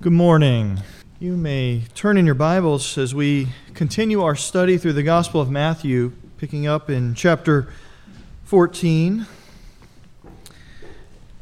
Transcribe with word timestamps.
Good 0.00 0.12
morning. 0.12 0.80
You 1.18 1.36
may 1.36 1.82
turn 1.96 2.18
in 2.18 2.24
your 2.24 2.36
Bibles 2.36 2.96
as 2.98 3.16
we 3.16 3.48
continue 3.74 4.22
our 4.22 4.36
study 4.36 4.78
through 4.78 4.92
the 4.92 5.02
Gospel 5.02 5.40
of 5.40 5.50
Matthew, 5.50 6.12
picking 6.36 6.68
up 6.68 6.88
in 6.88 7.16
chapter 7.16 7.72
14. 8.44 9.26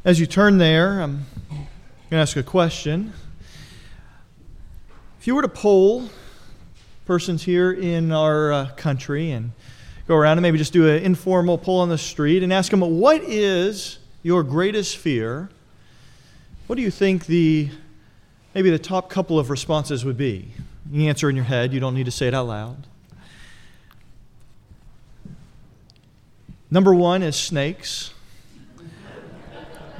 As 0.07 0.19
you 0.19 0.25
turn 0.25 0.57
there, 0.57 1.03
I'm 1.03 1.27
going 1.51 1.67
to 2.13 2.17
ask 2.17 2.35
a 2.39 2.43
question. 2.43 3.13
If 5.21 5.27
you 5.27 5.35
were 5.35 5.43
to 5.43 5.49
poll 5.49 6.09
persons 7.05 7.43
here 7.43 7.71
in 7.71 8.11
our 8.11 8.55
uh, 8.55 8.71
country 8.71 9.33
and 9.33 9.51
go 10.09 10.15
around 10.15 10.39
and 10.39 10.43
maybe 10.43 10.57
just 10.57 10.73
do 10.73 10.89
an 10.89 11.03
informal 11.03 11.59
poll 11.59 11.81
on 11.81 11.91
the 11.91 11.99
street 11.99 12.43
and 12.43 12.51
ask 12.55 12.71
them, 12.71 12.81
What 12.81 13.23
is 13.23 13.99
your 14.23 14.43
greatest 14.43 14.97
fear? 14.97 15.51
What 16.69 16.77
do 16.77 16.81
you 16.81 16.91
think 16.91 17.27
the 17.27 17.69
maybe 18.57 18.71
the 18.71 18.79
top 18.79 19.11
couple 19.11 19.39
of 19.39 19.51
responses 19.51 20.03
would 20.03 20.17
be. 20.17 20.49
You 20.91 21.11
answer 21.11 21.29
in 21.29 21.37
your 21.37 21.45
head, 21.45 21.75
you 21.75 21.79
don't 21.79 21.93
need 21.93 22.07
to 22.07 22.11
say 22.11 22.27
it 22.27 22.33
out 22.33 22.47
loud. 22.47 22.87
Number 26.71 26.95
one 26.95 27.23
is 27.23 27.37
snakes. 27.37 28.15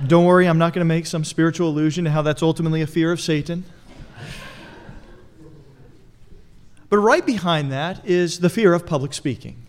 Don't 0.07 0.25
worry, 0.25 0.49
I'm 0.49 0.57
not 0.57 0.73
going 0.73 0.81
to 0.81 0.89
make 0.89 1.05
some 1.05 1.23
spiritual 1.23 1.69
allusion 1.69 2.05
to 2.05 2.11
how 2.11 2.23
that's 2.23 2.43
ultimately 2.43 2.81
a 2.81 2.87
fear 2.87 3.13
of 3.13 3.21
Satan. 3.21 3.65
But 6.89 6.97
right 6.97 7.27
behind 7.27 7.71
that 7.73 8.09
is 8.09 8.41
the 8.41 8.49
fear 8.49 8.73
of 8.73 8.87
public 8.87 9.13
speaking. 9.13 9.67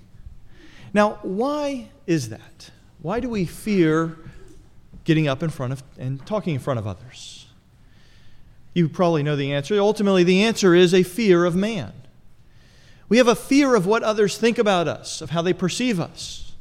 Now, 0.94 1.20
why 1.24 1.90
is 2.06 2.30
that? 2.30 2.72
Why 3.02 3.20
do 3.20 3.30
we 3.30 3.44
fear 3.44 4.18
getting 5.04 5.28
up 5.28 5.44
in 5.44 5.50
front 5.50 5.74
of 5.74 5.84
and 5.98 6.26
talking 6.26 6.54
in 6.54 6.62
front 6.62 6.80
of 6.80 6.88
others? 6.88 7.37
You 8.78 8.88
probably 8.88 9.24
know 9.24 9.36
the 9.36 9.54
answer. 9.54 9.80
Ultimately, 9.80 10.24
the 10.24 10.44
answer 10.44 10.76
is 10.76 10.94
a 10.94 11.02
fear 11.02 11.46
of 11.46 11.56
man. 11.56 11.94
We 13.10 13.18
have 13.18 13.28
a 13.28 13.34
fear 13.34 13.74
of 13.74 13.88
what 13.88 14.04
others 14.04 14.38
think 14.38 14.60
about 14.60 14.88
us, 14.88 15.20
of 15.20 15.32
how 15.32 15.42
they 15.42 15.52
perceive 15.52 16.00
us. 16.00 16.54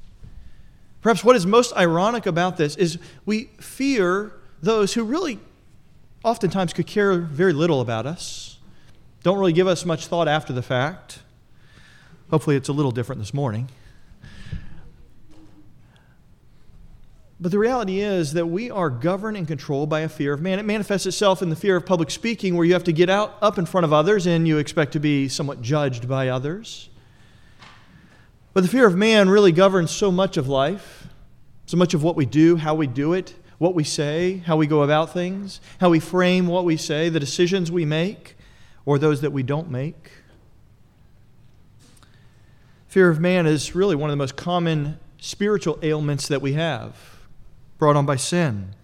Perhaps 1.02 1.22
what 1.22 1.36
is 1.36 1.44
most 1.44 1.76
ironic 1.76 2.24
about 2.24 2.56
this 2.56 2.74
is 2.76 2.98
we 3.26 3.50
fear 3.60 4.32
those 4.62 4.94
who 4.94 5.04
really 5.04 5.40
oftentimes 6.24 6.72
could 6.72 6.86
care 6.86 7.18
very 7.18 7.52
little 7.52 7.82
about 7.82 8.06
us, 8.06 8.56
don't 9.22 9.38
really 9.38 9.52
give 9.52 9.66
us 9.66 9.84
much 9.84 10.06
thought 10.06 10.26
after 10.26 10.54
the 10.54 10.62
fact. 10.62 11.18
Hopefully, 12.30 12.56
it's 12.56 12.70
a 12.70 12.72
little 12.72 12.92
different 12.92 13.20
this 13.20 13.34
morning. 13.34 13.68
But 17.38 17.52
the 17.52 17.58
reality 17.58 18.00
is 18.00 18.32
that 18.32 18.46
we 18.46 18.70
are 18.70 18.88
governed 18.88 19.36
and 19.36 19.46
controlled 19.46 19.90
by 19.90 20.00
a 20.00 20.08
fear 20.08 20.32
of 20.32 20.40
man. 20.40 20.58
It 20.58 20.64
manifests 20.64 21.06
itself 21.06 21.42
in 21.42 21.50
the 21.50 21.56
fear 21.56 21.76
of 21.76 21.84
public 21.84 22.10
speaking, 22.10 22.56
where 22.56 22.64
you 22.64 22.72
have 22.72 22.84
to 22.84 22.92
get 22.92 23.10
out 23.10 23.36
up 23.42 23.58
in 23.58 23.66
front 23.66 23.84
of 23.84 23.92
others 23.92 24.26
and 24.26 24.48
you 24.48 24.56
expect 24.56 24.92
to 24.92 25.00
be 25.00 25.28
somewhat 25.28 25.60
judged 25.60 26.08
by 26.08 26.28
others. 26.28 26.88
But 28.54 28.62
the 28.62 28.68
fear 28.68 28.86
of 28.86 28.96
man 28.96 29.28
really 29.28 29.52
governs 29.52 29.90
so 29.90 30.10
much 30.10 30.38
of 30.38 30.48
life, 30.48 31.08
so 31.66 31.76
much 31.76 31.92
of 31.92 32.02
what 32.02 32.16
we 32.16 32.24
do, 32.24 32.56
how 32.56 32.74
we 32.74 32.86
do 32.86 33.12
it, 33.12 33.34
what 33.58 33.74
we 33.74 33.84
say, 33.84 34.38
how 34.46 34.56
we 34.56 34.66
go 34.66 34.82
about 34.82 35.12
things, 35.12 35.60
how 35.78 35.90
we 35.90 36.00
frame 36.00 36.46
what 36.46 36.64
we 36.64 36.78
say, 36.78 37.10
the 37.10 37.20
decisions 37.20 37.70
we 37.70 37.84
make, 37.84 38.36
or 38.86 38.98
those 38.98 39.20
that 39.20 39.32
we 39.32 39.42
don't 39.42 39.70
make. 39.70 40.10
Fear 42.88 43.10
of 43.10 43.20
man 43.20 43.44
is 43.44 43.74
really 43.74 43.94
one 43.94 44.08
of 44.08 44.12
the 44.12 44.16
most 44.16 44.36
common 44.36 44.98
spiritual 45.18 45.78
ailments 45.82 46.28
that 46.28 46.40
we 46.40 46.54
have 46.54 47.15
brought 47.78 47.96
on 47.96 48.06
by 48.06 48.16
sin. 48.16 48.74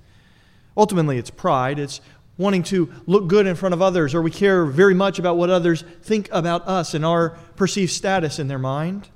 Ultimately, 0.77 1.19
it's 1.19 1.31
pride. 1.31 1.79
It's 1.79 2.01
wanting 2.39 2.63
to 2.65 2.93
look 3.07 3.29
good 3.29 3.47
in 3.47 3.55
front 3.55 3.75
of 3.75 3.83
others, 3.83 4.15
or 4.15 4.23
we 4.23 4.31
care 4.31 4.65
very 4.65 4.95
much 4.95 5.19
about 5.19 5.37
what 5.37 5.51
others 5.51 5.85
think 6.03 6.29
about 6.33 6.67
us 6.67 6.95
and 6.95 7.05
our 7.05 7.31
perceived 7.57 7.93
status 7.93 8.39
in 8.39 8.49
their 8.49 8.59
mind. 8.59 9.09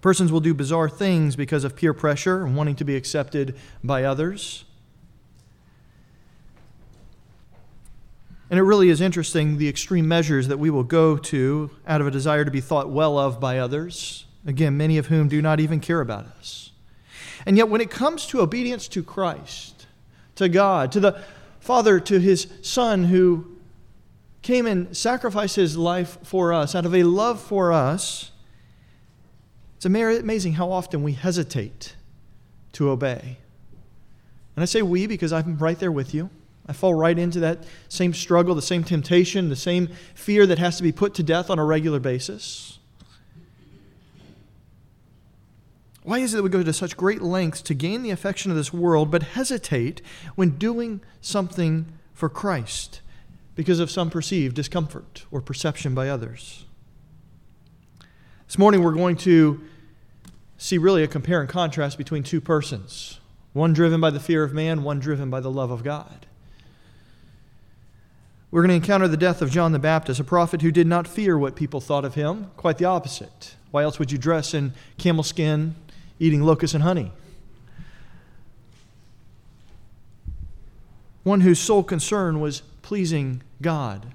Persons 0.00 0.32
will 0.32 0.40
do 0.40 0.52
bizarre 0.52 0.88
things 0.88 1.36
because 1.36 1.62
of 1.62 1.76
peer 1.76 1.94
pressure 1.94 2.44
and 2.44 2.56
wanting 2.56 2.74
to 2.76 2.84
be 2.84 2.96
accepted 2.96 3.54
by 3.84 4.02
others. 4.02 4.64
And 8.50 8.58
it 8.58 8.64
really 8.64 8.90
is 8.90 9.00
interesting 9.00 9.58
the 9.58 9.68
extreme 9.68 10.08
measures 10.08 10.48
that 10.48 10.58
we 10.58 10.70
will 10.70 10.82
go 10.82 11.16
to 11.16 11.70
out 11.86 12.00
of 12.00 12.06
a 12.06 12.10
desire 12.10 12.44
to 12.44 12.50
be 12.50 12.60
thought 12.60 12.90
well 12.90 13.16
of 13.16 13.40
by 13.40 13.58
others, 13.58 14.26
again, 14.44 14.76
many 14.76 14.98
of 14.98 15.06
whom 15.06 15.28
do 15.28 15.40
not 15.40 15.60
even 15.60 15.80
care 15.80 16.00
about 16.00 16.26
us. 16.38 16.71
And 17.46 17.56
yet, 17.56 17.68
when 17.68 17.80
it 17.80 17.90
comes 17.90 18.26
to 18.28 18.40
obedience 18.40 18.88
to 18.88 19.02
Christ, 19.02 19.86
to 20.36 20.48
God, 20.48 20.92
to 20.92 21.00
the 21.00 21.22
Father, 21.60 22.00
to 22.00 22.18
his 22.18 22.46
Son 22.62 23.04
who 23.04 23.56
came 24.42 24.66
and 24.66 24.96
sacrificed 24.96 25.56
his 25.56 25.76
life 25.76 26.18
for 26.24 26.52
us 26.52 26.74
out 26.74 26.84
of 26.84 26.94
a 26.94 27.04
love 27.04 27.40
for 27.40 27.72
us, 27.72 28.32
it's 29.76 29.86
amazing 29.86 30.54
how 30.54 30.70
often 30.70 31.02
we 31.02 31.12
hesitate 31.12 31.96
to 32.72 32.90
obey. 32.90 33.38
And 34.54 34.62
I 34.62 34.66
say 34.66 34.82
we 34.82 35.06
because 35.06 35.32
I'm 35.32 35.56
right 35.58 35.78
there 35.78 35.92
with 35.92 36.14
you. 36.14 36.30
I 36.66 36.72
fall 36.72 36.94
right 36.94 37.18
into 37.18 37.40
that 37.40 37.64
same 37.88 38.14
struggle, 38.14 38.54
the 38.54 38.62
same 38.62 38.84
temptation, 38.84 39.48
the 39.48 39.56
same 39.56 39.88
fear 40.14 40.46
that 40.46 40.58
has 40.58 40.76
to 40.76 40.82
be 40.82 40.92
put 40.92 41.14
to 41.14 41.22
death 41.22 41.50
on 41.50 41.58
a 41.58 41.64
regular 41.64 41.98
basis. 41.98 42.78
Why 46.04 46.18
is 46.18 46.34
it 46.34 46.38
that 46.38 46.42
we 46.42 46.48
go 46.48 46.62
to 46.62 46.72
such 46.72 46.96
great 46.96 47.22
lengths 47.22 47.62
to 47.62 47.74
gain 47.74 48.02
the 48.02 48.10
affection 48.10 48.50
of 48.50 48.56
this 48.56 48.72
world, 48.72 49.10
but 49.10 49.22
hesitate 49.22 50.02
when 50.34 50.50
doing 50.50 51.00
something 51.20 51.86
for 52.12 52.28
Christ 52.28 53.00
because 53.54 53.78
of 53.78 53.90
some 53.90 54.10
perceived 54.10 54.56
discomfort 54.56 55.26
or 55.30 55.40
perception 55.40 55.94
by 55.94 56.08
others? 56.08 56.64
This 58.46 58.58
morning, 58.58 58.82
we're 58.82 58.92
going 58.92 59.16
to 59.18 59.62
see 60.58 60.76
really 60.76 61.04
a 61.04 61.08
compare 61.08 61.40
and 61.40 61.48
contrast 61.48 61.98
between 61.98 62.22
two 62.22 62.40
persons 62.40 63.18
one 63.52 63.74
driven 63.74 64.00
by 64.00 64.08
the 64.08 64.20
fear 64.20 64.42
of 64.44 64.54
man, 64.54 64.82
one 64.82 64.98
driven 64.98 65.28
by 65.28 65.38
the 65.38 65.50
love 65.50 65.70
of 65.70 65.84
God. 65.84 66.26
We're 68.50 68.62
going 68.62 68.70
to 68.70 68.76
encounter 68.76 69.08
the 69.08 69.16
death 69.18 69.42
of 69.42 69.50
John 69.50 69.72
the 69.72 69.78
Baptist, 69.78 70.20
a 70.20 70.24
prophet 70.24 70.62
who 70.62 70.72
did 70.72 70.86
not 70.86 71.06
fear 71.06 71.38
what 71.38 71.54
people 71.54 71.80
thought 71.80 72.04
of 72.04 72.14
him, 72.14 72.50
quite 72.56 72.78
the 72.78 72.86
opposite. 72.86 73.56
Why 73.70 73.82
else 73.82 73.98
would 73.98 74.10
you 74.10 74.16
dress 74.16 74.54
in 74.54 74.72
camel 74.96 75.22
skin 75.22 75.74
eating 76.22 76.40
locusts 76.40 76.72
and 76.72 76.84
honey. 76.84 77.10
One 81.24 81.40
whose 81.40 81.58
sole 81.58 81.82
concern 81.82 82.40
was 82.40 82.62
pleasing 82.80 83.42
God. 83.60 84.14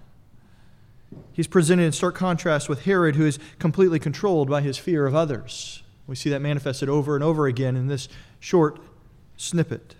He's 1.34 1.48
presented 1.48 1.84
in 1.84 1.92
stark 1.92 2.16
contrast 2.16 2.70
with 2.70 2.86
Herod, 2.86 3.18
who 3.18 3.26
is 3.26 3.40
completely 3.60 4.00
controlled 4.00 4.50
by 4.50 4.62
his 4.62 4.78
fear 4.78 5.06
of 5.06 5.16
others. 5.16 5.84
We 6.08 6.16
see 6.16 6.30
that 6.30 6.42
manifested 6.42 6.88
over 6.88 7.14
and 7.16 7.24
over 7.24 7.46
again 7.46 7.76
in 7.76 7.88
this 7.88 8.08
short 8.40 8.80
snippet. 9.36 9.96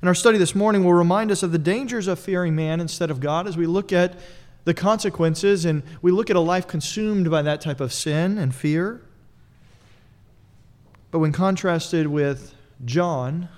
And 0.00 0.08
our 0.08 0.14
study 0.14 0.38
this 0.38 0.54
morning 0.54 0.84
will 0.84 0.94
remind 0.94 1.30
us 1.30 1.42
of 1.42 1.52
the 1.52 1.58
dangers 1.58 2.08
of 2.08 2.18
fearing 2.18 2.56
man 2.56 2.80
instead 2.80 3.10
of 3.10 3.20
God 3.20 3.46
as 3.46 3.58
we 3.58 3.66
look 3.66 3.92
at 3.92 4.18
the 4.64 4.72
consequences 4.72 5.66
and 5.66 5.82
we 6.00 6.10
look 6.10 6.30
at 6.30 6.36
a 6.36 6.40
life 6.40 6.66
consumed 6.66 7.30
by 7.30 7.42
that 7.42 7.60
type 7.60 7.80
of 7.80 7.92
sin 7.92 8.38
and 8.38 8.54
fear. 8.54 9.02
But 11.10 11.18
when 11.18 11.32
contrasted 11.32 12.06
with 12.06 12.54
John, 12.84 13.48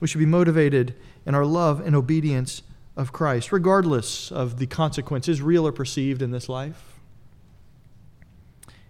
we 0.00 0.08
should 0.08 0.18
be 0.18 0.26
motivated 0.26 0.94
in 1.26 1.34
our 1.34 1.44
love 1.44 1.80
and 1.80 1.94
obedience 1.94 2.62
of 2.96 3.12
Christ, 3.12 3.52
regardless 3.52 4.32
of 4.32 4.58
the 4.58 4.66
consequences, 4.66 5.40
real 5.40 5.66
or 5.66 5.72
perceived, 5.72 6.22
in 6.22 6.30
this 6.30 6.48
life. 6.48 6.98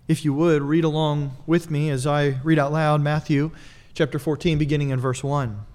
If 0.08 0.24
you 0.24 0.32
would, 0.34 0.62
read 0.62 0.84
along 0.84 1.36
with 1.46 1.70
me 1.70 1.90
as 1.90 2.06
I 2.06 2.40
read 2.42 2.58
out 2.58 2.72
loud 2.72 3.00
Matthew 3.00 3.50
chapter 3.94 4.18
14, 4.18 4.58
beginning 4.58 4.90
in 4.90 4.98
verse 4.98 5.22
1. 5.22 5.66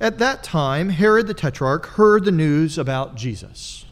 At 0.00 0.18
that 0.18 0.42
time, 0.42 0.90
Herod 0.90 1.26
the 1.26 1.34
Tetrarch 1.34 1.86
heard 1.86 2.24
the 2.24 2.32
news 2.32 2.76
about 2.76 3.14
Jesus 3.14 3.86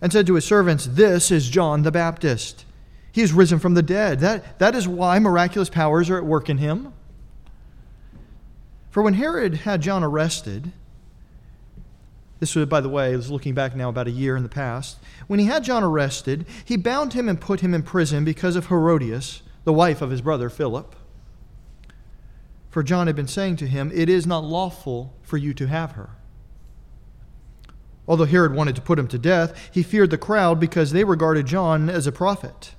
and 0.00 0.12
said 0.12 0.26
to 0.26 0.34
his 0.34 0.44
servants, 0.44 0.86
This 0.86 1.30
is 1.30 1.48
John 1.48 1.82
the 1.82 1.92
Baptist. 1.92 2.64
He 3.12 3.22
is 3.22 3.32
risen 3.32 3.58
from 3.58 3.74
the 3.74 3.82
dead. 3.82 4.20
That, 4.20 4.58
that 4.58 4.74
is 4.74 4.86
why 4.86 5.18
miraculous 5.18 5.68
powers 5.68 6.10
are 6.10 6.18
at 6.18 6.24
work 6.24 6.48
in 6.48 6.58
him. 6.58 6.92
For 8.90 9.02
when 9.02 9.14
Herod 9.14 9.54
had 9.58 9.82
John 9.82 10.02
arrested, 10.02 10.72
this 12.40 12.54
was, 12.54 12.66
by 12.66 12.80
the 12.80 12.88
way, 12.88 13.12
is 13.12 13.30
looking 13.30 13.54
back 13.54 13.76
now 13.76 13.90
about 13.90 14.08
a 14.08 14.12
year 14.12 14.34
in 14.36 14.42
the 14.42 14.48
past. 14.48 14.98
When 15.26 15.38
he 15.38 15.46
had 15.46 15.62
John 15.62 15.84
arrested, 15.84 16.46
he 16.64 16.76
bound 16.76 17.12
him 17.12 17.28
and 17.28 17.40
put 17.40 17.60
him 17.60 17.74
in 17.74 17.82
prison 17.82 18.24
because 18.24 18.56
of 18.56 18.66
Herodias, 18.66 19.42
the 19.64 19.72
wife 19.74 20.00
of 20.00 20.10
his 20.10 20.22
brother 20.22 20.48
Philip. 20.48 20.96
For 22.70 22.82
John 22.82 23.08
had 23.08 23.16
been 23.16 23.28
saying 23.28 23.56
to 23.56 23.66
him, 23.66 23.90
It 23.94 24.08
is 24.08 24.26
not 24.26 24.44
lawful 24.44 25.12
for 25.22 25.36
you 25.36 25.52
to 25.54 25.66
have 25.66 25.92
her. 25.92 26.10
Although 28.08 28.24
Herod 28.24 28.54
wanted 28.54 28.74
to 28.76 28.82
put 28.82 28.98
him 28.98 29.08
to 29.08 29.18
death, 29.18 29.70
he 29.72 29.82
feared 29.82 30.10
the 30.10 30.18
crowd 30.18 30.58
because 30.58 30.92
they 30.92 31.04
regarded 31.04 31.46
John 31.46 31.90
as 31.90 32.06
a 32.06 32.12
prophet. 32.12 32.74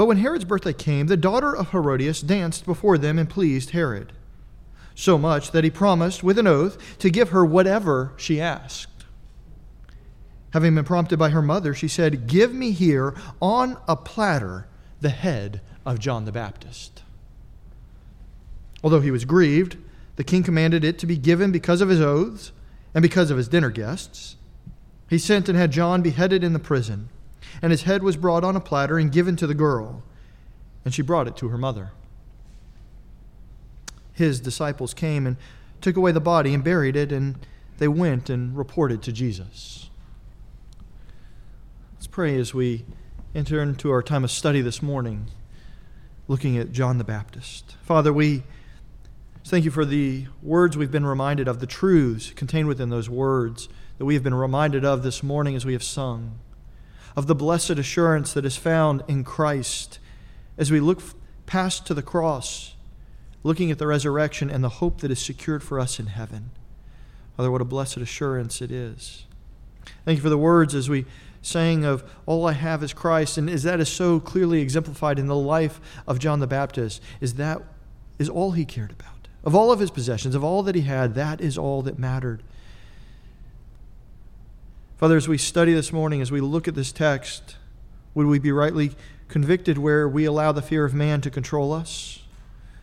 But 0.00 0.06
when 0.06 0.16
Herod's 0.16 0.46
birthday 0.46 0.72
came, 0.72 1.08
the 1.08 1.16
daughter 1.18 1.54
of 1.54 1.72
Herodias 1.72 2.22
danced 2.22 2.64
before 2.64 2.96
them 2.96 3.18
and 3.18 3.28
pleased 3.28 3.72
Herod, 3.72 4.14
so 4.94 5.18
much 5.18 5.50
that 5.50 5.62
he 5.62 5.68
promised 5.68 6.22
with 6.22 6.38
an 6.38 6.46
oath 6.46 6.78
to 7.00 7.10
give 7.10 7.28
her 7.28 7.44
whatever 7.44 8.14
she 8.16 8.40
asked. 8.40 9.04
Having 10.54 10.76
been 10.76 10.84
prompted 10.86 11.18
by 11.18 11.28
her 11.28 11.42
mother, 11.42 11.74
she 11.74 11.86
said, 11.86 12.26
Give 12.26 12.54
me 12.54 12.70
here 12.70 13.14
on 13.42 13.76
a 13.86 13.94
platter 13.94 14.66
the 15.02 15.10
head 15.10 15.60
of 15.84 15.98
John 15.98 16.24
the 16.24 16.32
Baptist. 16.32 17.02
Although 18.82 19.02
he 19.02 19.10
was 19.10 19.26
grieved, 19.26 19.76
the 20.16 20.24
king 20.24 20.42
commanded 20.42 20.82
it 20.82 20.98
to 21.00 21.06
be 21.06 21.18
given 21.18 21.52
because 21.52 21.82
of 21.82 21.90
his 21.90 22.00
oaths 22.00 22.52
and 22.94 23.02
because 23.02 23.30
of 23.30 23.36
his 23.36 23.48
dinner 23.48 23.68
guests. 23.68 24.36
He 25.10 25.18
sent 25.18 25.50
and 25.50 25.58
had 25.58 25.72
John 25.72 26.00
beheaded 26.00 26.42
in 26.42 26.54
the 26.54 26.58
prison, 26.58 27.10
and 27.62 27.70
his 27.70 27.82
head 27.82 28.02
was 28.02 28.16
brought 28.16 28.44
on 28.44 28.56
a 28.56 28.60
platter 28.60 28.98
and 28.98 29.12
given 29.12 29.36
to 29.36 29.46
the 29.46 29.54
girl, 29.54 30.02
and 30.84 30.94
she 30.94 31.02
brought 31.02 31.28
it 31.28 31.36
to 31.36 31.48
her 31.48 31.58
mother. 31.58 31.90
His 34.12 34.40
disciples 34.40 34.94
came 34.94 35.26
and 35.26 35.36
took 35.80 35.96
away 35.96 36.12
the 36.12 36.20
body 36.20 36.52
and 36.52 36.62
buried 36.62 36.96
it, 36.96 37.12
and 37.12 37.38
they 37.78 37.88
went 37.88 38.28
and 38.28 38.56
reported 38.56 39.02
to 39.02 39.12
Jesus. 39.12 39.88
Let's 41.94 42.06
pray 42.06 42.38
as 42.38 42.52
we 42.52 42.84
enter 43.34 43.62
into 43.62 43.90
our 43.90 44.02
time 44.02 44.24
of 44.24 44.30
study 44.30 44.60
this 44.60 44.82
morning, 44.82 45.26
looking 46.28 46.58
at 46.58 46.72
John 46.72 46.98
the 46.98 47.04
Baptist. 47.04 47.76
Father, 47.82 48.12
we 48.12 48.42
thank 49.44 49.64
you 49.64 49.70
for 49.70 49.84
the 49.84 50.26
words 50.42 50.76
we've 50.76 50.90
been 50.90 51.06
reminded 51.06 51.48
of, 51.48 51.60
the 51.60 51.66
truths 51.66 52.30
contained 52.32 52.68
within 52.68 52.90
those 52.90 53.08
words 53.08 53.68
that 53.98 54.04
we 54.04 54.14
have 54.14 54.22
been 54.22 54.34
reminded 54.34 54.84
of 54.84 55.02
this 55.02 55.22
morning 55.22 55.56
as 55.56 55.64
we 55.64 55.72
have 55.72 55.82
sung, 55.82 56.38
of 57.16 57.26
the 57.26 57.34
blessed 57.34 57.70
assurance 57.70 58.32
that 58.32 58.44
is 58.44 58.56
found 58.56 59.02
in 59.08 59.24
Christ 59.24 59.98
as 60.56 60.70
we 60.70 60.80
look 60.80 61.02
past 61.46 61.86
to 61.86 61.94
the 61.94 62.02
cross, 62.02 62.74
looking 63.42 63.70
at 63.70 63.78
the 63.78 63.86
resurrection 63.86 64.50
and 64.50 64.62
the 64.62 64.68
hope 64.68 65.00
that 65.00 65.10
is 65.10 65.18
secured 65.18 65.62
for 65.62 65.80
us 65.80 65.98
in 65.98 66.06
heaven. 66.06 66.50
Father, 67.36 67.50
what 67.50 67.60
a 67.60 67.64
blessed 67.64 67.98
assurance 67.98 68.60
it 68.60 68.70
is. 68.70 69.24
Thank 70.04 70.16
you 70.16 70.22
for 70.22 70.28
the 70.28 70.38
words 70.38 70.74
as 70.74 70.88
we 70.88 71.06
saying 71.42 71.84
of 71.84 72.04
all 72.26 72.46
I 72.46 72.52
have 72.52 72.82
is 72.82 72.92
Christ, 72.92 73.38
and 73.38 73.48
is 73.48 73.62
that 73.62 73.80
is 73.80 73.88
so 73.88 74.20
clearly 74.20 74.60
exemplified 74.60 75.18
in 75.18 75.26
the 75.26 75.36
life 75.36 75.80
of 76.06 76.18
John 76.18 76.40
the 76.40 76.46
Baptist, 76.46 77.02
is 77.20 77.34
that 77.34 77.62
is 78.18 78.28
all 78.28 78.52
he 78.52 78.64
cared 78.64 78.90
about. 78.90 79.28
Of 79.42 79.54
all 79.54 79.72
of 79.72 79.80
his 79.80 79.90
possessions, 79.90 80.34
of 80.34 80.44
all 80.44 80.62
that 80.64 80.74
he 80.74 80.82
had, 80.82 81.14
that 81.14 81.40
is 81.40 81.56
all 81.56 81.80
that 81.82 81.98
mattered. 81.98 82.42
Father, 85.00 85.16
as 85.16 85.26
we 85.26 85.38
study 85.38 85.72
this 85.72 85.94
morning, 85.94 86.20
as 86.20 86.30
we 86.30 86.42
look 86.42 86.68
at 86.68 86.74
this 86.74 86.92
text, 86.92 87.56
would 88.12 88.26
we 88.26 88.38
be 88.38 88.52
rightly 88.52 88.92
convicted 89.28 89.78
where 89.78 90.06
we 90.06 90.26
allow 90.26 90.52
the 90.52 90.60
fear 90.60 90.84
of 90.84 90.92
man 90.92 91.22
to 91.22 91.30
control 91.30 91.72
us, 91.72 92.24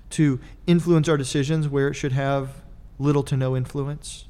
to 0.10 0.40
influence 0.66 1.08
our 1.08 1.16
decisions 1.16 1.68
where 1.68 1.90
it 1.90 1.94
should 1.94 2.14
have 2.14 2.64
little 2.98 3.22
to 3.22 3.38
no 3.38 3.56
influence? 3.56 4.26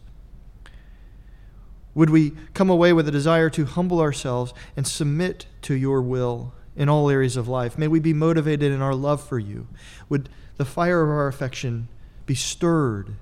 Would 1.95 2.09
we 2.09 2.33
come 2.53 2.69
away 2.69 2.91
with 2.91 3.07
a 3.07 3.11
desire 3.11 3.49
to 3.51 3.63
humble 3.63 4.01
ourselves 4.01 4.53
and 4.75 4.85
submit 4.85 5.45
to 5.61 5.73
your 5.73 6.01
will 6.01 6.53
in 6.75 6.89
all 6.89 7.09
areas 7.09 7.37
of 7.37 7.47
life? 7.47 7.77
May 7.77 7.87
we 7.87 8.01
be 8.01 8.13
motivated 8.13 8.73
in 8.73 8.81
our 8.81 8.95
love 8.95 9.25
for 9.25 9.39
you. 9.39 9.65
Would 10.09 10.27
the 10.57 10.65
fire 10.65 11.03
of 11.03 11.09
our 11.09 11.27
affection 11.27 11.87
be 12.25 12.35
stirred 12.35 13.15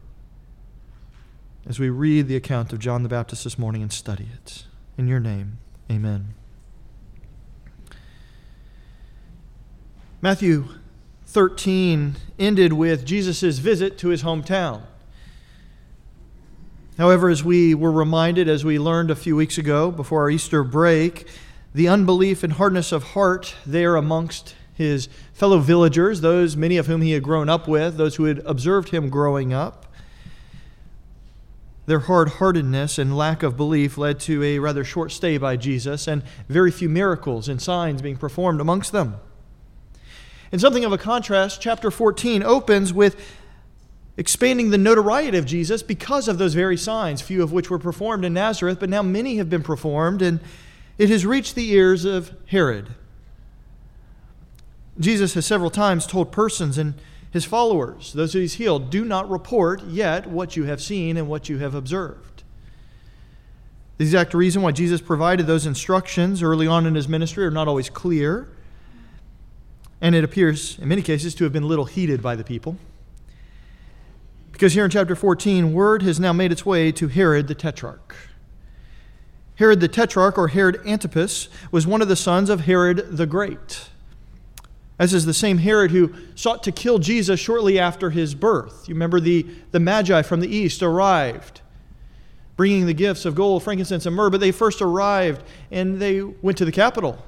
as 1.67 1.79
we 1.79 1.89
read 1.89 2.27
the 2.27 2.35
account 2.35 2.71
of 2.73 2.79
John 2.79 3.03
the 3.03 3.09
Baptist 3.09 3.43
this 3.43 3.57
morning 3.57 3.81
and 3.81 3.91
study 3.91 4.27
it? 4.33 4.65
In 4.97 5.07
your 5.07 5.19
name, 5.19 5.57
amen. 5.91 6.33
Matthew 10.21 10.65
13 11.27 12.15
ended 12.39 12.73
with 12.73 13.05
Jesus' 13.05 13.59
visit 13.59 13.97
to 13.99 14.09
his 14.09 14.23
hometown. 14.23 14.83
However, 16.97 17.29
as 17.29 17.43
we 17.43 17.75
were 17.75 17.91
reminded, 17.91 18.47
as 18.47 18.63
we 18.63 18.79
learned 18.79 19.11
a 19.11 19.15
few 19.15 19.35
weeks 19.35 19.57
ago 19.57 19.91
before 19.91 20.21
our 20.21 20.29
Easter 20.29 20.63
break, 20.63 21.27
the 21.73 21.89
unbelief 21.89 22.41
and 22.41 22.53
hardness 22.53 22.93
of 22.93 23.03
heart 23.03 23.53
there 23.65 23.97
amongst 23.97 24.55
his 24.73 25.09
fellow 25.33 25.59
villagers, 25.59 26.21
those 26.21 26.55
many 26.55 26.77
of 26.77 26.87
whom 26.87 27.01
he 27.01 27.11
had 27.11 27.23
grown 27.23 27.49
up 27.49 27.67
with, 27.67 27.97
those 27.97 28.15
who 28.15 28.23
had 28.25 28.39
observed 28.45 28.89
him 28.89 29.09
growing 29.09 29.53
up, 29.53 29.85
their 31.85 31.99
hard 31.99 32.29
heartedness 32.29 32.97
and 32.97 33.15
lack 33.15 33.43
of 33.43 33.55
belief 33.55 33.97
led 33.97 34.19
to 34.21 34.43
a 34.43 34.59
rather 34.59 34.83
short 34.83 35.11
stay 35.11 35.37
by 35.37 35.55
Jesus 35.55 36.07
and 36.07 36.23
very 36.49 36.71
few 36.71 36.89
miracles 36.89 37.47
and 37.47 37.61
signs 37.61 38.01
being 38.01 38.17
performed 38.17 38.59
amongst 38.59 38.91
them. 38.91 39.15
In 40.51 40.59
something 40.59 40.85
of 40.85 40.91
a 40.91 40.97
contrast, 40.97 41.61
chapter 41.61 41.91
14 41.91 42.41
opens 42.43 42.93
with 42.93 43.15
expanding 44.17 44.69
the 44.69 44.77
notoriety 44.77 45.37
of 45.37 45.45
Jesus 45.45 45.83
because 45.83 46.27
of 46.27 46.37
those 46.37 46.53
very 46.53 46.77
signs, 46.77 47.21
few 47.21 47.43
of 47.43 47.51
which 47.51 47.69
were 47.69 47.79
performed 47.79 48.23
in 48.23 48.33
Nazareth, 48.33 48.79
but 48.79 48.89
now 48.89 49.01
many 49.01 49.37
have 49.37 49.49
been 49.49 49.63
performed, 49.63 50.21
and 50.21 50.39
it 50.97 51.09
has 51.09 51.25
reached 51.25 51.55
the 51.55 51.71
ears 51.71 52.05
of 52.05 52.31
Herod. 52.47 52.95
Jesus 54.99 55.33
has 55.33 55.45
several 55.45 55.69
times 55.69 56.07
told 56.07 56.31
persons 56.31 56.77
and 56.77 56.93
his 57.35 57.43
followers, 57.43 58.13
those 58.13 58.31
who 58.31 58.39
he's 58.39 58.53
healed, 58.53 58.89
do 58.89 59.03
not 59.03 59.29
report 59.29 59.83
yet 59.83 60.25
what 60.25 60.55
you 60.55 60.63
have 60.63 60.81
seen 60.81 61.17
and 61.17 61.27
what 61.27 61.49
you 61.49 61.57
have 61.57 61.75
observed. 61.75 62.43
The 63.97 64.05
exact 64.05 64.33
reason 64.33 64.61
why 64.61 64.71
Jesus 64.71 65.01
provided 65.01 65.45
those 65.45 65.65
instructions 65.65 66.41
early 66.41 66.65
on 66.65 66.85
in 66.85 66.95
his 66.95 67.09
ministry 67.09 67.45
are 67.45 67.51
not 67.51 67.67
always 67.67 67.89
clear, 67.89 68.47
and 69.99 70.15
it 70.15 70.23
appears, 70.23 70.79
in 70.79 70.87
many 70.87 71.01
cases, 71.01 71.35
to 71.35 71.43
have 71.43 71.51
been 71.51 71.67
little 71.67 71.83
heeded 71.83 72.21
by 72.21 72.37
the 72.37 72.43
people. 72.45 72.77
Because 74.53 74.71
here 74.71 74.85
in 74.85 74.89
chapter 74.89 75.13
14, 75.13 75.73
word 75.73 76.03
has 76.03 76.21
now 76.21 76.31
made 76.31 76.53
its 76.53 76.65
way 76.65 76.89
to 76.93 77.09
Herod 77.09 77.49
the 77.49 77.55
Tetrarch. 77.55 78.15
Herod 79.55 79.81
the 79.81 79.89
Tetrarch, 79.89 80.37
or 80.37 80.47
Herod 80.47 80.79
Antipas, 80.87 81.49
was 81.69 81.85
one 81.85 82.01
of 82.01 82.07
the 82.07 82.15
sons 82.15 82.49
of 82.49 82.61
Herod 82.61 83.17
the 83.17 83.25
Great, 83.25 83.89
as 84.97 85.13
is 85.13 85.25
the 85.25 85.33
same 85.33 85.57
Herod 85.57 85.91
who 85.91 86.13
sought 86.35 86.63
to 86.63 86.71
kill 86.71 86.99
Jesus 86.99 87.39
shortly 87.39 87.77
after 87.77 88.09
his 88.09 88.33
birth. 88.33 88.87
You 88.87 88.95
remember 88.95 89.19
the, 89.19 89.45
the 89.71 89.79
Magi 89.79 90.21
from 90.21 90.39
the 90.39 90.47
east 90.47 90.81
arrived, 90.81 91.61
bringing 92.55 92.85
the 92.85 92.93
gifts 92.93 93.25
of 93.25 93.35
gold, 93.35 93.63
frankincense, 93.63 94.05
and 94.05 94.15
myrrh, 94.15 94.29
but 94.29 94.39
they 94.39 94.51
first 94.51 94.81
arrived 94.81 95.43
and 95.69 96.01
they 96.01 96.21
went 96.21 96.57
to 96.59 96.65
the 96.65 96.71
capital. 96.71 97.23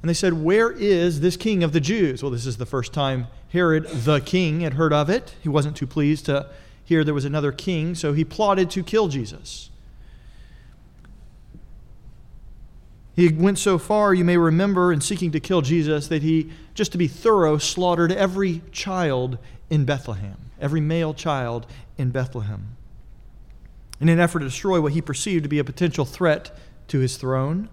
And 0.00 0.08
they 0.08 0.14
said, 0.14 0.32
Where 0.32 0.70
is 0.70 1.20
this 1.20 1.36
king 1.36 1.62
of 1.62 1.72
the 1.72 1.80
Jews? 1.80 2.22
Well, 2.22 2.32
this 2.32 2.46
is 2.46 2.56
the 2.56 2.66
first 2.66 2.92
time 2.92 3.26
Herod 3.50 3.86
the 3.86 4.20
king 4.20 4.60
had 4.60 4.74
heard 4.74 4.92
of 4.92 5.10
it. 5.10 5.34
He 5.42 5.48
wasn't 5.48 5.76
too 5.76 5.86
pleased 5.86 6.26
to 6.26 6.48
hear 6.82 7.04
there 7.04 7.14
was 7.14 7.24
another 7.24 7.52
king, 7.52 7.94
so 7.94 8.12
he 8.12 8.24
plotted 8.24 8.70
to 8.70 8.82
kill 8.82 9.08
Jesus. 9.08 9.69
He 13.20 13.28
went 13.28 13.58
so 13.58 13.76
far, 13.76 14.14
you 14.14 14.24
may 14.24 14.38
remember, 14.38 14.90
in 14.90 15.02
seeking 15.02 15.30
to 15.32 15.40
kill 15.40 15.60
Jesus, 15.60 16.08
that 16.08 16.22
he, 16.22 16.48
just 16.72 16.90
to 16.92 16.98
be 16.98 17.06
thorough, 17.06 17.58
slaughtered 17.58 18.10
every 18.10 18.62
child 18.72 19.36
in 19.68 19.84
Bethlehem, 19.84 20.38
every 20.58 20.80
male 20.80 21.12
child 21.12 21.66
in 21.98 22.12
Bethlehem, 22.12 22.78
in 24.00 24.08
an 24.08 24.18
effort 24.18 24.38
to 24.38 24.46
destroy 24.46 24.80
what 24.80 24.92
he 24.92 25.02
perceived 25.02 25.42
to 25.42 25.50
be 25.50 25.58
a 25.58 25.64
potential 25.64 26.06
threat 26.06 26.56
to 26.88 27.00
his 27.00 27.18
throne. 27.18 27.68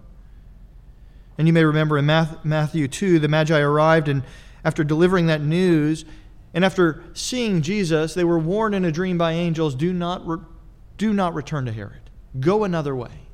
And 1.38 1.46
you 1.46 1.54
may 1.54 1.64
remember 1.64 1.96
in 1.96 2.04
Matthew 2.04 2.86
2, 2.86 3.18
the 3.18 3.28
Magi 3.28 3.58
arrived, 3.58 4.08
and 4.08 4.24
after 4.66 4.84
delivering 4.84 5.28
that 5.28 5.40
news, 5.40 6.04
and 6.52 6.62
after 6.62 7.02
seeing 7.14 7.62
Jesus, 7.62 8.12
they 8.12 8.24
were 8.24 8.38
warned 8.38 8.74
in 8.74 8.84
a 8.84 8.92
dream 8.92 9.16
by 9.16 9.32
angels 9.32 9.74
do 9.74 9.94
not, 9.94 10.26
re- 10.28 10.44
do 10.98 11.14
not 11.14 11.32
return 11.32 11.64
to 11.64 11.72
Herod. 11.72 12.10
Go 12.38 12.64
another 12.64 12.94
way. 12.94 13.27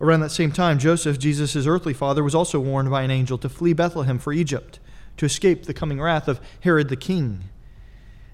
Around 0.00 0.20
that 0.20 0.30
same 0.30 0.52
time, 0.52 0.78
Joseph, 0.78 1.18
Jesus' 1.18 1.66
earthly 1.66 1.92
father, 1.92 2.22
was 2.22 2.34
also 2.34 2.60
warned 2.60 2.90
by 2.90 3.02
an 3.02 3.10
angel 3.10 3.38
to 3.38 3.48
flee 3.48 3.72
Bethlehem 3.72 4.18
for 4.18 4.32
Egypt 4.32 4.78
to 5.16 5.26
escape 5.26 5.64
the 5.64 5.74
coming 5.74 6.00
wrath 6.00 6.28
of 6.28 6.40
Herod 6.60 6.88
the 6.88 6.96
king. 6.96 7.44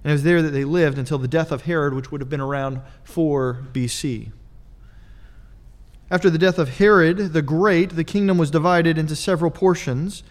And 0.02 0.10
it 0.10 0.12
was 0.12 0.22
there 0.22 0.42
that 0.42 0.50
they 0.50 0.64
lived 0.64 0.98
until 0.98 1.16
the 1.18 1.28
death 1.28 1.50
of 1.50 1.62
Herod, 1.62 1.94
which 1.94 2.12
would 2.12 2.20
have 2.20 2.28
been 2.28 2.40
around 2.40 2.82
4 3.04 3.66
BC. 3.72 4.32
After 6.10 6.28
the 6.28 6.38
death 6.38 6.58
of 6.58 6.76
Herod 6.76 7.32
the 7.32 7.40
Great, 7.40 7.96
the 7.96 8.04
kingdom 8.04 8.36
was 8.36 8.50
divided 8.50 8.98
into 8.98 9.16
several 9.16 9.50
portions 9.50 10.22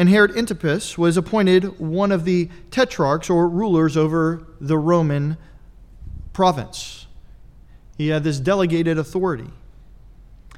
and 0.00 0.08
Herod 0.08 0.34
Antipas 0.34 0.96
was 0.96 1.18
appointed 1.18 1.78
one 1.78 2.10
of 2.10 2.24
the 2.24 2.48
tetrarchs 2.70 3.28
or 3.28 3.46
rulers 3.46 3.98
over 3.98 4.46
the 4.58 4.78
Roman 4.78 5.36
province. 6.32 7.06
He 7.98 8.08
had 8.08 8.24
this 8.24 8.40
delegated 8.40 8.96
authority. 8.96 9.50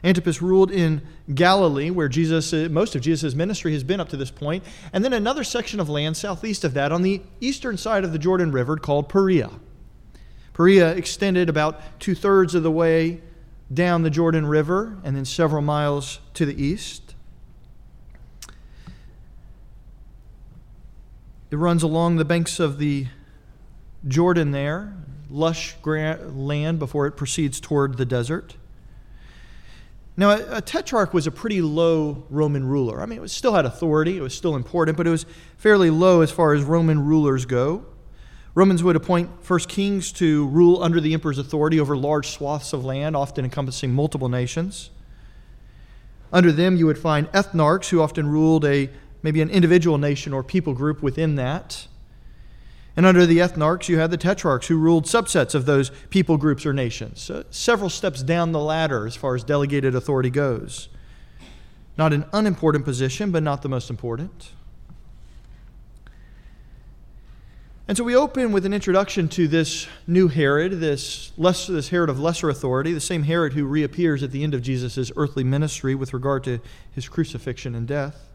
Antipas 0.04 0.42
ruled 0.42 0.70
in 0.70 1.02
Galilee, 1.32 1.90
where 1.90 2.08
Jesus, 2.08 2.52
uh, 2.52 2.68
most 2.70 2.96
of 2.96 3.02
Jesus' 3.02 3.34
ministry 3.34 3.72
has 3.72 3.84
been 3.84 4.00
up 4.00 4.08
to 4.08 4.16
this 4.16 4.30
point, 4.30 4.64
and 4.92 5.04
then 5.04 5.12
another 5.12 5.44
section 5.44 5.78
of 5.78 5.88
land 5.88 6.16
southeast 6.16 6.64
of 6.64 6.74
that 6.74 6.90
on 6.90 7.02
the 7.02 7.22
eastern 7.40 7.76
side 7.76 8.04
of 8.04 8.12
the 8.12 8.18
Jordan 8.18 8.50
River 8.50 8.76
called 8.76 9.08
Perea. 9.08 9.50
Perea 10.52 10.90
extended 10.90 11.48
about 11.48 12.00
two 12.00 12.14
thirds 12.14 12.54
of 12.54 12.62
the 12.62 12.70
way 12.70 13.20
down 13.72 14.02
the 14.02 14.10
Jordan 14.10 14.46
River 14.46 14.98
and 15.04 15.16
then 15.16 15.24
several 15.24 15.62
miles 15.62 16.18
to 16.34 16.44
the 16.44 16.62
east. 16.62 17.14
It 21.50 21.56
runs 21.56 21.82
along 21.82 22.16
the 22.16 22.24
banks 22.24 22.58
of 22.58 22.78
the 22.78 23.06
Jordan 24.06 24.50
there, 24.50 24.94
lush 25.30 25.76
land 25.84 26.78
before 26.78 27.06
it 27.06 27.12
proceeds 27.12 27.60
toward 27.60 27.98
the 27.98 28.04
desert. 28.04 28.56
Now, 30.16 30.30
a, 30.30 30.56
a, 30.58 30.60
tetrarch 30.60 31.14
was 31.14 31.26
a 31.26 31.30
pretty 31.30 31.62
low 31.62 32.26
Roman 32.28 32.66
ruler. 32.66 33.00
I 33.00 33.06
mean, 33.06 33.22
it 33.22 33.30
still 33.30 33.54
had 33.54 33.64
authority, 33.64 34.18
it 34.18 34.20
was 34.20 34.34
still 34.34 34.56
important, 34.56 34.96
but 34.96 35.06
it 35.06 35.10
was 35.10 35.24
fairly 35.56 35.88
low 35.88 36.20
as 36.20 36.30
far 36.30 36.52
as 36.52 36.62
Roman 36.62 37.04
rulers 37.04 37.46
go. 37.46 37.86
Romans 38.54 38.82
would 38.82 38.96
appoint 38.96 39.30
first 39.42 39.70
kings 39.70 40.12
to 40.12 40.46
rule 40.48 40.82
under 40.82 41.00
the 41.00 41.14
emperor's 41.14 41.38
authority 41.38 41.80
over 41.80 41.96
large 41.96 42.28
swaths 42.28 42.74
of 42.74 42.84
land, 42.84 43.16
often 43.16 43.46
encompassing 43.46 43.94
multiple 43.94 44.28
nations. 44.28 44.90
Under 46.30 46.52
them, 46.52 46.76
you 46.76 46.84
would 46.86 46.98
find 46.98 47.28
ethnarchs 47.32 47.88
who 47.88 48.02
often 48.02 48.26
ruled 48.26 48.66
a 48.66 48.90
maybe 49.22 49.40
an 49.40 49.48
individual 49.48 49.96
nation 49.96 50.34
or 50.34 50.42
people 50.42 50.74
group 50.74 51.02
within 51.02 51.36
that. 51.36 51.86
And 52.96 53.06
under 53.06 53.24
the 53.24 53.38
ethnarchs, 53.38 53.88
you 53.88 53.98
had 53.98 54.10
the 54.10 54.18
tetrarchs 54.18 54.66
who 54.66 54.76
ruled 54.76 55.06
subsets 55.06 55.54
of 55.54 55.64
those 55.64 55.90
people 56.10 56.36
groups 56.36 56.66
or 56.66 56.72
nations, 56.74 57.30
several 57.50 57.88
steps 57.88 58.22
down 58.22 58.52
the 58.52 58.60
ladder 58.60 59.06
as 59.06 59.16
far 59.16 59.34
as 59.34 59.42
delegated 59.44 59.94
authority 59.94 60.30
goes. 60.30 60.88
Not 61.96 62.12
an 62.12 62.26
unimportant 62.32 62.84
position, 62.84 63.30
but 63.30 63.42
not 63.42 63.62
the 63.62 63.68
most 63.68 63.88
important. 63.88 64.50
And 67.88 67.96
so 67.96 68.04
we 68.04 68.14
open 68.14 68.52
with 68.52 68.64
an 68.64 68.72
introduction 68.72 69.28
to 69.30 69.48
this 69.48 69.88
new 70.06 70.28
Herod, 70.28 70.80
this, 70.80 71.32
less, 71.36 71.66
this 71.66 71.88
Herod 71.88 72.08
of 72.08 72.20
lesser 72.20 72.48
authority, 72.48 72.92
the 72.92 73.00
same 73.00 73.24
Herod 73.24 73.54
who 73.54 73.64
reappears 73.64 74.22
at 74.22 74.30
the 74.30 74.44
end 74.44 74.54
of 74.54 74.62
Jesus' 74.62 75.10
earthly 75.16 75.44
ministry 75.44 75.94
with 75.94 76.14
regard 76.14 76.44
to 76.44 76.60
his 76.92 77.08
crucifixion 77.08 77.74
and 77.74 77.86
death. 77.86 78.28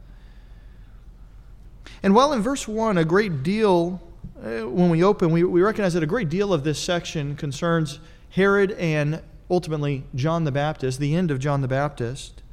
And 2.04 2.14
while 2.14 2.34
in 2.34 2.42
verse 2.42 2.68
1, 2.68 2.98
a 2.98 3.06
great 3.06 3.42
deal, 3.42 4.02
Uh, 4.44 4.70
when 4.70 4.92
we 4.92 5.04
open, 5.04 5.32
we, 5.32 5.44
we 5.44 5.62
recognize 5.62 5.96
that 5.96 6.04
a 6.04 6.08
great 6.08 6.30
deal 6.30 6.54
of 6.54 6.64
this 6.64 6.78
section 6.78 7.36
concerns 7.36 8.00
Herod 8.30 8.72
and 8.74 9.22
ultimately 9.50 10.04
John 10.14 10.44
the 10.44 10.52
Baptist, 10.52 11.00
the 11.00 11.16
end 11.16 11.32
of 11.32 11.40
John 11.40 11.62
the 11.62 11.68
Baptist. 11.68 12.44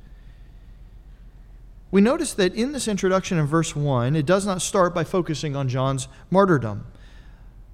We 1.90 2.00
notice 2.00 2.32
that 2.34 2.54
in 2.54 2.72
this 2.72 2.88
introduction 2.88 3.38
in 3.38 3.46
verse 3.46 3.76
1, 3.76 4.16
it 4.16 4.24
does 4.24 4.46
not 4.46 4.62
start 4.62 4.94
by 4.94 5.04
focusing 5.04 5.54
on 5.54 5.68
John's 5.68 6.08
martyrdom, 6.30 6.86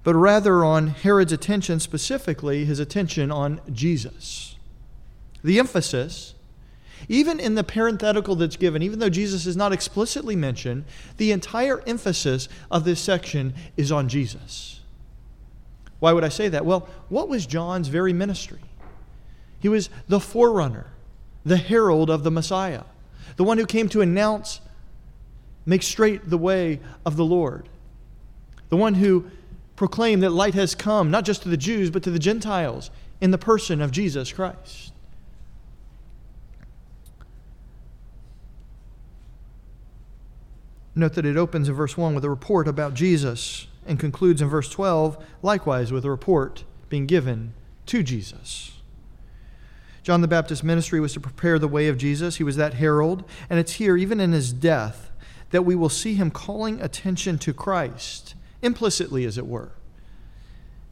but 0.03 0.13
rather 0.13 0.65
on 0.65 0.87
Herod's 0.87 1.31
attention, 1.31 1.79
specifically 1.79 2.65
his 2.65 2.79
attention 2.79 3.31
on 3.31 3.61
Jesus. 3.71 4.57
The 5.43 5.57
emphasis 5.57 6.35
even 7.07 7.39
in 7.39 7.55
the 7.55 7.63
parenthetical 7.63 8.35
that's 8.35 8.55
given, 8.55 8.81
even 8.81 8.99
though 8.99 9.09
Jesus 9.09 9.45
is 9.45 9.57
not 9.57 9.73
explicitly 9.73 10.35
mentioned, 10.35 10.85
the 11.17 11.31
entire 11.31 11.81
emphasis 11.87 12.47
of 12.69 12.83
this 12.83 12.99
section 12.99 13.53
is 13.77 13.91
on 13.91 14.09
Jesus. 14.09 14.79
Why 15.99 16.13
would 16.13 16.23
I 16.23 16.29
say 16.29 16.49
that? 16.49 16.65
Well, 16.65 16.87
what 17.09 17.29
was 17.29 17.45
John's 17.45 17.87
very 17.87 18.13
ministry? 18.13 18.59
He 19.59 19.69
was 19.69 19.89
the 20.07 20.19
forerunner, 20.19 20.87
the 21.45 21.57
herald 21.57 22.09
of 22.09 22.23
the 22.23 22.31
Messiah, 22.31 22.83
the 23.35 23.43
one 23.43 23.57
who 23.57 23.65
came 23.65 23.87
to 23.89 24.01
announce, 24.01 24.59
make 25.65 25.83
straight 25.83 26.29
the 26.29 26.37
way 26.37 26.79
of 27.05 27.15
the 27.17 27.25
Lord, 27.25 27.69
the 28.69 28.77
one 28.77 28.95
who 28.95 29.29
proclaimed 29.75 30.23
that 30.23 30.31
light 30.31 30.55
has 30.55 30.73
come, 30.75 31.11
not 31.11 31.25
just 31.25 31.43
to 31.43 31.49
the 31.49 31.57
Jews, 31.57 31.91
but 31.91 32.03
to 32.03 32.11
the 32.11 32.19
Gentiles 32.19 32.89
in 33.19 33.31
the 33.31 33.37
person 33.37 33.81
of 33.81 33.91
Jesus 33.91 34.31
Christ. 34.31 34.91
Note 40.93 41.13
that 41.13 41.25
it 41.25 41.37
opens 41.37 41.69
in 41.69 41.75
verse 41.75 41.95
1 41.95 42.13
with 42.13 42.25
a 42.25 42.29
report 42.29 42.67
about 42.67 42.93
Jesus 42.93 43.67
and 43.85 43.99
concludes 43.99 44.41
in 44.41 44.49
verse 44.49 44.69
12, 44.69 45.23
likewise, 45.41 45.91
with 45.91 46.05
a 46.05 46.09
report 46.09 46.63
being 46.89 47.05
given 47.05 47.53
to 47.85 48.03
Jesus. 48.03 48.73
John 50.03 50.21
the 50.21 50.27
Baptist's 50.27 50.63
ministry 50.63 50.99
was 50.99 51.13
to 51.13 51.19
prepare 51.19 51.59
the 51.59 51.67
way 51.67 51.87
of 51.87 51.97
Jesus. 51.97 52.37
He 52.37 52.43
was 52.43 52.55
that 52.57 52.75
herald. 52.75 53.23
And 53.49 53.59
it's 53.59 53.73
here, 53.73 53.95
even 53.95 54.19
in 54.19 54.31
his 54.31 54.51
death, 54.51 55.11
that 55.51 55.63
we 55.63 55.75
will 55.75 55.89
see 55.89 56.15
him 56.15 56.31
calling 56.31 56.81
attention 56.81 57.37
to 57.39 57.53
Christ, 57.53 58.35
implicitly, 58.61 59.25
as 59.25 59.37
it 59.37 59.47
were, 59.47 59.71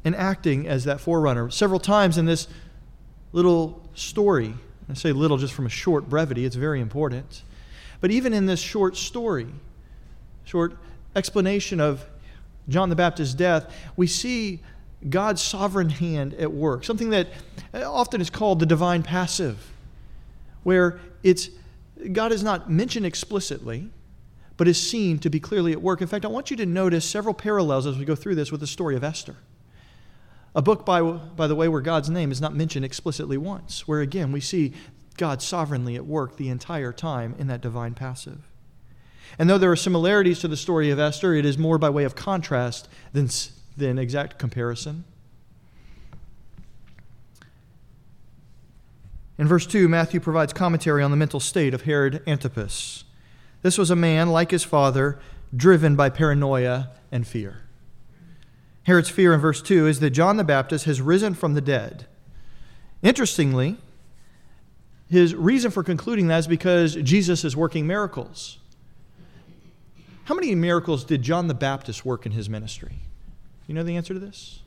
and 0.05 0.15
acting 0.15 0.67
as 0.67 0.83
that 0.83 1.01
forerunner. 1.01 1.49
Several 1.49 1.79
times 1.79 2.17
in 2.17 2.25
this 2.25 2.47
little 3.31 3.89
story, 3.95 4.53
I 4.89 4.93
say 4.93 5.11
little 5.11 5.37
just 5.37 5.53
from 5.53 5.65
a 5.65 5.69
short 5.69 6.09
brevity, 6.09 6.45
it's 6.45 6.55
very 6.55 6.79
important. 6.79 7.43
But 8.01 8.11
even 8.11 8.33
in 8.33 8.45
this 8.45 8.59
short 8.59 8.95
story, 8.95 9.47
short 10.49 10.75
explanation 11.15 11.79
of 11.79 12.03
John 12.69 12.89
the 12.89 12.95
Baptist's 12.95 13.35
death, 13.35 13.71
we 13.95 14.07
see 14.07 14.59
God's 15.07 15.41
sovereign 15.41 15.89
hand 15.89 16.33
at 16.33 16.51
work, 16.51 16.83
something 16.83 17.11
that 17.11 17.27
often 17.73 18.19
is 18.19 18.31
called 18.31 18.59
the 18.59 18.65
divine 18.65 19.03
passive, 19.03 19.71
where 20.63 20.99
it's 21.21 21.49
God 22.13 22.31
is 22.31 22.41
not 22.43 22.69
mentioned 22.69 23.05
explicitly, 23.05 23.89
but 24.57 24.67
is 24.67 24.81
seen 24.81 25.19
to 25.19 25.29
be 25.29 25.39
clearly 25.39 25.71
at 25.71 25.81
work. 25.81 26.01
In 26.01 26.07
fact, 26.07 26.25
I 26.25 26.29
want 26.29 26.49
you 26.49 26.57
to 26.57 26.65
notice 26.65 27.05
several 27.05 27.35
parallels 27.35 27.85
as 27.85 27.97
we 27.97 28.05
go 28.05 28.15
through 28.15 28.35
this 28.35 28.51
with 28.51 28.61
the 28.61 28.67
story 28.67 28.95
of 28.95 29.03
Esther. 29.03 29.35
A 30.55 30.63
book, 30.63 30.83
by, 30.83 31.01
by 31.01 31.45
the 31.45 31.55
way, 31.55 31.67
where 31.67 31.81
God's 31.81 32.09
name 32.09 32.31
is 32.31 32.41
not 32.41 32.55
mentioned 32.55 32.83
explicitly 32.83 33.37
once, 33.37 33.87
where 33.87 34.01
again 34.01 34.31
we 34.31 34.41
see 34.41 34.73
God 35.15 35.43
sovereignly 35.43 35.95
at 35.95 36.05
work 36.05 36.37
the 36.37 36.49
entire 36.49 36.91
time 36.91 37.35
in 37.37 37.47
that 37.47 37.61
divine 37.61 37.93
passive. 37.93 38.48
And 39.37 39.49
though 39.49 39.57
there 39.57 39.71
are 39.71 39.75
similarities 39.75 40.39
to 40.39 40.47
the 40.47 40.57
story 40.57 40.89
of 40.89 40.99
Esther, 40.99 41.33
it 41.33 41.45
is 41.45 41.57
more 41.57 41.77
by 41.77 41.89
way 41.89 42.03
of 42.03 42.15
contrast 42.15 42.87
than, 43.13 43.29
than 43.77 43.99
exact 43.99 44.39
comparison. 44.39 45.03
In 49.37 49.47
verse 49.47 49.65
2, 49.65 49.87
Matthew 49.87 50.19
provides 50.19 50.51
commentary 50.51 51.01
on 51.01 51.11
the 51.11 51.17
mental 51.17 51.39
state 51.39 51.73
of 51.73 51.83
Herod 51.83 52.21
Antipas. 52.27 53.05
This 53.61 53.77
was 53.77 53.89
a 53.89 53.95
man, 53.95 54.29
like 54.29 54.51
his 54.51 54.63
father, 54.63 55.19
driven 55.55 55.95
by 55.95 56.09
paranoia 56.09 56.89
and 57.11 57.25
fear. 57.25 57.63
Herod's 58.83 59.09
fear 59.09 59.33
in 59.33 59.39
verse 59.39 59.61
2 59.61 59.87
is 59.87 59.99
that 59.99 60.11
John 60.11 60.37
the 60.37 60.43
Baptist 60.43 60.85
has 60.85 61.01
risen 61.01 61.33
from 61.33 61.53
the 61.53 61.61
dead. 61.61 62.05
Interestingly, 63.01 63.77
his 65.09 65.33
reason 65.33 65.71
for 65.71 65.83
concluding 65.83 66.27
that 66.27 66.39
is 66.39 66.47
because 66.47 66.95
Jesus 66.95 67.43
is 67.43 67.55
working 67.55 67.87
miracles. 67.87 68.58
How 70.29 70.35
many 70.35 70.53
miracles 70.53 71.05
did 71.05 71.23
John 71.23 71.47
the 71.47 71.55
Baptist 71.55 72.05
work 72.05 72.27
in 72.27 72.33
his 72.33 72.51
ministry? 72.51 72.99
You 73.65 73.73
know 73.73 73.81
the 73.81 73.97
answer 73.97 74.13
to 74.13 74.19
this? 74.19 74.59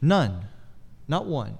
None. 0.00 0.46
Not 1.08 1.26
one. 1.26 1.58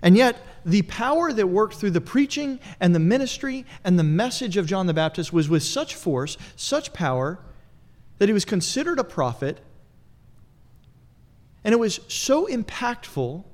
And 0.00 0.16
yet, 0.16 0.38
the 0.64 0.80
power 0.80 1.34
that 1.34 1.46
worked 1.46 1.74
through 1.74 1.90
the 1.90 2.00
preaching 2.00 2.60
and 2.80 2.94
the 2.94 2.98
ministry 2.98 3.66
and 3.84 3.98
the 3.98 4.02
message 4.02 4.56
of 4.56 4.64
John 4.66 4.86
the 4.86 4.94
Baptist 4.94 5.34
was 5.34 5.50
with 5.50 5.62
such 5.62 5.94
force, 5.94 6.38
such 6.56 6.94
power, 6.94 7.38
that 8.16 8.30
he 8.30 8.32
was 8.32 8.46
considered 8.46 8.98
a 8.98 9.04
prophet. 9.04 9.60
And 11.62 11.74
it 11.74 11.78
was 11.78 12.00
so 12.08 12.46
impactful 12.46 13.44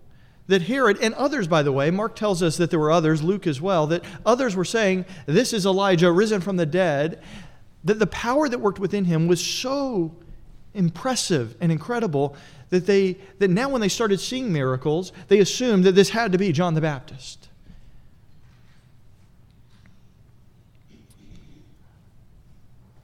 that 0.46 0.62
Herod, 0.62 0.98
and 1.02 1.12
others, 1.14 1.48
by 1.48 1.64
the 1.64 1.72
way, 1.72 1.90
Mark 1.90 2.14
tells 2.14 2.40
us 2.40 2.56
that 2.58 2.70
there 2.70 2.78
were 2.78 2.92
others, 2.92 3.24
Luke 3.24 3.48
as 3.48 3.60
well, 3.60 3.88
that 3.88 4.04
others 4.24 4.54
were 4.54 4.64
saying, 4.64 5.06
This 5.26 5.52
is 5.52 5.66
Elijah 5.66 6.12
risen 6.12 6.40
from 6.40 6.56
the 6.56 6.66
dead 6.66 7.20
that 7.84 7.98
the 7.98 8.06
power 8.06 8.48
that 8.48 8.58
worked 8.58 8.78
within 8.78 9.04
him 9.04 9.26
was 9.26 9.44
so 9.44 10.14
impressive 10.74 11.56
and 11.60 11.72
incredible 11.72 12.36
that 12.68 12.86
they 12.86 13.16
that 13.38 13.48
now 13.48 13.68
when 13.68 13.80
they 13.80 13.88
started 13.88 14.20
seeing 14.20 14.52
miracles 14.52 15.12
they 15.28 15.40
assumed 15.40 15.84
that 15.84 15.96
this 15.96 16.10
had 16.10 16.30
to 16.30 16.38
be 16.38 16.52
John 16.52 16.74
the 16.74 16.80
Baptist 16.80 17.50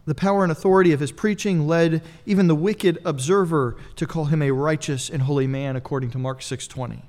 The 0.06 0.14
power 0.14 0.44
and 0.44 0.52
authority 0.52 0.92
of 0.92 1.00
his 1.00 1.10
preaching 1.10 1.66
led 1.66 2.00
even 2.24 2.46
the 2.46 2.54
wicked 2.54 2.98
observer 3.04 3.76
to 3.96 4.06
call 4.06 4.26
him 4.26 4.40
a 4.40 4.52
righteous 4.52 5.10
and 5.10 5.22
holy 5.22 5.48
man 5.48 5.74
according 5.74 6.10
to 6.12 6.18
Mark 6.18 6.40
6:20 6.42 7.02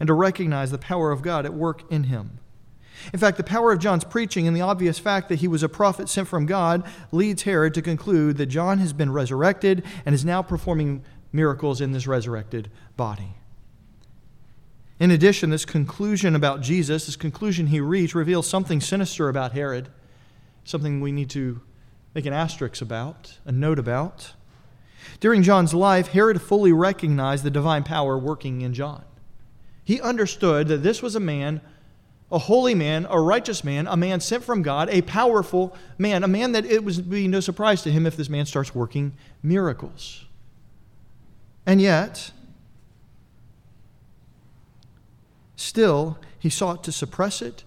and 0.00 0.08
to 0.08 0.12
recognize 0.12 0.72
the 0.72 0.78
power 0.78 1.12
of 1.12 1.22
God 1.22 1.46
at 1.46 1.54
work 1.54 1.84
in 1.88 2.04
him. 2.04 2.40
In 3.12 3.18
fact, 3.18 3.36
the 3.36 3.44
power 3.44 3.72
of 3.72 3.78
John's 3.78 4.04
preaching 4.04 4.46
and 4.46 4.56
the 4.56 4.60
obvious 4.60 4.98
fact 4.98 5.28
that 5.28 5.40
he 5.40 5.48
was 5.48 5.62
a 5.62 5.68
prophet 5.68 6.08
sent 6.08 6.28
from 6.28 6.46
God 6.46 6.84
leads 7.10 7.42
Herod 7.42 7.74
to 7.74 7.82
conclude 7.82 8.36
that 8.36 8.46
John 8.46 8.78
has 8.78 8.92
been 8.92 9.12
resurrected 9.12 9.84
and 10.04 10.14
is 10.14 10.24
now 10.24 10.42
performing 10.42 11.04
miracles 11.32 11.80
in 11.80 11.92
this 11.92 12.06
resurrected 12.06 12.70
body. 12.96 13.34
In 15.00 15.10
addition, 15.10 15.50
this 15.50 15.64
conclusion 15.64 16.36
about 16.36 16.60
Jesus, 16.60 17.06
this 17.06 17.16
conclusion 17.16 17.66
he 17.66 17.80
reached, 17.80 18.14
reveals 18.14 18.46
something 18.46 18.80
sinister 18.80 19.28
about 19.28 19.52
Herod, 19.52 19.88
something 20.64 21.00
we 21.00 21.10
need 21.10 21.30
to 21.30 21.60
make 22.14 22.26
an 22.26 22.32
asterisk 22.32 22.82
about, 22.82 23.38
a 23.44 23.50
note 23.50 23.78
about. 23.78 24.34
During 25.18 25.42
John's 25.42 25.74
life, 25.74 26.08
Herod 26.08 26.40
fully 26.40 26.72
recognized 26.72 27.42
the 27.42 27.50
divine 27.50 27.82
power 27.82 28.16
working 28.16 28.60
in 28.60 28.74
John. 28.74 29.04
He 29.82 30.00
understood 30.00 30.68
that 30.68 30.84
this 30.84 31.02
was 31.02 31.16
a 31.16 31.20
man 31.20 31.60
a 32.32 32.38
holy 32.38 32.74
man, 32.74 33.06
a 33.10 33.20
righteous 33.20 33.62
man, 33.62 33.86
a 33.86 33.96
man 33.96 34.18
sent 34.18 34.42
from 34.42 34.62
God, 34.62 34.88
a 34.88 35.02
powerful 35.02 35.76
man, 35.98 36.24
a 36.24 36.28
man 36.28 36.52
that 36.52 36.64
it 36.64 36.82
would 36.82 37.08
be 37.10 37.28
no 37.28 37.40
surprise 37.40 37.82
to 37.82 37.92
him 37.92 38.06
if 38.06 38.16
this 38.16 38.30
man 38.30 38.46
starts 38.46 38.74
working 38.74 39.12
miracles. 39.42 40.24
And 41.66 41.80
yet, 41.80 42.32
still, 45.56 46.18
he 46.38 46.48
sought 46.48 46.82
to 46.84 46.92
suppress 46.92 47.42
it, 47.42 47.64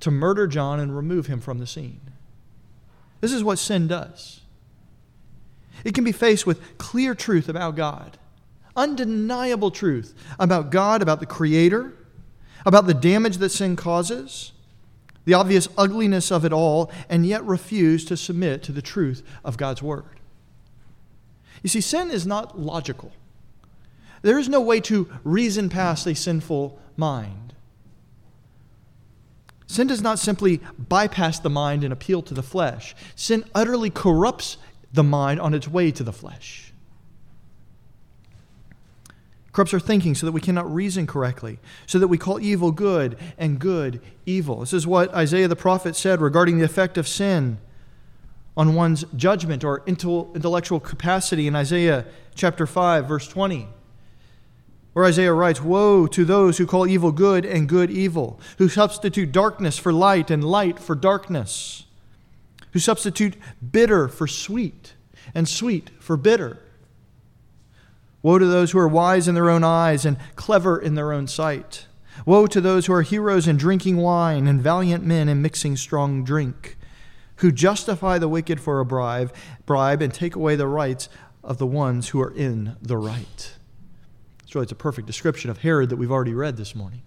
to 0.00 0.10
murder 0.10 0.46
John, 0.46 0.78
and 0.78 0.94
remove 0.94 1.26
him 1.26 1.40
from 1.40 1.58
the 1.58 1.66
scene. 1.66 2.00
This 3.22 3.32
is 3.32 3.42
what 3.42 3.58
sin 3.58 3.88
does. 3.88 4.40
It 5.84 5.94
can 5.94 6.04
be 6.04 6.12
faced 6.12 6.46
with 6.46 6.76
clear 6.76 7.14
truth 7.14 7.48
about 7.48 7.76
God, 7.76 8.18
undeniable 8.76 9.70
truth 9.70 10.14
about 10.38 10.70
God, 10.70 11.00
about 11.00 11.20
the 11.20 11.26
Creator, 11.26 11.94
about 12.64 12.86
the 12.86 12.94
damage 12.94 13.38
that 13.38 13.50
sin 13.50 13.76
causes, 13.76 14.52
the 15.24 15.34
obvious 15.34 15.68
ugliness 15.76 16.30
of 16.30 16.44
it 16.44 16.52
all, 16.52 16.90
and 17.08 17.26
yet 17.26 17.44
refuse 17.44 18.04
to 18.06 18.16
submit 18.16 18.62
to 18.64 18.72
the 18.72 18.82
truth 18.82 19.22
of 19.44 19.56
God's 19.56 19.82
Word. 19.82 20.04
You 21.62 21.68
see, 21.68 21.80
sin 21.80 22.10
is 22.10 22.26
not 22.26 22.58
logical. 22.58 23.12
There 24.22 24.38
is 24.38 24.48
no 24.48 24.60
way 24.60 24.80
to 24.80 25.10
reason 25.24 25.68
past 25.68 26.06
a 26.06 26.14
sinful 26.14 26.78
mind. 26.96 27.54
Sin 29.66 29.86
does 29.86 30.02
not 30.02 30.18
simply 30.18 30.60
bypass 30.78 31.38
the 31.38 31.48
mind 31.48 31.84
and 31.84 31.92
appeal 31.92 32.22
to 32.22 32.34
the 32.34 32.42
flesh. 32.42 32.94
Sin 33.14 33.44
utterly 33.54 33.88
corrupts 33.88 34.56
the 34.92 35.04
mind 35.04 35.40
on 35.40 35.54
its 35.54 35.68
way 35.68 35.92
to 35.92 36.02
the 36.02 36.12
flesh. 36.12 36.69
Corrupts 39.52 39.74
our 39.74 39.80
thinking 39.80 40.14
so 40.14 40.26
that 40.26 40.32
we 40.32 40.40
cannot 40.40 40.72
reason 40.72 41.06
correctly, 41.06 41.58
so 41.86 41.98
that 41.98 42.08
we 42.08 42.18
call 42.18 42.40
evil 42.40 42.70
good 42.70 43.18
and 43.36 43.58
good 43.58 44.00
evil. 44.24 44.60
This 44.60 44.72
is 44.72 44.86
what 44.86 45.12
Isaiah 45.12 45.48
the 45.48 45.56
prophet 45.56 45.96
said 45.96 46.20
regarding 46.20 46.58
the 46.58 46.64
effect 46.64 46.96
of 46.96 47.08
sin 47.08 47.58
on 48.56 48.74
one's 48.74 49.04
judgment 49.16 49.64
or 49.64 49.82
intellectual 49.86 50.78
capacity 50.80 51.46
in 51.46 51.56
Isaiah 51.56 52.04
chapter 52.34 52.66
5, 52.66 53.06
verse 53.06 53.26
20. 53.26 53.68
Where 54.92 55.04
Isaiah 55.04 55.32
writes, 55.32 55.62
Woe 55.62 56.06
to 56.08 56.24
those 56.24 56.58
who 56.58 56.66
call 56.66 56.86
evil 56.86 57.12
good 57.12 57.44
and 57.44 57.68
good 57.68 57.90
evil, 57.90 58.40
who 58.58 58.68
substitute 58.68 59.32
darkness 59.32 59.78
for 59.78 59.92
light 59.92 60.30
and 60.30 60.44
light 60.44 60.78
for 60.78 60.94
darkness, 60.94 61.86
who 62.72 62.78
substitute 62.78 63.36
bitter 63.72 64.08
for 64.08 64.26
sweet 64.26 64.94
and 65.34 65.48
sweet 65.48 65.90
for 66.00 66.16
bitter. 66.16 66.58
Woe 68.22 68.38
to 68.38 68.46
those 68.46 68.72
who 68.72 68.78
are 68.78 68.88
wise 68.88 69.28
in 69.28 69.34
their 69.34 69.50
own 69.50 69.64
eyes 69.64 70.04
and 70.04 70.18
clever 70.36 70.78
in 70.78 70.94
their 70.94 71.12
own 71.12 71.26
sight. 71.26 71.86
Woe 72.26 72.46
to 72.46 72.60
those 72.60 72.86
who 72.86 72.92
are 72.92 73.02
heroes 73.02 73.48
in 73.48 73.56
drinking 73.56 73.96
wine 73.96 74.46
and 74.46 74.60
valiant 74.60 75.04
men 75.04 75.28
in 75.28 75.40
mixing 75.40 75.76
strong 75.76 76.22
drink, 76.22 76.76
who 77.36 77.50
justify 77.50 78.18
the 78.18 78.28
wicked 78.28 78.60
for 78.60 78.80
a 78.80 78.84
bribe, 78.84 79.34
bribe 79.64 80.02
and 80.02 80.12
take 80.12 80.36
away 80.36 80.56
the 80.56 80.66
rights 80.66 81.08
of 81.42 81.58
the 81.58 81.66
ones 81.66 82.08
who 82.08 82.20
are 82.20 82.34
in 82.34 82.76
the 82.82 82.98
right. 82.98 83.56
It's 84.42 84.54
really 84.54 84.64
it's 84.64 84.72
a 84.72 84.76
perfect 84.76 85.06
description 85.06 85.50
of 85.50 85.58
Herod 85.58 85.88
that 85.88 85.96
we've 85.96 86.10
already 86.10 86.34
read 86.34 86.56
this 86.56 86.74
morning. 86.74 87.02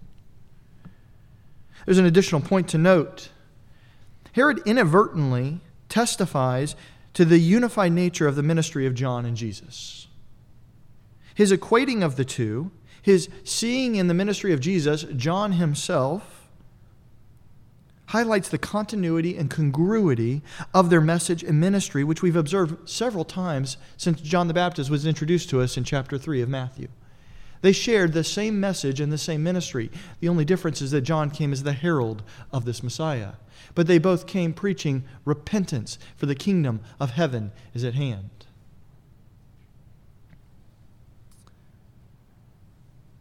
There's 1.84 1.98
an 1.98 2.06
additional 2.06 2.40
point 2.40 2.68
to 2.70 2.78
note. 2.78 3.28
Herod 4.32 4.60
inadvertently 4.66 5.60
testifies 5.88 6.74
to 7.12 7.24
the 7.24 7.38
unified 7.38 7.92
nature 7.92 8.26
of 8.26 8.34
the 8.34 8.42
ministry 8.42 8.86
of 8.86 8.94
John 8.94 9.24
and 9.24 9.36
Jesus. 9.36 10.03
His 11.34 11.52
equating 11.52 12.02
of 12.02 12.16
the 12.16 12.24
two, 12.24 12.70
his 13.02 13.28
seeing 13.42 13.96
in 13.96 14.06
the 14.06 14.14
ministry 14.14 14.52
of 14.52 14.60
Jesus 14.60 15.04
John 15.16 15.52
himself, 15.52 16.48
highlights 18.06 18.48
the 18.48 18.58
continuity 18.58 19.36
and 19.36 19.50
congruity 19.50 20.42
of 20.72 20.90
their 20.90 21.00
message 21.00 21.42
and 21.42 21.58
ministry, 21.58 22.04
which 22.04 22.22
we've 22.22 22.36
observed 22.36 22.88
several 22.88 23.24
times 23.24 23.76
since 23.96 24.20
John 24.20 24.46
the 24.46 24.54
Baptist 24.54 24.90
was 24.90 25.06
introduced 25.06 25.50
to 25.50 25.60
us 25.60 25.76
in 25.76 25.84
chapter 25.84 26.16
3 26.16 26.42
of 26.42 26.48
Matthew. 26.48 26.88
They 27.62 27.72
shared 27.72 28.12
the 28.12 28.24
same 28.24 28.60
message 28.60 29.00
and 29.00 29.10
the 29.10 29.16
same 29.16 29.42
ministry. 29.42 29.90
The 30.20 30.28
only 30.28 30.44
difference 30.44 30.82
is 30.82 30.90
that 30.90 31.00
John 31.00 31.30
came 31.30 31.50
as 31.50 31.62
the 31.62 31.72
herald 31.72 32.22
of 32.52 32.66
this 32.66 32.82
Messiah. 32.82 33.32
But 33.74 33.86
they 33.86 33.98
both 33.98 34.26
came 34.26 34.52
preaching 34.52 35.04
repentance, 35.24 35.98
for 36.14 36.26
the 36.26 36.34
kingdom 36.34 36.80
of 37.00 37.12
heaven 37.12 37.52
is 37.72 37.82
at 37.82 37.94
hand. 37.94 38.28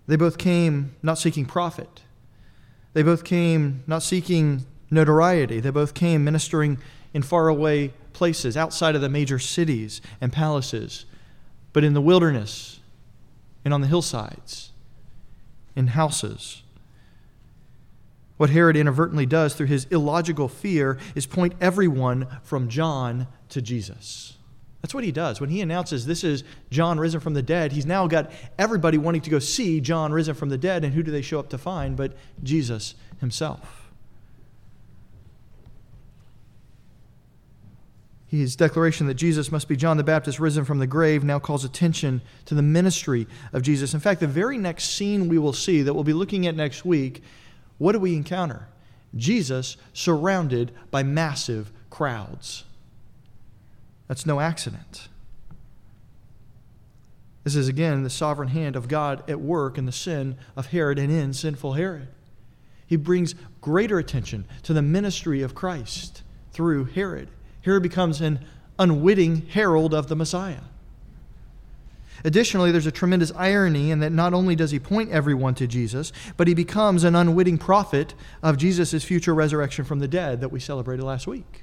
They 0.07 0.15
both 0.15 0.37
came 0.37 0.95
not 1.01 1.17
seeking 1.17 1.45
profit. 1.45 2.01
They 2.93 3.03
both 3.03 3.23
came 3.23 3.83
not 3.87 4.03
seeking 4.03 4.65
notoriety. 4.91 5.59
They 5.59 5.69
both 5.69 5.93
came 5.93 6.23
ministering 6.23 6.77
in 7.13 7.21
faraway 7.21 7.93
places 8.13 8.55
outside 8.55 8.95
of 8.95 9.01
the 9.01 9.09
major 9.09 9.39
cities 9.39 10.01
and 10.21 10.31
palaces, 10.31 11.05
but 11.71 11.83
in 11.83 11.93
the 11.93 12.01
wilderness 12.01 12.79
and 13.65 13.73
on 13.73 13.81
the 13.81 13.87
hillsides, 13.87 14.71
in 15.75 15.87
houses. 15.87 16.63
What 18.37 18.49
Herod 18.49 18.75
inadvertently 18.75 19.25
does 19.25 19.53
through 19.55 19.67
his 19.67 19.85
illogical 19.85 20.47
fear 20.47 20.97
is 21.15 21.25
point 21.25 21.53
everyone 21.61 22.27
from 22.43 22.67
John 22.67 23.27
to 23.49 23.61
Jesus. 23.61 24.32
That's 24.83 24.93
what 24.93 25.05
he 25.05 25.13
does. 25.13 25.39
When 25.39 25.49
he 25.49 25.61
announces 25.61 26.05
this 26.05 26.25
is 26.25 26.43
John 26.69 26.99
risen 26.99 27.21
from 27.21 27.33
the 27.33 27.41
dead, 27.41 27.71
he's 27.71 27.85
now 27.85 28.05
got 28.05 28.29
everybody 28.59 28.97
wanting 28.97 29.21
to 29.21 29.29
go 29.29 29.39
see 29.39 29.79
John 29.79 30.11
risen 30.11 30.35
from 30.35 30.49
the 30.49 30.57
dead. 30.57 30.83
And 30.83 30.93
who 30.93 31.01
do 31.01 31.09
they 31.09 31.21
show 31.21 31.39
up 31.39 31.49
to 31.49 31.57
find 31.57 31.95
but 31.95 32.11
Jesus 32.43 32.93
himself? 33.21 33.89
His 38.27 38.57
declaration 38.57 39.07
that 39.07 39.13
Jesus 39.13 39.53
must 39.53 39.69
be 39.69 39.77
John 39.77 39.95
the 39.95 40.03
Baptist 40.03 40.37
risen 40.37 40.65
from 40.65 40.79
the 40.79 40.87
grave 40.87 41.23
now 41.23 41.39
calls 41.39 41.63
attention 41.63 42.21
to 42.43 42.53
the 42.53 42.61
ministry 42.61 43.25
of 43.53 43.61
Jesus. 43.61 43.93
In 43.93 44.01
fact, 44.01 44.19
the 44.19 44.27
very 44.27 44.57
next 44.57 44.95
scene 44.95 45.29
we 45.29 45.37
will 45.37 45.53
see 45.53 45.81
that 45.81 45.93
we'll 45.93 46.03
be 46.03 46.11
looking 46.11 46.45
at 46.45 46.55
next 46.57 46.83
week, 46.83 47.23
what 47.77 47.93
do 47.93 47.99
we 47.99 48.17
encounter? 48.17 48.67
Jesus 49.15 49.77
surrounded 49.93 50.73
by 50.91 51.03
massive 51.03 51.71
crowds. 51.89 52.65
That's 54.07 54.25
no 54.25 54.39
accident. 54.39 55.07
This 57.43 57.55
is 57.55 57.67
again 57.67 58.03
the 58.03 58.09
sovereign 58.09 58.49
hand 58.49 58.75
of 58.75 58.87
God 58.87 59.29
at 59.29 59.39
work 59.41 59.77
in 59.77 59.85
the 59.85 59.91
sin 59.91 60.37
of 60.55 60.67
Herod 60.67 60.97
and 60.97 61.11
in 61.11 61.33
sinful 61.33 61.73
Herod. 61.73 62.07
He 62.87 62.95
brings 62.95 63.35
greater 63.61 63.99
attention 63.99 64.45
to 64.63 64.73
the 64.73 64.81
ministry 64.81 65.41
of 65.41 65.55
Christ 65.55 66.21
through 66.51 66.85
Herod. 66.85 67.29
Herod 67.63 67.83
becomes 67.83 68.21
an 68.21 68.39
unwitting 68.77 69.47
herald 69.47 69.93
of 69.93 70.07
the 70.07 70.15
Messiah. 70.15 70.61
Additionally, 72.23 72.71
there's 72.71 72.85
a 72.85 72.91
tremendous 72.91 73.31
irony 73.35 73.91
in 73.91 73.99
that 73.99 74.11
not 74.11 74.33
only 74.33 74.55
does 74.55 74.71
he 74.71 74.79
point 74.79 75.11
everyone 75.11 75.55
to 75.55 75.67
Jesus, 75.67 76.13
but 76.37 76.47
he 76.47 76.53
becomes 76.53 77.03
an 77.03 77.15
unwitting 77.15 77.57
prophet 77.57 78.13
of 78.41 78.57
Jesus' 78.57 79.03
future 79.03 79.35
resurrection 79.35 79.83
from 79.83 79.99
the 79.99 80.07
dead 80.07 80.39
that 80.39 80.49
we 80.49 80.59
celebrated 80.59 81.03
last 81.03 81.27
week. 81.27 81.62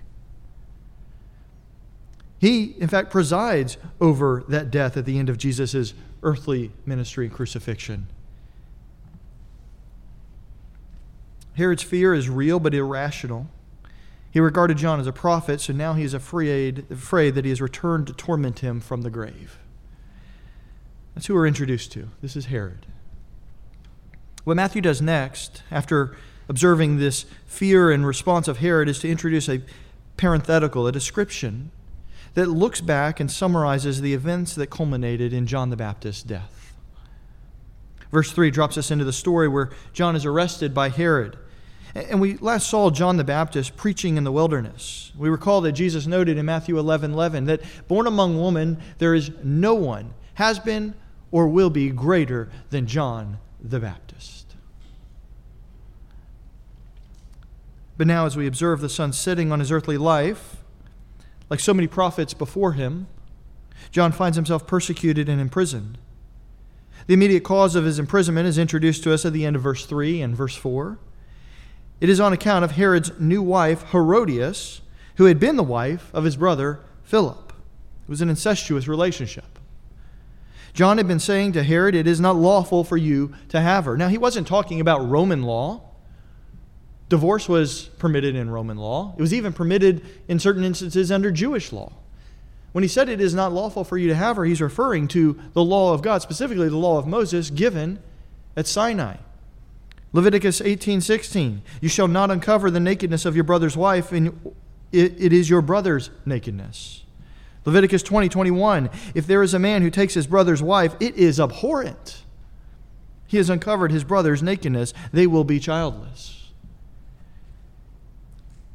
He, 2.41 2.75
in 2.79 2.89
fact, 2.89 3.11
presides 3.11 3.77
over 4.01 4.45
that 4.49 4.71
death 4.71 4.97
at 4.97 5.05
the 5.05 5.19
end 5.19 5.29
of 5.29 5.37
Jesus' 5.37 5.93
earthly 6.23 6.73
ministry 6.87 7.27
and 7.27 7.35
crucifixion. 7.35 8.07
Herod's 11.55 11.83
fear 11.83 12.15
is 12.15 12.31
real 12.31 12.59
but 12.59 12.73
irrational. 12.73 13.49
He 14.31 14.41
regarded 14.41 14.79
John 14.79 14.99
as 14.99 15.07
a 15.07 15.13
prophet, 15.13 15.61
so 15.61 15.75
now 15.75 15.93
he 15.93 16.03
is 16.03 16.15
afraid, 16.15 16.87
afraid 16.91 17.35
that 17.35 17.45
he 17.45 17.51
has 17.51 17.61
returned 17.61 18.07
to 18.07 18.15
torment 18.15 18.61
him 18.61 18.81
from 18.81 19.03
the 19.03 19.11
grave. 19.11 19.59
That's 21.15 21.27
who 21.27 21.35
we're 21.35 21.47
introduced 21.47 21.93
to. 21.93 22.09
This 22.23 22.37
is 22.37 22.47
Herod. 22.47 22.87
What 24.45 24.57
Matthew 24.57 24.81
does 24.81 25.03
next, 25.03 25.63
after 25.71 26.17
observing 26.49 26.97
this 26.97 27.27
fear 27.45 27.91
and 27.91 28.07
response 28.07 28.49
of 28.49 28.59
Herod, 28.59 28.89
is 28.89 29.01
to 29.01 29.11
introduce 29.11 29.47
a 29.47 29.61
parenthetical, 30.17 30.87
a 30.87 30.93
description 30.93 31.71
that 32.35 32.47
looks 32.47 32.81
back 32.81 33.21
and 33.21 33.31
summarizes 33.31 34.01
the 34.01 34.15
events 34.15 34.55
that 34.55 34.69
culminated 34.69 35.33
in 35.33 35.47
John 35.47 35.71
the 35.71 35.77
Baptist's 35.77 36.23
death. 36.23 36.75
Verse 38.11 38.33
3 38.33 38.51
drops 38.51 38.77
us 38.77 38.91
into 38.91 39.05
the 39.05 39.13
story 39.13 39.49
where 39.49 39.71
John 39.93 40.17
is 40.17 40.25
arrested 40.25 40.75
by 40.75 40.89
Herod. 40.89 41.39
And 41.95 42.21
we 42.21 42.37
last 42.37 42.69
saw 42.69 42.91
John 42.91 43.17
the 43.17 43.25
Baptist 43.25 43.77
preaching 43.77 44.17
in 44.17 44.25
the 44.25 44.33
wilderness. 44.33 45.13
We 45.17 45.29
recall 45.29 45.61
that 45.63 45.73
Jesus 45.73 46.07
noted 46.07 46.39
in 46.39 46.47
Matthew 46.47 46.79
11 46.79 47.13
11 47.13 47.47
that 47.47 47.63
born 47.89 48.07
among 48.07 48.41
women, 48.41 48.79
there 48.99 49.15
is 49.15 49.31
no 49.43 49.75
one, 49.75 50.15
has 50.35 50.59
been, 50.59 50.95
or 51.33 51.49
will 51.49 51.71
be 51.71 51.91
greater 51.91 52.49
than 52.71 52.87
John 52.87 53.39
the 53.61 53.81
Baptist. 53.81 54.55
But 57.97 58.07
now, 58.07 58.25
as 58.25 58.37
we 58.37 58.47
observe 58.47 58.81
the 58.81 58.89
sun 58.89 59.13
setting 59.13 59.53
on 59.53 59.61
his 59.61 59.71
earthly 59.71 59.99
life, 59.99 60.57
like 61.51 61.61
so 61.61 61.75
many 61.75 61.89
prophets 61.89 62.33
before 62.33 62.73
him, 62.73 63.09
John 63.91 64.13
finds 64.13 64.37
himself 64.37 64.67
persecuted 64.67 65.29
and 65.29 65.41
imprisoned. 65.41 65.99
The 67.07 67.15
immediate 67.15 67.45
cause 67.45 67.75
of 67.75 67.85
his 67.85 67.99
imprisonment 67.99 68.47
is 68.47 68.57
introduced 68.57 69.03
to 69.03 69.13
us 69.13 69.27
at 69.27 69.33
the 69.33 69.45
end 69.45 69.57
of 69.57 69.63
verse 69.63 69.85
3 69.85 70.23
and 70.23 70.37
verse 70.37 70.55
4. 70.55 70.99
it 72.01 72.09
is 72.09 72.21
on 72.21 72.33
account 72.33 72.65
of 72.65 72.73
Herod's 72.73 73.19
new 73.19 73.43
wife, 73.43 73.91
Herodias, 73.91 74.81
who 75.17 75.25
had 75.25 75.41
been 75.41 75.57
the 75.57 75.63
wife 75.63 76.11
of 76.15 76.25
his 76.25 76.37
brother 76.37 76.81
Philip. 77.03 77.53
It 78.05 78.09
was 78.09 78.21
an 78.21 78.31
incestuous 78.31 78.87
relationship. 78.87 79.59
John 80.73 80.99
had 80.99 81.09
been 81.09 81.19
saying 81.19 81.53
to 81.53 81.63
Herod, 81.63 81.95
It 81.95 82.07
is 82.07 82.21
not 82.21 82.37
lawful 82.37 82.85
for 82.85 82.97
you 82.97 83.35
to 83.49 83.61
have 83.61 83.85
her. 83.85 83.97
Now, 83.97 84.09
he 84.09 84.19
wasn't 84.19 84.47
talking 84.47 84.81
about 84.81 85.09
Roman 85.09 85.43
law. 85.43 85.90
Divorce 87.11 87.49
was 87.49 87.87
permitted 87.99 88.37
in 88.37 88.49
Roman 88.51 88.77
law, 88.77 89.15
it 89.19 89.21
was 89.21 89.35
even 89.35 89.53
permitted 89.53 90.07
in 90.29 90.39
certain 90.39 90.65
instances 90.65 91.11
under 91.11 91.31
Jewish 91.33 91.73
law. 91.73 91.93
When 92.71 92.83
he 92.83 92.89
said 92.89 93.09
it 93.09 93.21
is 93.21 93.35
not 93.35 93.53
lawful 93.53 93.83
for 93.83 93.99
you 93.99 94.07
to 94.09 94.15
have 94.15 94.37
her, 94.37 94.45
he's 94.45 94.61
referring 94.61 95.09
to 95.09 95.37
the 95.53 95.65
law 95.65 95.93
of 95.93 96.03
God, 96.03 96.23
specifically 96.23 96.69
the 96.69 96.77
law 96.77 96.99
of 96.99 97.09
Moses 97.09 97.51
given 97.51 97.99
at 98.57 98.69
Sinai. 98.69 99.17
Leviticus 100.13 100.61
18:16 100.61 101.63
You 101.81 101.89
shall 101.89 102.07
not 102.07 102.31
uncover 102.31 102.71
the 102.71 102.79
nakedness 102.79 103.25
of 103.25 103.35
your 103.35 103.45
brother's 103.45 103.77
wife 103.77 104.13
and 104.13 104.53
it, 104.93 105.15
it 105.19 105.33
is 105.33 105.51
your 105.51 105.63
brother's 105.63 106.11
nakedness. 106.25 107.03
Leviticus 107.65 108.05
20, 108.05 108.89
If 109.15 109.27
there 109.27 109.43
is 109.43 109.53
a 109.53 109.59
man 109.59 109.83
who 109.83 109.91
takes 109.91 110.15
his 110.15 110.29
brother's 110.29 110.63
wife, 110.63 110.95
it 111.01 111.17
is 111.17 111.41
abhorrent. 111.41 112.23
He 113.27 113.37
has 113.37 113.51
uncovered 113.51 113.91
his 113.91 114.05
brother's 114.05 114.43
nakedness. 114.43 114.95
They 115.13 115.27
will 115.27 115.45
be 115.45 115.61
childless. 115.61 116.40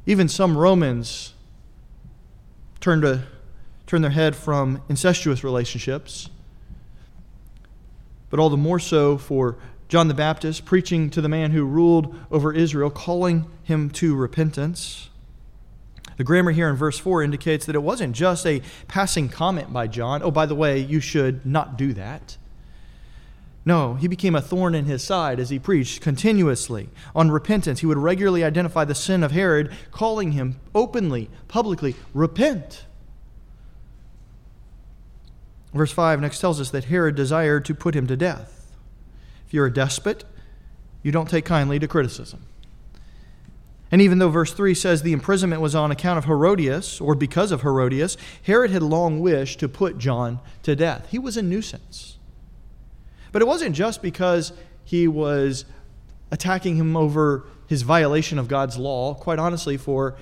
Even 0.06 0.28
some 0.28 0.56
Romans 0.56 1.34
turned, 2.80 3.02
to, 3.02 3.24
turn 3.86 4.02
their 4.02 4.12
head 4.12 4.36
from 4.36 4.80
incestuous 4.88 5.42
relationships, 5.42 6.30
but 8.30 8.38
all 8.38 8.48
the 8.48 8.56
more 8.56 8.78
so 8.78 9.18
for 9.18 9.58
John 9.88 10.08
the 10.08 10.14
Baptist 10.14 10.64
preaching 10.64 11.10
to 11.10 11.20
the 11.20 11.28
man 11.28 11.50
who 11.50 11.64
ruled 11.64 12.14
over 12.30 12.52
Israel, 12.52 12.90
calling 12.90 13.46
him 13.62 13.90
to 13.90 14.14
repentance. 14.14 15.10
The 16.16 16.24
grammar 16.24 16.52
here 16.52 16.68
in 16.68 16.76
verse 16.76 16.98
4 16.98 17.22
indicates 17.22 17.66
that 17.66 17.74
it 17.74 17.82
wasn't 17.82 18.14
just 18.14 18.46
a 18.46 18.62
passing 18.88 19.28
comment 19.28 19.72
by 19.72 19.86
John. 19.86 20.22
Oh, 20.22 20.30
by 20.30 20.46
the 20.46 20.54
way, 20.54 20.78
you 20.78 21.00
should 21.00 21.44
not 21.44 21.76
do 21.76 21.92
that. 21.92 22.36
No, 23.66 23.94
he 23.94 24.06
became 24.06 24.36
a 24.36 24.40
thorn 24.40 24.76
in 24.76 24.84
his 24.84 25.02
side 25.02 25.40
as 25.40 25.50
he 25.50 25.58
preached 25.58 26.00
continuously 26.00 26.88
on 27.16 27.32
repentance. 27.32 27.80
He 27.80 27.86
would 27.86 27.98
regularly 27.98 28.44
identify 28.44 28.84
the 28.84 28.94
sin 28.94 29.24
of 29.24 29.32
Herod, 29.32 29.72
calling 29.90 30.32
him 30.32 30.60
openly, 30.72 31.28
publicly, 31.48 31.96
repent. 32.14 32.84
Verse 35.74 35.90
5 35.90 36.20
next 36.20 36.38
tells 36.38 36.60
us 36.60 36.70
that 36.70 36.84
Herod 36.84 37.16
desired 37.16 37.64
to 37.64 37.74
put 37.74 37.96
him 37.96 38.06
to 38.06 38.16
death. 38.16 38.72
If 39.48 39.52
you're 39.52 39.66
a 39.66 39.74
despot, 39.74 40.24
you 41.02 41.10
don't 41.10 41.28
take 41.28 41.44
kindly 41.44 41.80
to 41.80 41.88
criticism. 41.88 42.46
And 43.90 44.00
even 44.00 44.20
though 44.20 44.28
verse 44.28 44.52
3 44.52 44.74
says 44.74 45.02
the 45.02 45.12
imprisonment 45.12 45.60
was 45.60 45.74
on 45.74 45.90
account 45.90 46.18
of 46.18 46.26
Herodias, 46.26 47.00
or 47.00 47.16
because 47.16 47.50
of 47.50 47.62
Herodias, 47.62 48.16
Herod 48.44 48.70
had 48.70 48.82
long 48.82 49.18
wished 49.18 49.58
to 49.58 49.68
put 49.68 49.98
John 49.98 50.38
to 50.62 50.76
death. 50.76 51.08
He 51.10 51.18
was 51.18 51.36
a 51.36 51.42
nuisance. 51.42 52.15
But 53.36 53.42
it 53.42 53.48
wasn't 53.48 53.76
just 53.76 54.00
because 54.00 54.54
he 54.82 55.06
was 55.06 55.66
attacking 56.30 56.76
him 56.76 56.96
over 56.96 57.44
his 57.66 57.82
violation 57.82 58.38
of 58.38 58.48
God's 58.48 58.78
law. 58.78 59.12
Quite 59.12 59.38
honestly, 59.38 59.76
for 59.76 60.16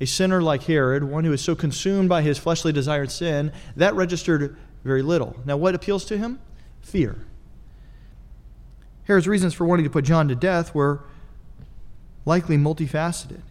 a 0.00 0.06
sinner 0.06 0.40
like 0.40 0.62
Herod, 0.62 1.04
one 1.04 1.24
who 1.24 1.32
is 1.34 1.42
so 1.42 1.54
consumed 1.54 2.08
by 2.08 2.22
his 2.22 2.38
fleshly 2.38 2.72
desired 2.72 3.10
sin, 3.10 3.52
that 3.76 3.94
registered 3.94 4.56
very 4.82 5.02
little. 5.02 5.36
Now, 5.44 5.58
what 5.58 5.74
appeals 5.74 6.06
to 6.06 6.16
him? 6.16 6.40
Fear. 6.80 7.18
Herod's 9.04 9.28
reasons 9.28 9.52
for 9.52 9.66
wanting 9.66 9.84
to 9.84 9.90
put 9.90 10.06
John 10.06 10.26
to 10.28 10.34
death 10.34 10.74
were 10.74 11.04
likely 12.24 12.56
multifaceted. 12.56 13.42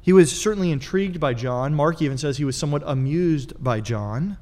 He 0.00 0.12
was 0.12 0.36
certainly 0.36 0.72
intrigued 0.72 1.20
by 1.20 1.34
John. 1.34 1.72
Mark 1.72 2.02
even 2.02 2.18
says 2.18 2.38
he 2.38 2.44
was 2.44 2.56
somewhat 2.56 2.82
amused 2.84 3.62
by 3.62 3.80
John. 3.80 4.38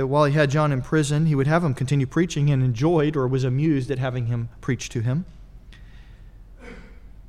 That 0.00 0.06
while 0.06 0.24
he 0.24 0.32
had 0.32 0.50
John 0.50 0.72
in 0.72 0.80
prison, 0.80 1.26
he 1.26 1.34
would 1.34 1.46
have 1.46 1.62
him 1.62 1.74
continue 1.74 2.06
preaching 2.06 2.48
and 2.48 2.62
enjoyed 2.62 3.16
or 3.16 3.28
was 3.28 3.44
amused 3.44 3.90
at 3.90 3.98
having 3.98 4.28
him 4.28 4.48
preach 4.62 4.88
to 4.88 5.02
him. 5.02 5.26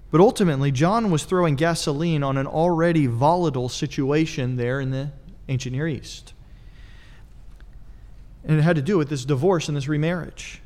But 0.10 0.22
ultimately, 0.22 0.72
John 0.72 1.12
was 1.12 1.26
throwing 1.26 1.58
gasoline 1.58 2.24
on 2.24 2.38
an 2.38 2.48
already 2.48 3.08
volatile 3.08 3.68
situation 3.68 4.56
there 4.56 4.80
in 4.80 4.92
the 4.92 5.10
ancient 5.50 5.76
Near 5.76 5.86
East. 5.86 6.34
And 8.46 8.58
it 8.58 8.62
had 8.62 8.78
to 8.78 8.82
do 8.82 8.98
with 8.98 9.10
this 9.10 9.26
divorce 9.26 9.68
and 9.68 9.76
this 9.76 9.90
remarriage. 9.90 10.62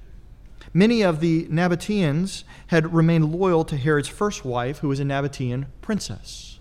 Many 0.75 1.01
of 1.01 1.21
the 1.21 1.47
Nabateans 1.47 2.43
had 2.67 2.93
remained 2.93 3.33
loyal 3.33 3.65
to 3.65 3.77
Herod's 3.77 4.09
first 4.09 4.45
wife, 4.45 4.77
who 4.77 4.89
was 4.89 4.99
a 4.99 5.03
Nabatean 5.03 5.65
princess. 5.81 6.54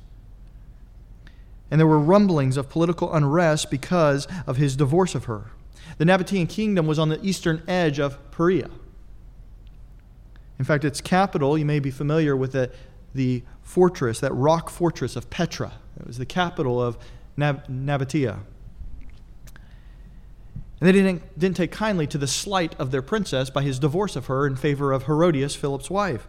And 1.75 1.81
there 1.81 1.89
were 1.89 1.99
rumblings 1.99 2.57
of 2.57 2.69
political 2.69 3.13
unrest 3.13 3.69
because 3.69 4.29
of 4.47 4.59
his 4.59 4.77
divorce 4.77 5.17
of 5.17 5.25
her. 5.25 5.51
The 5.99 6.05
Nabatean 6.05 6.49
kingdom 6.49 6.87
was 6.87 7.01
on 7.01 7.09
the 7.09 7.21
eastern 7.21 7.65
edge 7.67 7.99
of 7.99 8.31
Perea. 8.31 8.71
In 10.57 10.65
fact, 10.65 10.85
its 10.85 11.01
capital, 11.01 11.59
you 11.59 11.65
may 11.65 11.81
be 11.81 11.91
familiar 11.91 12.37
with 12.37 12.53
the, 12.53 12.71
the 13.13 13.43
fortress, 13.61 14.21
that 14.21 14.33
rock 14.35 14.71
fortress 14.71 15.17
of 15.17 15.31
Petra. 15.31 15.73
It 15.99 16.07
was 16.07 16.17
the 16.17 16.25
capital 16.25 16.81
of 16.81 16.97
Nab- 17.37 17.67
Nabatea. 17.67 18.39
And 20.79 20.89
they 20.89 20.93
didn't, 20.93 21.37
didn't 21.37 21.57
take 21.57 21.73
kindly 21.73 22.07
to 22.07 22.19
the 22.19 22.29
slight 22.29 22.77
of 22.79 22.93
their 22.93 23.03
princess 23.03 23.51
by 23.51 23.65
his 23.65 23.81
divorce 23.81 24.15
of 24.15 24.27
her 24.27 24.47
in 24.47 24.55
favor 24.55 24.93
of 24.93 25.07
Herodias, 25.07 25.57
Philip's 25.57 25.91
wife. 25.91 26.29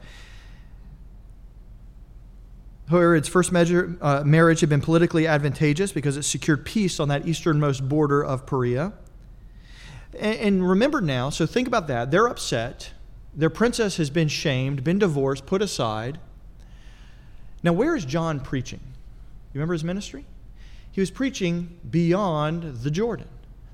Herod's 2.89 3.27
first 3.27 3.51
measure, 3.51 3.97
uh, 4.01 4.23
marriage 4.23 4.59
had 4.59 4.69
been 4.69 4.81
politically 4.81 5.25
advantageous 5.25 5.91
because 5.91 6.17
it 6.17 6.23
secured 6.23 6.65
peace 6.65 6.99
on 6.99 7.07
that 7.07 7.27
easternmost 7.27 7.87
border 7.87 8.23
of 8.23 8.45
Perea. 8.45 8.93
And, 10.19 10.39
and 10.39 10.69
remember 10.69 11.01
now, 11.01 11.29
so 11.31 11.45
think 11.45 11.67
about 11.67 11.87
that. 11.87 12.11
They're 12.11 12.27
upset. 12.27 12.91
Their 13.33 13.49
princess 13.49 13.97
has 13.97 14.09
been 14.09 14.27
shamed, 14.27 14.83
been 14.83 14.99
divorced, 14.99 15.45
put 15.45 15.61
aside. 15.61 16.19
Now, 17.63 17.73
where 17.73 17.95
is 17.95 18.05
John 18.05 18.39
preaching? 18.39 18.81
You 18.83 19.59
remember 19.59 19.73
his 19.73 19.83
ministry? 19.83 20.25
He 20.91 21.01
was 21.01 21.09
preaching 21.09 21.79
beyond 21.89 22.83
the 22.83 22.91
Jordan. 22.91 23.27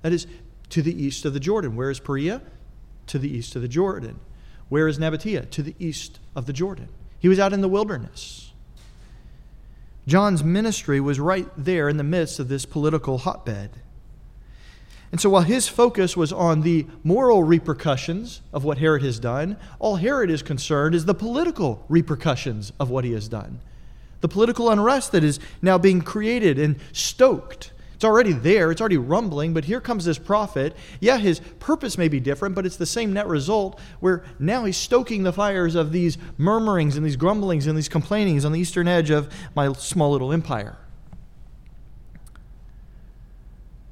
That 0.03 0.13
is, 0.13 0.25
to 0.69 0.81
the 0.81 1.03
east 1.03 1.25
of 1.25 1.33
the 1.33 1.39
Jordan. 1.39 1.75
Where 1.75 1.91
is 1.91 1.99
Perea? 1.99 2.41
To 3.07 3.19
the 3.19 3.29
east 3.29 3.55
of 3.57 3.61
the 3.61 3.67
Jordan. 3.67 4.19
Where 4.69 4.87
is 4.87 4.97
Nabatea? 4.97 5.49
To 5.49 5.61
the 5.61 5.75
east 5.79 6.19
of 6.33 6.45
the 6.45 6.53
Jordan. 6.53 6.87
He 7.19 7.27
was 7.27 7.39
out 7.39 7.51
in 7.51 7.59
the 7.59 7.67
wilderness. 7.67 8.50
John's 10.11 10.43
ministry 10.43 10.99
was 10.99 11.21
right 11.21 11.47
there 11.55 11.87
in 11.87 11.95
the 11.95 12.03
midst 12.03 12.37
of 12.37 12.49
this 12.49 12.65
political 12.65 13.19
hotbed. 13.19 13.69
And 15.09 15.21
so 15.21 15.29
while 15.29 15.43
his 15.43 15.69
focus 15.69 16.17
was 16.17 16.33
on 16.33 16.63
the 16.63 16.85
moral 17.01 17.45
repercussions 17.45 18.41
of 18.51 18.65
what 18.65 18.79
Herod 18.79 19.03
has 19.03 19.19
done, 19.19 19.55
all 19.79 19.95
Herod 19.95 20.29
is 20.29 20.43
concerned 20.43 20.95
is 20.95 21.05
the 21.05 21.13
political 21.13 21.85
repercussions 21.87 22.73
of 22.77 22.89
what 22.89 23.05
he 23.05 23.13
has 23.13 23.29
done. 23.29 23.61
The 24.19 24.27
political 24.27 24.69
unrest 24.69 25.13
that 25.13 25.23
is 25.23 25.39
now 25.61 25.77
being 25.77 26.01
created 26.01 26.59
and 26.59 26.75
stoked 26.91 27.71
it's 28.01 28.05
already 28.07 28.33
there, 28.33 28.71
it's 28.71 28.81
already 28.81 28.97
rumbling, 28.97 29.53
but 29.53 29.65
here 29.65 29.79
comes 29.79 30.05
this 30.05 30.17
prophet. 30.17 30.75
Yeah, 30.99 31.19
his 31.19 31.39
purpose 31.59 31.99
may 31.99 32.07
be 32.07 32.19
different, 32.19 32.55
but 32.55 32.65
it's 32.65 32.77
the 32.77 32.87
same 32.87 33.13
net 33.13 33.27
result 33.27 33.79
where 33.99 34.23
now 34.39 34.65
he's 34.65 34.75
stoking 34.75 35.21
the 35.21 35.31
fires 35.31 35.75
of 35.75 35.91
these 35.91 36.17
murmurings 36.35 36.97
and 36.97 37.05
these 37.05 37.15
grumblings 37.15 37.67
and 37.67 37.77
these 37.77 37.87
complainings 37.87 38.43
on 38.43 38.53
the 38.53 38.59
eastern 38.59 38.87
edge 38.87 39.11
of 39.11 39.31
my 39.55 39.71
small 39.73 40.09
little 40.13 40.33
empire. 40.33 40.79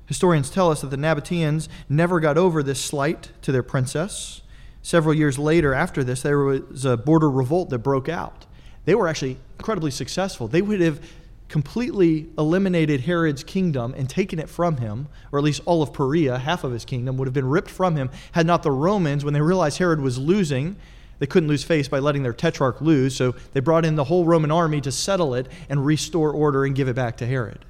Historians 0.08 0.50
tell 0.50 0.72
us 0.72 0.82
that 0.82 0.90
the 0.90 0.98
Nabateans 0.98 1.68
never 1.88 2.20
got 2.20 2.36
over 2.36 2.64
this 2.64 2.82
slight 2.82 3.30
to 3.44 3.52
their 3.52 3.62
princess. 3.62 4.42
Several 4.82 5.14
years 5.14 5.38
later, 5.38 5.76
after 5.76 6.04
this, 6.04 6.24
there 6.24 6.40
was 6.40 6.84
a 6.84 6.98
border 6.98 7.30
revolt 7.30 7.70
that 7.70 7.78
broke 7.78 8.10
out. 8.10 8.48
They 8.86 8.96
were 8.96 9.08
actually 9.08 9.38
incredibly 9.60 9.92
successful. 9.92 10.48
They 10.48 10.64
would 10.64 10.82
have 10.82 11.00
completely 11.50 12.30
eliminated 12.38 13.02
Herod's 13.02 13.44
kingdom 13.44 13.94
and 13.98 14.08
taken 14.08 14.40
it 14.40 14.48
from 14.48 14.78
him, 14.78 15.08
or 15.32 15.40
at 15.40 15.46
least 15.46 15.62
all 15.66 15.82
of 15.82 15.92
Perea, 15.92 16.38
half 16.38 16.64
of 16.64 16.72
his 16.72 16.86
kingdom, 16.86 17.18
would 17.18 17.28
have 17.28 17.34
been 17.34 17.50
ripped 17.50 17.72
from 17.72 17.96
him 17.96 18.10
had 18.32 18.46
not 18.46 18.64
the 18.64 18.72
Romans, 18.72 19.26
when 19.26 19.34
they 19.34 19.42
realized 19.42 19.80
Herod 19.80 20.00
was 20.00 20.18
losing, 20.18 20.78
they 21.18 21.26
couldn't 21.26 21.50
lose 21.50 21.64
face 21.64 21.88
by 21.88 22.00
letting 22.00 22.24
their 22.24 22.34
tetrarch 22.34 22.80
lose, 22.80 23.16
so 23.16 23.36
they 23.54 23.60
brought 23.60 23.84
in 23.84 23.96
the 23.96 24.06
whole 24.06 24.26
Roman 24.26 24.52
army 24.52 24.80
to 24.82 24.92
settle 24.92 25.34
it 25.34 25.48
and 25.68 25.86
restore 25.86 26.32
order 26.32 26.64
and 26.64 26.76
give 26.76 26.88
it 26.88 26.96
back 26.96 27.18
to 27.18 27.26
Herod. 27.26 27.66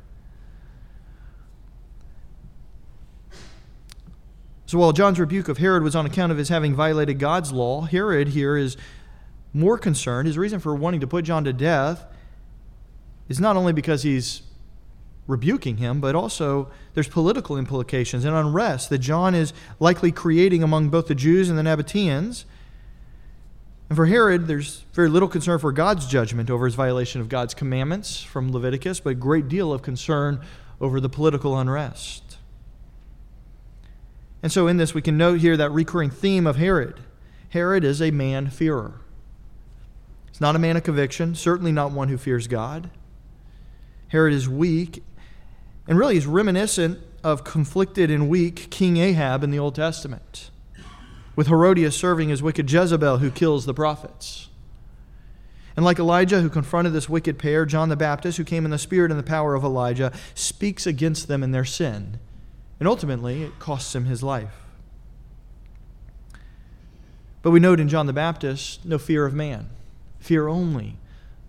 So 4.66 4.78
while 4.78 4.92
John's 4.92 5.20
rebuke 5.20 5.48
of 5.48 5.58
Herod 5.58 5.82
was 5.82 5.96
on 5.96 6.06
account 6.06 6.32
of 6.32 6.38
his 6.38 6.50
having 6.50 6.76
violated 6.76 7.18
God's 7.18 7.52
law, 7.52 7.82
Herod 7.82 8.28
here 8.28 8.56
is 8.56 8.78
more 9.52 9.80
concerned. 9.80 10.28
His 10.28 10.38
reason 10.38 10.60
for 10.60 10.76
wanting 10.76 11.00
to 11.00 11.08
put 11.08 11.26
John 11.26 11.44
to 11.46 11.54
death 11.54 12.06
is 13.30 13.40
not 13.40 13.56
only 13.56 13.72
because 13.72 14.04
he's 14.04 14.42
rebuking 15.28 15.78
him, 15.78 16.02
but 16.02 16.16
also 16.16 16.70
there's 16.96 17.08
political 17.08 17.58
implications 17.58 18.26
and 18.26 18.36
unrest 18.36 18.90
that 18.90 18.98
John 18.98 19.36
is 19.36 19.54
likely 19.80 20.12
creating 20.12 20.64
among 20.64 20.90
both 20.90 21.08
the 21.08 21.16
Jews 21.16 21.50
and 21.50 21.58
the 21.58 21.62
Nabateans. 21.62 22.46
And 23.88 23.96
for 23.96 24.08
Herod, 24.08 24.48
there's 24.48 24.86
very 24.94 25.08
little 25.08 25.30
concern 25.30 25.60
for 25.60 25.72
God's 25.72 26.08
judgment 26.08 26.50
over 26.50 26.66
his 26.66 26.76
violation 26.76 27.22
of 27.22 27.30
God's 27.30 27.54
commandments 27.54 28.22
from 28.24 28.52
Leviticus, 28.52 29.00
but 29.00 29.12
a 29.12 29.16
great 29.16 29.48
deal 29.48 29.72
of 29.72 29.84
concern 29.84 30.42
over 30.82 31.00
the 31.00 31.10
political 31.10 31.58
unrest. 31.58 32.38
And 34.42 34.52
so, 34.52 34.68
in 34.68 34.78
this, 34.78 34.94
we 34.94 35.02
can 35.02 35.18
note 35.18 35.42
here 35.42 35.58
that 35.58 35.72
recurring 35.72 36.10
theme 36.10 36.48
of 36.48 36.56
Herod. 36.56 37.02
Herod 37.50 37.84
is 37.84 38.02
a 38.02 38.10
man-fearer. 38.10 39.02
He's 40.32 40.42
not 40.42 40.56
a 40.56 40.60
man 40.60 40.78
of 40.78 40.84
conviction, 40.84 41.36
certainly 41.36 41.72
not 41.72 41.92
one 41.92 42.08
who 42.08 42.18
fears 42.18 42.48
God. 42.48 42.90
Herod 44.10 44.34
is 44.34 44.48
weak, 44.48 45.04
and 45.88 45.98
really 45.98 46.18
is 46.18 46.28
reminiscent 46.28 47.00
of 47.24 47.44
conflicted 47.44 48.12
and 48.12 48.30
weak 48.30 48.70
King 48.70 48.98
Ahab 48.98 49.44
in 49.44 49.52
the 49.52 49.60
Old 49.60 49.76
Testament 49.76 50.52
with 51.40 51.48
Herodias 51.48 51.96
serving 51.96 52.32
as 52.32 52.44
wicked 52.44 52.70
Jezebel 52.70 53.20
who 53.20 53.32
kills 53.32 53.66
the 53.66 53.74
prophets. 53.74 54.50
And 55.78 55.86
like 55.86 55.98
Elijah, 55.98 56.42
who 56.42 56.50
confronted 56.50 56.92
this 56.92 57.08
wicked 57.08 57.40
pair, 57.40 57.66
John 57.66 57.88
the 57.88 57.96
Baptist, 57.96 58.38
who 58.38 58.44
came 58.44 58.66
in 58.66 58.72
the 58.72 58.78
spirit 58.78 59.10
and 59.10 59.18
the 59.18 59.24
power 59.24 59.56
of 59.56 59.64
Elijah, 59.64 60.12
speaks 60.36 60.86
against 60.86 61.30
them 61.30 61.42
in 61.42 61.52
their 61.52 61.64
sin. 61.64 62.20
And 62.78 62.90
ultimately, 62.90 63.44
it 63.44 63.58
costs 63.58 63.96
him 63.96 64.04
his 64.04 64.22
life. 64.22 64.66
But 67.42 67.52
we 67.52 67.62
note 67.62 67.80
in 67.80 67.88
John 67.88 68.06
the 68.06 68.12
Baptist 68.12 68.84
no 68.84 68.98
fear 68.98 69.26
of 69.26 69.34
man, 69.34 69.70
fear 70.20 70.50
only 70.50 70.98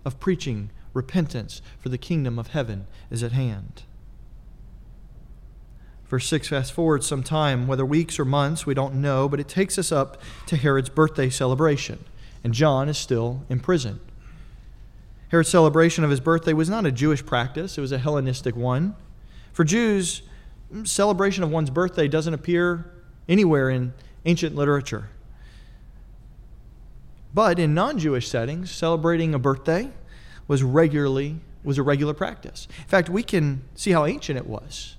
of 0.05 0.21
preaching 0.21 0.69
repentance, 0.93 1.61
for 1.79 1.89
the 1.89 1.97
kingdom 1.97 2.37
of 2.37 2.47
heaven 2.47 2.87
is 3.09 3.23
at 3.23 3.31
hand. 3.31 3.83
Verse 6.05 6.27
6 6.27 6.49
fast 6.49 6.73
forward 6.73 7.03
some 7.03 7.23
time, 7.23 7.67
whether 7.67 7.85
weeks 7.85 8.19
or 8.19 8.25
months, 8.25 8.65
we 8.65 8.73
don't 8.73 8.95
know, 8.95 9.29
but 9.29 9.39
it 9.39 9.47
takes 9.47 9.77
us 9.77 9.91
up 9.91 10.21
to 10.47 10.57
Herod's 10.57 10.89
birthday 10.89 11.29
celebration, 11.29 12.03
and 12.43 12.53
John 12.53 12.89
is 12.89 12.97
still 12.97 13.45
in 13.49 13.61
prison. 13.61 14.01
Herod's 15.29 15.47
celebration 15.47 16.03
of 16.03 16.09
his 16.09 16.19
birthday 16.19 16.51
was 16.51 16.69
not 16.69 16.85
a 16.85 16.91
Jewish 16.91 17.25
practice, 17.25 17.77
it 17.77 17.81
was 17.81 17.93
a 17.93 17.97
Hellenistic 17.97 18.57
one. 18.57 18.95
For 19.53 19.63
Jews, 19.63 20.21
mm, 20.73 20.85
celebration 20.85 21.45
of 21.45 21.49
one's 21.49 21.69
birthday 21.69 22.09
doesn't 22.09 22.33
appear 22.33 22.91
anywhere 23.29 23.69
in 23.69 23.93
ancient 24.25 24.55
literature. 24.55 25.09
But 27.33 27.59
in 27.59 27.73
non 27.73 27.97
Jewish 27.97 28.27
settings, 28.27 28.69
celebrating 28.69 29.33
a 29.33 29.39
birthday 29.39 29.91
was 30.47 30.63
regularly 30.63 31.39
was 31.63 31.77
a 31.77 31.83
regular 31.83 32.13
practice. 32.13 32.67
In 32.79 32.85
fact, 32.85 33.09
we 33.09 33.23
can 33.23 33.63
see 33.75 33.91
how 33.91 34.05
ancient 34.05 34.37
it 34.37 34.47
was. 34.47 34.95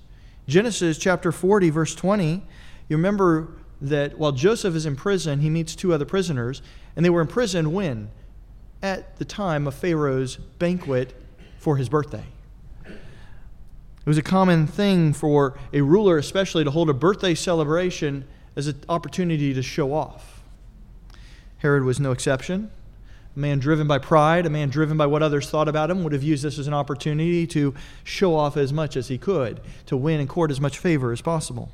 Genesis 0.47 0.97
chapter 0.97 1.31
40, 1.31 1.69
verse 1.69 1.95
20, 1.95 2.43
you 2.89 2.97
remember 2.97 3.49
that 3.81 4.17
while 4.17 4.31
Joseph 4.31 4.75
is 4.75 4.85
in 4.85 4.95
prison, 4.95 5.41
he 5.41 5.49
meets 5.49 5.75
two 5.75 5.93
other 5.93 6.05
prisoners, 6.05 6.61
and 6.95 7.05
they 7.05 7.09
were 7.09 7.21
in 7.21 7.27
prison 7.27 7.73
when? 7.73 8.09
At 8.81 9.17
the 9.17 9.25
time 9.25 9.67
of 9.67 9.73
Pharaoh's 9.73 10.37
banquet 10.37 11.13
for 11.57 11.77
his 11.77 11.89
birthday. 11.89 12.25
It 12.85 14.09
was 14.09 14.17
a 14.17 14.23
common 14.23 14.67
thing 14.67 15.13
for 15.13 15.57
a 15.71 15.79
ruler, 15.81 16.17
especially, 16.17 16.65
to 16.65 16.71
hold 16.71 16.89
a 16.89 16.93
birthday 16.93 17.35
celebration 17.35 18.25
as 18.55 18.67
an 18.67 18.81
opportunity 18.89 19.53
to 19.53 19.61
show 19.61 19.93
off. 19.93 20.43
Herod 21.59 21.83
was 21.83 22.01
no 22.01 22.11
exception. 22.11 22.69
A 23.35 23.39
man 23.39 23.59
driven 23.59 23.87
by 23.87 23.97
pride, 23.97 24.45
a 24.45 24.49
man 24.49 24.69
driven 24.69 24.95
by 24.95 25.07
what 25.07 25.23
others 25.23 25.49
thought 25.49 25.67
about 25.67 25.89
him, 25.89 26.03
would 26.03 26.13
have 26.13 26.23
used 26.23 26.43
this 26.43 26.59
as 26.59 26.67
an 26.67 26.73
opportunity 26.73 27.47
to 27.47 27.73
show 28.03 28.35
off 28.35 28.57
as 28.57 28.71
much 28.71 28.95
as 28.95 29.07
he 29.07 29.17
could, 29.17 29.59
to 29.87 29.97
win 29.97 30.19
and 30.19 30.29
court 30.29 30.51
as 30.51 30.61
much 30.61 30.77
favor 30.77 31.11
as 31.11 31.21
possible. 31.21 31.71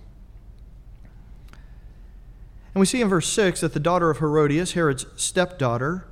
And 2.73 2.79
we 2.79 2.85
see 2.85 3.01
in 3.01 3.09
verse 3.09 3.27
6 3.27 3.61
that 3.61 3.73
the 3.73 3.79
daughter 3.79 4.09
of 4.09 4.19
Herodias, 4.19 4.73
Herod's 4.73 5.05
stepdaughter, 5.15 6.05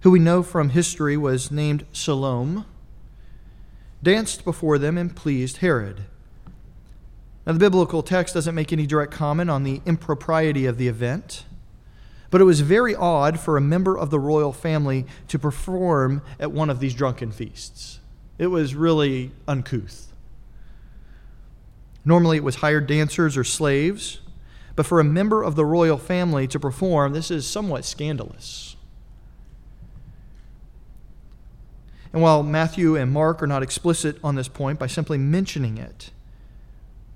who 0.00 0.10
we 0.10 0.18
know 0.18 0.42
from 0.42 0.70
history 0.70 1.16
was 1.16 1.50
named 1.50 1.86
Salome, 1.92 2.64
danced 4.02 4.44
before 4.44 4.78
them 4.78 4.98
and 4.98 5.14
pleased 5.14 5.58
Herod. 5.58 6.04
Now, 7.46 7.54
the 7.54 7.58
biblical 7.58 8.02
text 8.02 8.34
doesn't 8.34 8.54
make 8.54 8.72
any 8.72 8.86
direct 8.86 9.12
comment 9.12 9.48
on 9.48 9.62
the 9.62 9.80
impropriety 9.86 10.66
of 10.66 10.76
the 10.76 10.88
event. 10.88 11.44
But 12.32 12.40
it 12.40 12.44
was 12.44 12.60
very 12.60 12.96
odd 12.96 13.38
for 13.38 13.58
a 13.58 13.60
member 13.60 13.96
of 13.96 14.08
the 14.08 14.18
royal 14.18 14.54
family 14.54 15.04
to 15.28 15.38
perform 15.38 16.22
at 16.40 16.50
one 16.50 16.70
of 16.70 16.80
these 16.80 16.94
drunken 16.94 17.30
feasts. 17.30 18.00
It 18.38 18.46
was 18.46 18.74
really 18.74 19.32
uncouth. 19.46 20.14
Normally, 22.06 22.38
it 22.38 22.42
was 22.42 22.56
hired 22.56 22.86
dancers 22.86 23.36
or 23.36 23.44
slaves, 23.44 24.20
but 24.74 24.86
for 24.86 24.98
a 24.98 25.04
member 25.04 25.42
of 25.42 25.56
the 25.56 25.66
royal 25.66 25.98
family 25.98 26.46
to 26.48 26.58
perform, 26.58 27.12
this 27.12 27.30
is 27.30 27.46
somewhat 27.46 27.84
scandalous. 27.84 28.76
And 32.14 32.22
while 32.22 32.42
Matthew 32.42 32.96
and 32.96 33.12
Mark 33.12 33.42
are 33.42 33.46
not 33.46 33.62
explicit 33.62 34.16
on 34.24 34.36
this 34.36 34.48
point 34.48 34.78
by 34.78 34.86
simply 34.86 35.18
mentioning 35.18 35.76
it, 35.76 36.10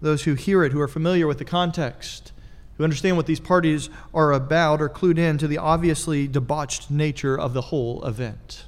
those 0.02 0.24
who 0.24 0.34
hear 0.34 0.62
it, 0.62 0.72
who 0.72 0.80
are 0.80 0.86
familiar 0.86 1.26
with 1.26 1.38
the 1.38 1.44
context, 1.46 2.32
who 2.76 2.84
understand 2.84 3.16
what 3.16 3.26
these 3.26 3.40
parties 3.40 3.88
are 4.12 4.32
about 4.32 4.82
are 4.82 4.88
clued 4.88 5.18
in 5.18 5.38
to 5.38 5.48
the 5.48 5.58
obviously 5.58 6.28
debauched 6.28 6.90
nature 6.90 7.38
of 7.38 7.54
the 7.54 7.62
whole 7.62 8.04
event. 8.04 8.66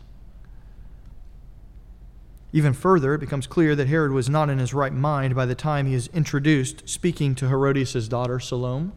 Even 2.53 2.73
further, 2.73 3.15
it 3.15 3.19
becomes 3.19 3.47
clear 3.47 3.77
that 3.77 3.89
Herod 3.89 4.13
was 4.13 4.31
not 4.31 4.49
in 4.49 4.59
his 4.59 4.73
right 4.73 4.93
mind 4.93 5.35
by 5.35 5.45
the 5.45 5.55
time 5.55 5.87
he 5.87 5.95
is 5.95 6.09
introduced 6.15 6.89
speaking 6.89 7.35
to 7.35 7.49
Herodias' 7.49 8.09
daughter, 8.09 8.41
Salome. 8.41 8.93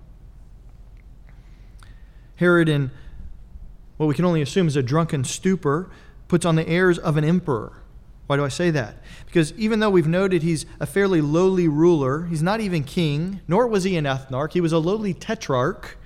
Herod, 2.37 2.69
in 2.69 2.91
what 3.97 4.07
we 4.07 4.15
can 4.15 4.23
only 4.23 4.41
assume 4.41 4.67
is 4.67 4.77
a 4.77 4.81
drunken 4.81 5.25
stupor, 5.25 5.91
puts 6.29 6.45
on 6.45 6.55
the 6.55 6.67
airs 6.67 6.97
of 6.97 7.17
an 7.17 7.25
emperor 7.25 7.80
why 8.31 8.37
do 8.37 8.45
I 8.45 8.47
say 8.47 8.71
that? 8.71 8.95
Because 9.25 9.51
even 9.57 9.81
though 9.81 9.89
we've 9.89 10.07
noted 10.07 10.41
he's 10.41 10.65
a 10.79 10.85
fairly 10.85 11.19
lowly 11.19 11.67
ruler, 11.67 12.27
he's 12.27 12.41
not 12.41 12.61
even 12.61 12.85
king, 12.85 13.41
nor 13.45 13.67
was 13.67 13.83
he 13.83 13.97
an 13.97 14.05
ethnarch, 14.05 14.53
he 14.53 14.61
was 14.61 14.71
a 14.71 14.79
lowly 14.79 15.13
tetrarch 15.13 15.97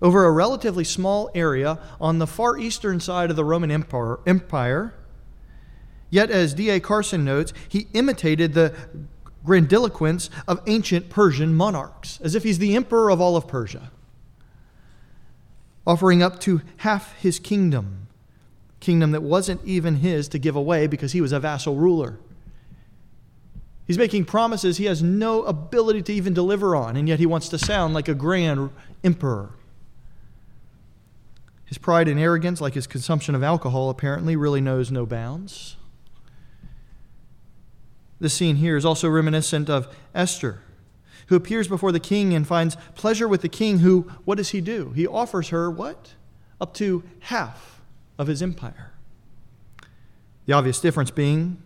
over 0.00 0.24
a 0.24 0.32
relatively 0.32 0.84
small 0.84 1.30
area 1.34 1.78
on 2.00 2.18
the 2.18 2.26
far 2.26 2.56
eastern 2.56 2.98
side 2.98 3.28
of 3.28 3.36
the 3.36 3.44
Roman 3.44 3.70
Empire. 3.70 4.94
Yet, 6.08 6.30
as 6.30 6.54
D.A. 6.54 6.80
Carson 6.80 7.26
notes, 7.26 7.52
he 7.68 7.88
imitated 7.92 8.54
the 8.54 8.74
grandiloquence 9.44 10.30
of 10.48 10.62
ancient 10.66 11.10
Persian 11.10 11.52
monarchs, 11.54 12.18
as 12.22 12.34
if 12.34 12.42
he's 12.42 12.58
the 12.58 12.74
emperor 12.74 13.10
of 13.10 13.20
all 13.20 13.36
of 13.36 13.46
Persia, 13.46 13.90
offering 15.86 16.22
up 16.22 16.40
to 16.40 16.62
half 16.78 17.20
his 17.20 17.38
kingdom 17.38 18.07
kingdom 18.80 19.10
that 19.10 19.22
wasn't 19.22 19.64
even 19.64 19.96
his 19.96 20.28
to 20.28 20.38
give 20.38 20.56
away 20.56 20.86
because 20.86 21.12
he 21.12 21.20
was 21.20 21.32
a 21.32 21.40
vassal 21.40 21.76
ruler. 21.76 22.18
He's 23.86 23.98
making 23.98 24.26
promises 24.26 24.76
he 24.76 24.84
has 24.84 25.02
no 25.02 25.42
ability 25.44 26.02
to 26.02 26.12
even 26.12 26.34
deliver 26.34 26.76
on, 26.76 26.96
and 26.96 27.08
yet 27.08 27.18
he 27.18 27.26
wants 27.26 27.48
to 27.48 27.58
sound 27.58 27.94
like 27.94 28.08
a 28.08 28.14
grand 28.14 28.70
emperor. 29.02 29.54
His 31.64 31.78
pride 31.78 32.08
and 32.08 32.20
arrogance, 32.20 32.60
like 32.60 32.74
his 32.74 32.86
consumption 32.86 33.34
of 33.34 33.42
alcohol, 33.42 33.90
apparently 33.90 34.36
really 34.36 34.60
knows 34.60 34.90
no 34.90 35.06
bounds. 35.06 35.76
This 38.20 38.34
scene 38.34 38.56
here 38.56 38.76
is 38.76 38.84
also 38.84 39.08
reminiscent 39.08 39.70
of 39.70 39.94
Esther, 40.14 40.60
who 41.28 41.36
appears 41.36 41.68
before 41.68 41.92
the 41.92 42.00
king 42.00 42.34
and 42.34 42.46
finds 42.46 42.76
pleasure 42.94 43.28
with 43.28 43.42
the 43.42 43.48
king, 43.48 43.78
who, 43.78 44.02
what 44.24 44.36
does 44.36 44.50
he 44.50 44.60
do? 44.60 44.90
He 44.90 45.06
offers 45.06 45.48
her 45.48 45.70
what? 45.70 46.14
Up 46.60 46.74
to 46.74 47.04
half 47.20 47.77
of 48.18 48.26
his 48.26 48.42
empire. 48.42 48.92
The 50.46 50.52
obvious 50.52 50.80
difference 50.80 51.10
being 51.10 51.62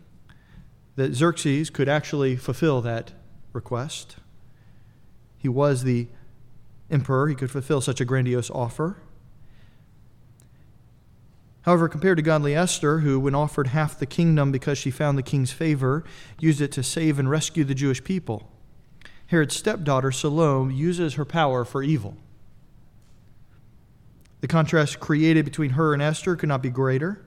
that 0.97 1.15
Xerxes 1.15 1.71
could 1.71 1.89
actually 1.89 2.37
fulfill 2.37 2.81
that 2.83 3.13
request. 3.53 4.17
He 5.39 5.49
was 5.49 5.85
the 5.85 6.09
emperor, 6.91 7.29
he 7.29 7.35
could 7.35 7.51
fulfill 7.51 7.81
such 7.81 8.01
a 8.01 8.05
grandiose 8.05 8.51
offer. 8.51 8.99
However, 11.63 11.89
compared 11.89 12.19
to 12.19 12.23
godly 12.23 12.55
Esther, 12.55 12.99
who, 12.99 13.21
when 13.21 13.35
offered 13.35 13.69
half 13.69 13.99
the 13.99 14.07
kingdom 14.07 14.51
because 14.51 14.79
she 14.79 14.91
found 14.91 15.17
the 15.17 15.23
king's 15.23 15.53
favor, 15.53 16.05
used 16.39 16.61
it 16.61 16.73
to 16.73 16.83
save 16.83 17.19
and 17.19 17.31
rescue 17.31 17.65
the 17.65 17.75
Jewish 17.75 18.03
people, 18.03 18.51
Herod's 19.29 19.57
stepdaughter, 19.57 20.13
Salome, 20.13 20.75
uses 20.75 21.15
her 21.15 21.25
power 21.25 21.65
for 21.65 21.83
evil. 21.83 22.17
The 24.43 24.49
contrast 24.49 24.99
created 24.99 25.45
between 25.45 25.71
her 25.71 25.95
and 25.95 26.03
Esther 26.03 26.35
could 26.35 26.49
not 26.49 26.63
be 26.63 26.69
greater. 26.69 27.25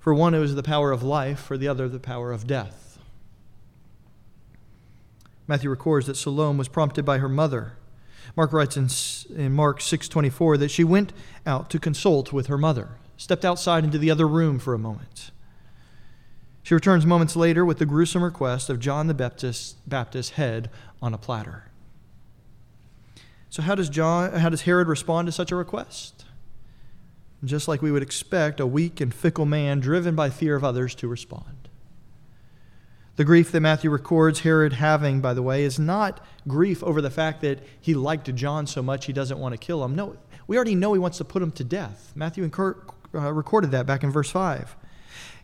For 0.00 0.12
one, 0.12 0.34
it 0.34 0.40
was 0.40 0.56
the 0.56 0.62
power 0.62 0.90
of 0.90 1.04
life, 1.04 1.38
for 1.38 1.56
the 1.56 1.68
other, 1.68 1.88
the 1.88 2.00
power 2.00 2.32
of 2.32 2.48
death. 2.48 2.98
Matthew 5.46 5.70
records 5.70 6.06
that 6.08 6.16
Salome 6.16 6.58
was 6.58 6.66
prompted 6.66 7.04
by 7.04 7.18
her 7.18 7.28
mother. 7.28 7.74
Mark 8.36 8.52
writes 8.52 8.76
in, 8.76 8.88
in 9.36 9.52
Mark 9.52 9.78
6:24 9.78 10.58
that 10.58 10.70
she 10.70 10.82
went 10.82 11.12
out 11.46 11.70
to 11.70 11.78
consult 11.78 12.32
with 12.32 12.48
her 12.48 12.58
mother, 12.58 12.98
stepped 13.16 13.44
outside 13.44 13.84
into 13.84 13.98
the 13.98 14.10
other 14.10 14.26
room 14.26 14.58
for 14.58 14.74
a 14.74 14.78
moment. 14.78 15.30
She 16.64 16.74
returns 16.74 17.06
moments 17.06 17.36
later 17.36 17.64
with 17.64 17.78
the 17.78 17.86
gruesome 17.86 18.24
request 18.24 18.68
of 18.68 18.80
John 18.80 19.06
the 19.06 19.14
Baptist, 19.14 19.76
Baptist's 19.88 20.32
head 20.32 20.70
on 21.00 21.14
a 21.14 21.18
platter. 21.18 21.70
So 23.48 23.62
how 23.62 23.76
does 23.76 23.88
John 23.88 24.32
how 24.32 24.48
does 24.48 24.62
Herod 24.62 24.88
respond 24.88 25.26
to 25.26 25.32
such 25.32 25.52
a 25.52 25.56
request? 25.56 26.21
Just 27.44 27.68
like 27.68 27.82
we 27.82 27.92
would 27.92 28.02
expect 28.02 28.60
a 28.60 28.66
weak 28.66 29.00
and 29.00 29.12
fickle 29.12 29.46
man 29.46 29.80
driven 29.80 30.14
by 30.14 30.30
fear 30.30 30.54
of 30.54 30.64
others 30.64 30.94
to 30.96 31.08
respond. 31.08 31.68
The 33.16 33.24
grief 33.24 33.52
that 33.52 33.60
Matthew 33.60 33.90
records 33.90 34.40
Herod 34.40 34.74
having, 34.74 35.20
by 35.20 35.34
the 35.34 35.42
way, 35.42 35.64
is 35.64 35.78
not 35.78 36.24
grief 36.48 36.82
over 36.82 37.02
the 37.02 37.10
fact 37.10 37.42
that 37.42 37.58
he 37.80 37.94
liked 37.94 38.34
John 38.34 38.66
so 38.66 38.82
much 38.82 39.06
he 39.06 39.12
doesn't 39.12 39.38
want 39.38 39.52
to 39.52 39.58
kill 39.58 39.84
him. 39.84 39.94
No, 39.94 40.16
we 40.46 40.56
already 40.56 40.74
know 40.74 40.92
he 40.94 40.98
wants 40.98 41.18
to 41.18 41.24
put 41.24 41.42
him 41.42 41.52
to 41.52 41.64
death. 41.64 42.12
Matthew 42.14 42.42
and 42.42 42.52
Kurt 42.52 42.88
uh, 43.14 43.32
recorded 43.32 43.70
that 43.72 43.86
back 43.86 44.02
in 44.02 44.10
verse 44.10 44.30
5. 44.30 44.76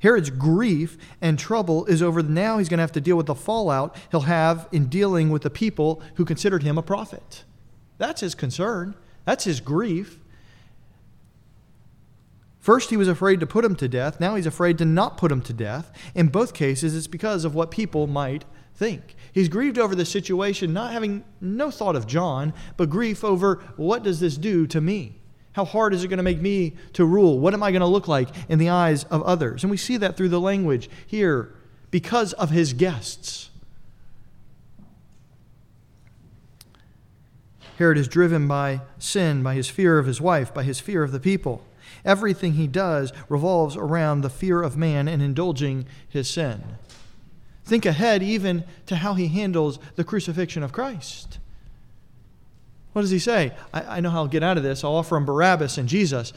Herod's 0.00 0.30
grief 0.30 0.96
and 1.20 1.38
trouble 1.38 1.84
is 1.87 2.02
over. 2.02 2.22
Now 2.22 2.58
he's 2.58 2.68
going 2.68 2.78
to 2.78 2.82
have 2.82 2.92
to 2.92 3.00
deal 3.00 3.16
with 3.16 3.26
the 3.26 3.34
fallout 3.34 3.96
he'll 4.11 4.20
have 4.20 4.68
in 4.72 4.87
dealing 4.87 5.30
with 5.30 5.42
the 5.42 5.50
people 5.50 6.00
who 6.14 6.24
considered 6.24 6.62
him 6.62 6.78
a 6.78 6.82
prophet. 6.82 7.44
That's 7.98 8.20
his 8.20 8.34
concern. 8.34 8.94
That's 9.24 9.44
his 9.44 9.61
grief. 9.61 10.20
First, 12.68 12.90
he 12.90 12.98
was 12.98 13.09
afraid 13.09 13.40
to 13.40 13.46
put 13.46 13.64
him 13.64 13.76
to 13.76 13.88
death. 13.88 14.20
Now 14.20 14.35
he's 14.35 14.44
afraid 14.44 14.76
to 14.76 14.85
not 14.85 15.16
put 15.16 15.33
him 15.33 15.40
to 15.40 15.54
death. 15.54 15.90
In 16.14 16.28
both 16.28 16.52
cases, 16.52 16.94
it's 16.94 17.07
because 17.07 17.46
of 17.46 17.54
what 17.54 17.70
people 17.70 18.07
might 18.07 18.44
think. 18.74 19.16
He's 19.33 19.48
grieved 19.48 19.78
over 19.78 19.94
the 19.94 20.04
situation, 20.04 20.74
not 20.74 20.92
having 20.92 21.24
no 21.40 21.70
thought 21.70 21.96
of 21.96 22.07
John, 22.07 22.52
but 22.76 22.90
grief 22.90 23.24
over 23.24 23.64
what 23.78 24.02
does 24.02 24.20
this 24.20 24.37
do 24.37 24.66
to 24.66 24.83
me? 24.83 25.18
How 25.52 25.64
hard 25.64 25.94
is 25.94 26.04
it 26.04 26.09
going 26.09 26.18
to 26.18 26.22
make 26.22 26.42
me 26.42 26.76
to 26.92 27.07
rule? 27.07 27.38
What 27.38 27.54
am 27.54 27.62
I 27.62 27.70
going 27.70 27.81
to 27.81 27.87
look 27.87 28.07
like 28.07 28.28
in 28.50 28.59
the 28.59 28.68
eyes 28.68 29.04
of 29.04 29.22
others? 29.22 29.64
And 29.64 29.70
we 29.70 29.78
see 29.78 29.96
that 29.96 30.18
through 30.18 30.28
the 30.28 30.38
language 30.38 30.90
here 31.07 31.54
because 31.90 32.35
of 32.35 32.50
his 32.50 32.74
guests. 32.74 33.48
Herod 37.78 37.96
is 37.96 38.09
driven 38.09 38.46
by 38.46 38.83
sin, 38.98 39.42
by 39.42 39.54
his 39.54 39.70
fear 39.70 39.98
of 39.98 40.04
his 40.04 40.20
wife, 40.20 40.52
by 40.52 40.64
his 40.64 40.81
fear 40.81 41.02
of 41.02 41.12
the 41.12 41.20
people. 41.20 41.64
Everything 42.04 42.54
he 42.54 42.66
does 42.66 43.12
revolves 43.28 43.76
around 43.76 44.20
the 44.20 44.30
fear 44.30 44.62
of 44.62 44.76
man 44.76 45.08
and 45.08 45.22
indulging 45.22 45.87
his 46.08 46.28
sin. 46.28 46.62
Think 47.64 47.84
ahead 47.84 48.22
even 48.22 48.64
to 48.87 48.96
how 48.96 49.14
he 49.14 49.28
handles 49.28 49.78
the 49.96 50.04
crucifixion 50.04 50.62
of 50.62 50.72
Christ. 50.72 51.38
What 52.92 53.02
does 53.02 53.11
he 53.11 53.18
say? 53.18 53.52
I, 53.72 53.98
I 53.98 54.00
know 54.00 54.11
how 54.11 54.18
I'll 54.18 54.28
get 54.28 54.42
out 54.42 54.56
of 54.56 54.62
this. 54.62 54.82
I'll 54.82 54.94
offer 54.94 55.16
him 55.16 55.24
Barabbas 55.24 55.78
and 55.78 55.88
Jesus. 55.88 56.32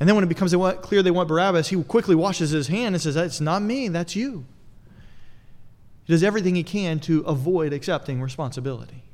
And 0.00 0.08
then 0.08 0.16
when 0.16 0.24
it 0.24 0.28
becomes 0.28 0.54
clear 0.80 1.02
they 1.02 1.10
want 1.10 1.28
Barabbas, 1.28 1.68
he 1.68 1.82
quickly 1.82 2.14
washes 2.14 2.50
his 2.50 2.68
hand 2.68 2.94
and 2.94 3.02
says, 3.02 3.16
It's 3.16 3.40
not 3.40 3.62
me, 3.62 3.88
that's 3.88 4.16
you. 4.16 4.46
He 6.04 6.12
does 6.14 6.24
everything 6.24 6.54
he 6.54 6.62
can 6.62 6.98
to 7.00 7.20
avoid 7.20 7.74
accepting 7.74 8.22
responsibility. 8.22 9.04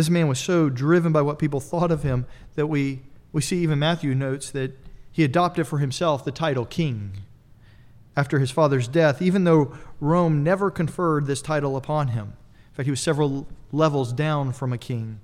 This 0.00 0.08
man 0.08 0.28
was 0.28 0.38
so 0.38 0.70
driven 0.70 1.12
by 1.12 1.20
what 1.20 1.38
people 1.38 1.60
thought 1.60 1.90
of 1.90 2.04
him 2.04 2.24
that 2.54 2.68
we, 2.68 3.02
we 3.32 3.42
see 3.42 3.58
even 3.58 3.78
Matthew 3.78 4.14
notes 4.14 4.50
that 4.52 4.72
he 5.12 5.22
adopted 5.24 5.66
for 5.66 5.76
himself 5.76 6.24
the 6.24 6.32
title 6.32 6.64
king 6.64 7.18
after 8.16 8.38
his 8.38 8.50
father's 8.50 8.88
death, 8.88 9.20
even 9.20 9.44
though 9.44 9.76
Rome 10.00 10.42
never 10.42 10.70
conferred 10.70 11.26
this 11.26 11.42
title 11.42 11.76
upon 11.76 12.08
him. 12.08 12.28
In 12.70 12.76
fact, 12.76 12.86
he 12.86 12.90
was 12.90 13.02
several 13.02 13.46
levels 13.72 14.14
down 14.14 14.54
from 14.54 14.72
a 14.72 14.78
king. 14.78 15.20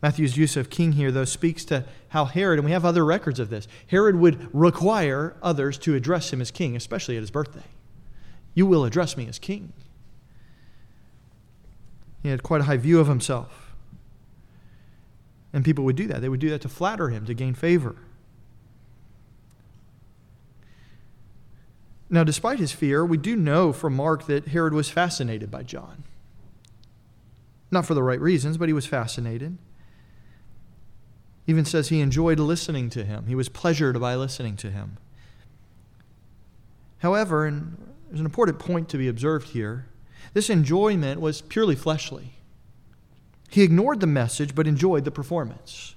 Matthew's 0.00 0.38
use 0.38 0.56
of 0.56 0.70
king 0.70 0.92
here, 0.92 1.12
though, 1.12 1.26
speaks 1.26 1.62
to 1.66 1.84
how 2.08 2.24
Herod, 2.24 2.60
and 2.60 2.64
we 2.64 2.72
have 2.72 2.86
other 2.86 3.04
records 3.04 3.38
of 3.38 3.50
this, 3.50 3.68
Herod 3.88 4.16
would 4.16 4.48
require 4.54 5.36
others 5.42 5.76
to 5.80 5.94
address 5.94 6.32
him 6.32 6.40
as 6.40 6.50
king, 6.50 6.76
especially 6.76 7.18
at 7.18 7.22
his 7.22 7.30
birthday. 7.30 7.68
You 8.54 8.64
will 8.64 8.86
address 8.86 9.18
me 9.18 9.28
as 9.28 9.38
king. 9.38 9.74
He 12.22 12.30
had 12.30 12.42
quite 12.42 12.62
a 12.62 12.64
high 12.64 12.78
view 12.78 12.98
of 12.98 13.06
himself. 13.06 13.61
And 15.52 15.64
people 15.64 15.84
would 15.84 15.96
do 15.96 16.06
that. 16.06 16.20
They 16.20 16.28
would 16.28 16.40
do 16.40 16.50
that 16.50 16.62
to 16.62 16.68
flatter 16.68 17.10
him, 17.10 17.26
to 17.26 17.34
gain 17.34 17.54
favor. 17.54 17.96
Now, 22.08 22.24
despite 22.24 22.58
his 22.58 22.72
fear, 22.72 23.06
we 23.06 23.16
do 23.16 23.36
know 23.36 23.72
from 23.72 23.96
Mark 23.96 24.26
that 24.26 24.48
Herod 24.48 24.74
was 24.74 24.90
fascinated 24.90 25.50
by 25.50 25.62
John. 25.62 26.04
Not 27.70 27.86
for 27.86 27.94
the 27.94 28.02
right 28.02 28.20
reasons, 28.20 28.58
but 28.58 28.68
he 28.68 28.74
was 28.74 28.84
fascinated. 28.84 29.56
Even 31.46 31.64
says 31.64 31.88
he 31.88 32.00
enjoyed 32.00 32.38
listening 32.38 32.90
to 32.90 33.04
him. 33.04 33.26
He 33.26 33.34
was 33.34 33.48
pleasured 33.48 33.98
by 33.98 34.14
listening 34.14 34.56
to 34.58 34.70
him. 34.70 34.98
However, 36.98 37.46
and 37.46 37.78
there's 38.08 38.20
an 38.20 38.26
important 38.26 38.58
point 38.58 38.90
to 38.90 38.98
be 38.98 39.08
observed 39.08 39.48
here, 39.48 39.86
this 40.34 40.50
enjoyment 40.50 41.20
was 41.20 41.40
purely 41.40 41.74
fleshly. 41.74 42.34
He 43.52 43.62
ignored 43.62 44.00
the 44.00 44.06
message 44.06 44.54
but 44.54 44.66
enjoyed 44.66 45.04
the 45.04 45.10
performance. 45.10 45.94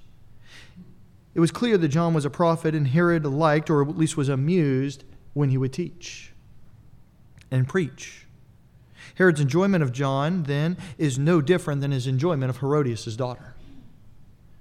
It 1.34 1.40
was 1.40 1.50
clear 1.50 1.78
that 1.78 1.88
John 1.88 2.12
was 2.12 2.26
a 2.26 2.30
prophet, 2.30 2.74
and 2.74 2.88
Herod 2.88 3.24
liked, 3.24 3.70
or 3.70 3.80
at 3.80 3.96
least 3.96 4.14
was 4.14 4.28
amused, 4.28 5.04
when 5.32 5.48
he 5.48 5.56
would 5.56 5.72
teach 5.72 6.32
and 7.50 7.66
preach. 7.66 8.26
Herod's 9.14 9.40
enjoyment 9.40 9.82
of 9.82 9.90
John, 9.90 10.42
then, 10.42 10.76
is 10.98 11.18
no 11.18 11.40
different 11.40 11.80
than 11.80 11.92
his 11.92 12.06
enjoyment 12.06 12.50
of 12.50 12.58
Herodias' 12.58 13.16
daughter. 13.16 13.54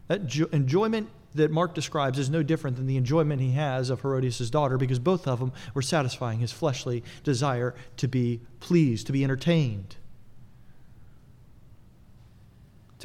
That 0.08 0.26
jo- 0.28 0.48
enjoyment 0.54 1.10
that 1.34 1.52
Mark 1.52 1.76
describes 1.76 2.18
is 2.18 2.30
no 2.30 2.44
different 2.44 2.78
than 2.78 2.88
the 2.88 2.96
enjoyment 2.96 3.42
he 3.42 3.52
has 3.52 3.90
of 3.90 4.02
Herodias' 4.04 4.50
daughter 4.50 4.78
because 4.78 5.00
both 5.00 5.28
of 5.28 5.42
them 5.42 5.52
were 5.74 5.82
satisfying 5.82 6.40
his 6.40 6.54
fleshly 6.54 7.04
desire 7.26 7.76
to 7.98 8.08
be 8.08 8.40
pleased, 8.62 9.08
to 9.08 9.12
be 9.12 9.26
entertained, 9.26 9.98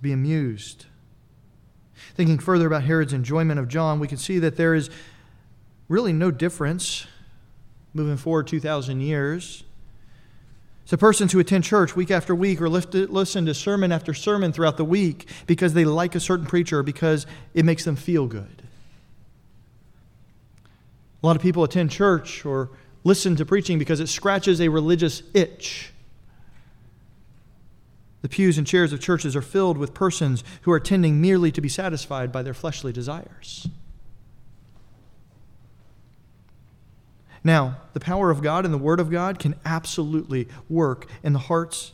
to 0.00 0.02
be 0.02 0.12
amused. 0.12 0.86
Thinking 2.14 2.38
further 2.38 2.66
about 2.66 2.84
Herod's 2.84 3.12
enjoyment 3.12 3.60
of 3.60 3.68
John, 3.68 4.00
we 4.00 4.08
can 4.08 4.18
see 4.18 4.38
that 4.38 4.56
there 4.56 4.74
is 4.74 4.90
really 5.88 6.12
no 6.12 6.30
difference 6.30 7.06
moving 7.92 8.16
forward 8.16 8.46
2,000 8.46 9.00
years 9.00 9.64
so, 10.90 10.96
persons 10.96 11.30
who 11.30 11.38
attend 11.38 11.62
church 11.62 11.94
week 11.94 12.10
after 12.10 12.34
week 12.34 12.60
or 12.60 12.68
listen 12.68 13.46
to 13.46 13.54
sermon 13.54 13.92
after 13.92 14.12
sermon 14.12 14.52
throughout 14.52 14.76
the 14.76 14.84
week 14.84 15.28
because 15.46 15.72
they 15.72 15.84
like 15.84 16.16
a 16.16 16.20
certain 16.20 16.46
preacher 16.46 16.82
because 16.82 17.26
it 17.54 17.64
makes 17.64 17.84
them 17.84 17.94
feel 17.94 18.26
good. 18.26 18.62
A 21.22 21.26
lot 21.28 21.36
of 21.36 21.42
people 21.42 21.62
attend 21.62 21.92
church 21.92 22.44
or 22.44 22.70
listen 23.04 23.36
to 23.36 23.46
preaching 23.46 23.78
because 23.78 24.00
it 24.00 24.08
scratches 24.08 24.60
a 24.60 24.66
religious 24.66 25.22
itch. 25.32 25.92
The 28.22 28.28
pews 28.28 28.58
and 28.58 28.66
chairs 28.66 28.92
of 28.92 29.00
churches 29.00 29.34
are 29.34 29.42
filled 29.42 29.78
with 29.78 29.94
persons 29.94 30.44
who 30.62 30.72
are 30.72 30.76
attending 30.76 31.20
merely 31.20 31.50
to 31.52 31.60
be 31.60 31.68
satisfied 31.68 32.30
by 32.30 32.42
their 32.42 32.54
fleshly 32.54 32.92
desires. 32.92 33.68
Now, 37.42 37.78
the 37.94 38.00
power 38.00 38.30
of 38.30 38.42
God 38.42 38.64
and 38.66 38.74
the 38.74 38.78
Word 38.78 39.00
of 39.00 39.10
God 39.10 39.38
can 39.38 39.54
absolutely 39.64 40.48
work 40.68 41.06
in 41.22 41.32
the 41.32 41.38
hearts 41.38 41.92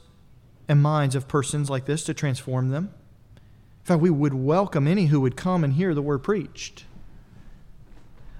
and 0.69 0.83
minds 0.83 1.15
of 1.15 1.29
persons 1.29 1.71
like 1.71 1.85
this 1.85 2.03
to 2.05 2.15
transform 2.15 2.71
them. 2.71 2.93
In 3.37 3.85
fact, 3.85 4.01
we 4.01 4.11
would 4.11 4.35
welcome 4.35 4.89
any 4.89 5.07
who 5.07 5.21
would 5.21 5.37
come 5.37 5.63
and 5.63 5.75
hear 5.75 5.95
the 5.95 6.03
Word 6.03 6.25
preached. 6.25 6.85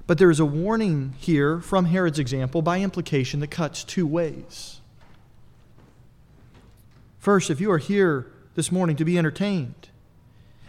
But 0.09 0.19
there 0.19 0.31
is 0.31 0.41
a 0.41 0.45
warning 0.45 1.15
here 1.19 1.61
from 1.61 1.87
Herod's 1.87 2.19
example 2.19 2.63
by 2.63 2.81
implication 2.81 3.39
that 3.41 3.53
cuts 3.53 3.85
two 3.85 4.07
ways. 4.07 4.76
First, 7.27 7.51
if 7.51 7.61
you 7.61 7.73
are 7.73 7.79
here 7.79 8.31
this 8.55 8.71
morning 8.71 8.95
to 8.95 9.05
be 9.05 9.19
entertained, 9.19 9.89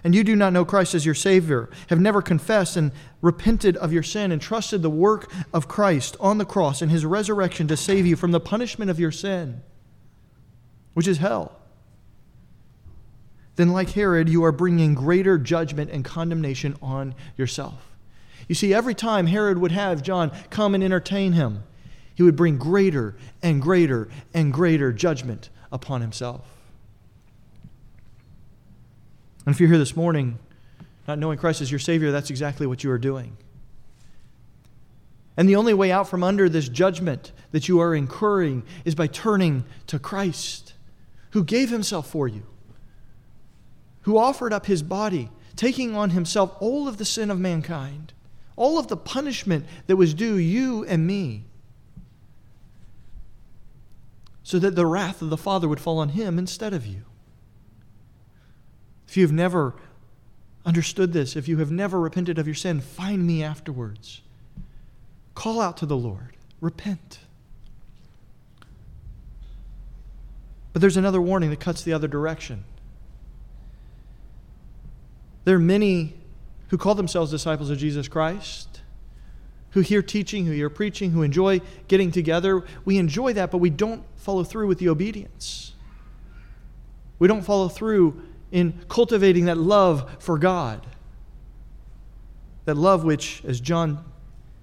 and 0.03 0.15
you 0.15 0.23
do 0.23 0.35
not 0.35 0.53
know 0.53 0.65
Christ 0.65 0.95
as 0.95 1.05
your 1.05 1.13
Savior, 1.13 1.69
have 1.91 1.99
never 1.99 2.19
confessed 2.19 2.75
and 2.75 2.91
repented 3.21 3.77
of 3.77 3.93
your 3.93 4.01
sin, 4.01 4.31
and 4.31 4.41
trusted 4.41 4.81
the 4.81 4.89
work 4.89 5.31
of 5.53 5.67
Christ 5.67 6.17
on 6.19 6.39
the 6.39 6.45
cross 6.45 6.81
and 6.81 6.89
his 6.89 7.05
resurrection 7.05 7.67
to 7.67 7.77
save 7.77 8.07
you 8.07 8.15
from 8.15 8.31
the 8.31 8.39
punishment 8.39 8.89
of 8.89 8.99
your 8.99 9.11
sin, 9.11 9.61
which 10.95 11.07
is 11.07 11.19
hell, 11.19 11.59
then, 13.55 13.71
like 13.71 13.91
Herod, 13.91 14.27
you 14.27 14.43
are 14.43 14.51
bringing 14.51 14.95
greater 14.95 15.37
judgment 15.37 15.91
and 15.91 16.03
condemnation 16.03 16.75
on 16.81 17.13
yourself. 17.37 17.95
You 18.47 18.55
see, 18.55 18.73
every 18.73 18.95
time 18.95 19.27
Herod 19.27 19.59
would 19.59 19.73
have 19.73 20.01
John 20.01 20.31
come 20.49 20.73
and 20.73 20.83
entertain 20.83 21.33
him, 21.33 21.65
he 22.15 22.23
would 22.23 22.35
bring 22.35 22.57
greater 22.57 23.15
and 23.43 23.61
greater 23.61 24.09
and 24.33 24.51
greater 24.51 24.91
judgment 24.91 25.51
upon 25.71 26.01
himself. 26.01 26.45
And 29.45 29.53
if 29.53 29.59
you're 29.59 29.69
here 29.69 29.77
this 29.77 29.95
morning, 29.95 30.39
not 31.07 31.19
knowing 31.19 31.37
Christ 31.37 31.61
as 31.61 31.71
your 31.71 31.79
Savior, 31.79 32.11
that's 32.11 32.29
exactly 32.29 32.67
what 32.67 32.83
you 32.83 32.91
are 32.91 32.97
doing. 32.97 33.37
And 35.37 35.47
the 35.47 35.55
only 35.55 35.73
way 35.73 35.91
out 35.91 36.09
from 36.09 36.23
under 36.23 36.49
this 36.49 36.67
judgment 36.67 37.31
that 37.51 37.67
you 37.67 37.79
are 37.79 37.95
incurring 37.95 38.63
is 38.83 38.95
by 38.95 39.07
turning 39.07 39.63
to 39.85 39.99
Christ, 39.99 40.73
who 41.31 41.43
gave 41.43 41.69
himself 41.69 42.09
for 42.09 42.27
you, 42.27 42.43
who 44.01 44.17
offered 44.17 44.51
up 44.51 44.65
his 44.65 44.83
body, 44.83 45.29
taking 45.55 45.95
on 45.95 46.09
himself 46.09 46.55
all 46.59 46.87
of 46.87 46.97
the 46.97 47.05
sin 47.05 47.31
of 47.31 47.39
mankind, 47.39 48.13
all 48.55 48.79
of 48.79 48.87
the 48.87 48.97
punishment 48.97 49.65
that 49.85 49.95
was 49.95 50.13
due 50.13 50.35
you 50.35 50.83
and 50.85 51.05
me, 51.05 51.45
so 54.47 54.59
that 54.59 54.75
the 54.75 54.85
wrath 54.85 55.21
of 55.21 55.29
the 55.29 55.35
Father 55.35 55.67
would 55.67 55.81
fall 55.81 55.99
on 55.99 56.07
him 56.07 56.39
instead 56.39 56.73
of 56.73 56.85
you. 56.85 57.01
If 59.05 59.17
you've 59.17 59.33
never 59.33 59.75
understood 60.65 61.11
this, 61.11 61.35
if 61.35 61.49
you 61.49 61.57
have 61.57 61.69
never 61.69 61.99
repented 61.99 62.39
of 62.39 62.47
your 62.47 62.55
sin, 62.55 62.79
find 62.79 63.27
me 63.27 63.43
afterwards. 63.43 64.21
Call 65.35 65.59
out 65.59 65.75
to 65.75 65.85
the 65.85 65.97
Lord, 65.97 66.37
repent. 66.61 67.19
But 70.71 70.81
there's 70.81 70.95
another 70.95 71.21
warning 71.21 71.49
that 71.49 71.59
cuts 71.59 71.83
the 71.83 71.91
other 71.91 72.07
direction. 72.07 72.63
There 75.43 75.57
are 75.57 75.59
many 75.59 76.13
who 76.69 76.77
call 76.77 76.95
themselves 76.95 77.31
disciples 77.31 77.69
of 77.69 77.79
Jesus 77.79 78.07
Christ, 78.07 78.76
who 79.77 79.83
hear 79.83 80.01
teaching, 80.01 80.47
who 80.47 80.53
hear 80.53 80.71
preaching, 80.71 81.11
who 81.11 81.21
enjoy 81.21 81.61
getting 81.87 82.11
together. 82.11 82.65
We 82.83 82.97
enjoy 82.97 83.33
that, 83.33 83.51
but 83.51 83.59
we 83.59 83.69
don't 83.69 84.03
follow 84.15 84.43
through 84.43 84.65
with 84.65 84.79
the 84.79 84.89
obedience. 84.89 85.73
We 87.19 87.27
don't 87.27 87.43
follow 87.43 87.67
through 87.67 88.23
in 88.51 88.79
cultivating 88.89 89.45
that 89.45 89.59
love 89.59 90.15
for 90.17 90.39
God. 90.39 90.87
That 92.65 92.75
love 92.75 93.03
which, 93.03 93.43
as 93.45 93.61
John, 93.61 94.03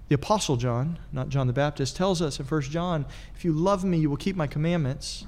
the 0.09 0.15
Apostle 0.15 0.57
John, 0.57 0.99
not 1.13 1.29
John 1.29 1.47
the 1.47 1.53
Baptist, 1.53 1.95
tells 1.95 2.21
us 2.21 2.37
in 2.37 2.45
1 2.45 2.61
John, 2.63 3.05
if 3.37 3.45
you 3.45 3.53
love 3.53 3.85
me, 3.85 3.99
you 3.99 4.09
will 4.09 4.17
keep 4.17 4.35
my 4.35 4.47
commandments. 4.47 5.25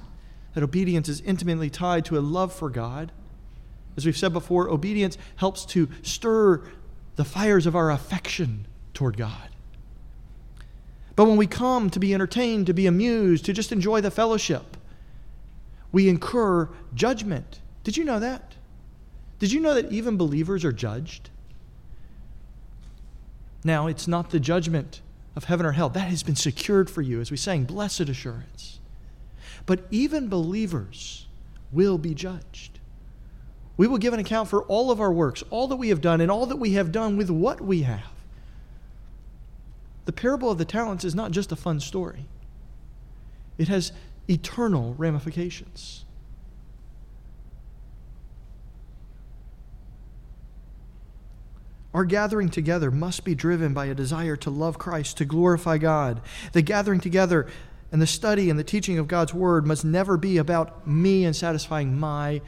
That 0.52 0.62
obedience 0.62 1.08
is 1.08 1.22
intimately 1.22 1.70
tied 1.70 2.04
to 2.04 2.18
a 2.18 2.20
love 2.20 2.52
for 2.52 2.68
God. 2.68 3.10
As 3.96 4.04
we've 4.04 4.18
said 4.18 4.34
before, 4.34 4.68
obedience 4.68 5.16
helps 5.36 5.64
to 5.66 5.88
stir 6.02 6.62
the 7.16 7.24
fires 7.24 7.64
of 7.64 7.74
our 7.74 7.90
affection 7.90 8.66
toward 8.92 9.16
God. 9.16 9.47
But 11.18 11.24
when 11.24 11.36
we 11.36 11.48
come 11.48 11.90
to 11.90 11.98
be 11.98 12.14
entertained, 12.14 12.68
to 12.68 12.72
be 12.72 12.86
amused, 12.86 13.44
to 13.46 13.52
just 13.52 13.72
enjoy 13.72 14.00
the 14.00 14.08
fellowship, 14.08 14.76
we 15.90 16.08
incur 16.08 16.68
judgment. 16.94 17.58
Did 17.82 17.96
you 17.96 18.04
know 18.04 18.20
that? 18.20 18.54
Did 19.40 19.50
you 19.50 19.58
know 19.58 19.74
that 19.74 19.90
even 19.90 20.16
believers 20.16 20.64
are 20.64 20.70
judged? 20.70 21.30
Now, 23.64 23.88
it's 23.88 24.06
not 24.06 24.30
the 24.30 24.38
judgment 24.38 25.00
of 25.34 25.42
heaven 25.42 25.66
or 25.66 25.72
hell. 25.72 25.88
That 25.88 26.08
has 26.08 26.22
been 26.22 26.36
secured 26.36 26.88
for 26.88 27.02
you, 27.02 27.20
as 27.20 27.32
we 27.32 27.36
sang, 27.36 27.64
blessed 27.64 28.02
assurance. 28.02 28.78
But 29.66 29.88
even 29.90 30.28
believers 30.28 31.26
will 31.72 31.98
be 31.98 32.14
judged. 32.14 32.78
We 33.76 33.88
will 33.88 33.98
give 33.98 34.14
an 34.14 34.20
account 34.20 34.50
for 34.50 34.62
all 34.66 34.92
of 34.92 35.00
our 35.00 35.12
works, 35.12 35.42
all 35.50 35.66
that 35.66 35.76
we 35.78 35.88
have 35.88 36.00
done, 36.00 36.20
and 36.20 36.30
all 36.30 36.46
that 36.46 36.58
we 36.58 36.74
have 36.74 36.92
done 36.92 37.16
with 37.16 37.28
what 37.28 37.60
we 37.60 37.82
have. 37.82 38.17
The 40.08 40.12
parable 40.14 40.50
of 40.50 40.56
the 40.56 40.64
talents 40.64 41.04
is 41.04 41.14
not 41.14 41.32
just 41.32 41.52
a 41.52 41.56
fun 41.56 41.80
story, 41.80 42.24
it 43.58 43.68
has 43.68 43.92
eternal 44.26 44.94
ramifications. 44.96 46.06
Our 51.92 52.06
gathering 52.06 52.48
together 52.48 52.90
must 52.90 53.22
be 53.22 53.34
driven 53.34 53.74
by 53.74 53.84
a 53.84 53.94
desire 53.94 54.34
to 54.36 54.48
love 54.48 54.78
Christ, 54.78 55.18
to 55.18 55.26
glorify 55.26 55.76
God. 55.76 56.22
The 56.54 56.62
gathering 56.62 57.00
together 57.00 57.46
and 57.92 58.00
the 58.00 58.06
study 58.06 58.48
and 58.48 58.58
the 58.58 58.64
teaching 58.64 58.98
of 58.98 59.08
God's 59.08 59.34
Word 59.34 59.66
must 59.66 59.84
never 59.84 60.16
be 60.16 60.38
about 60.38 60.86
me 60.88 61.26
and 61.26 61.36
satisfying 61.36 62.00
my 62.00 62.40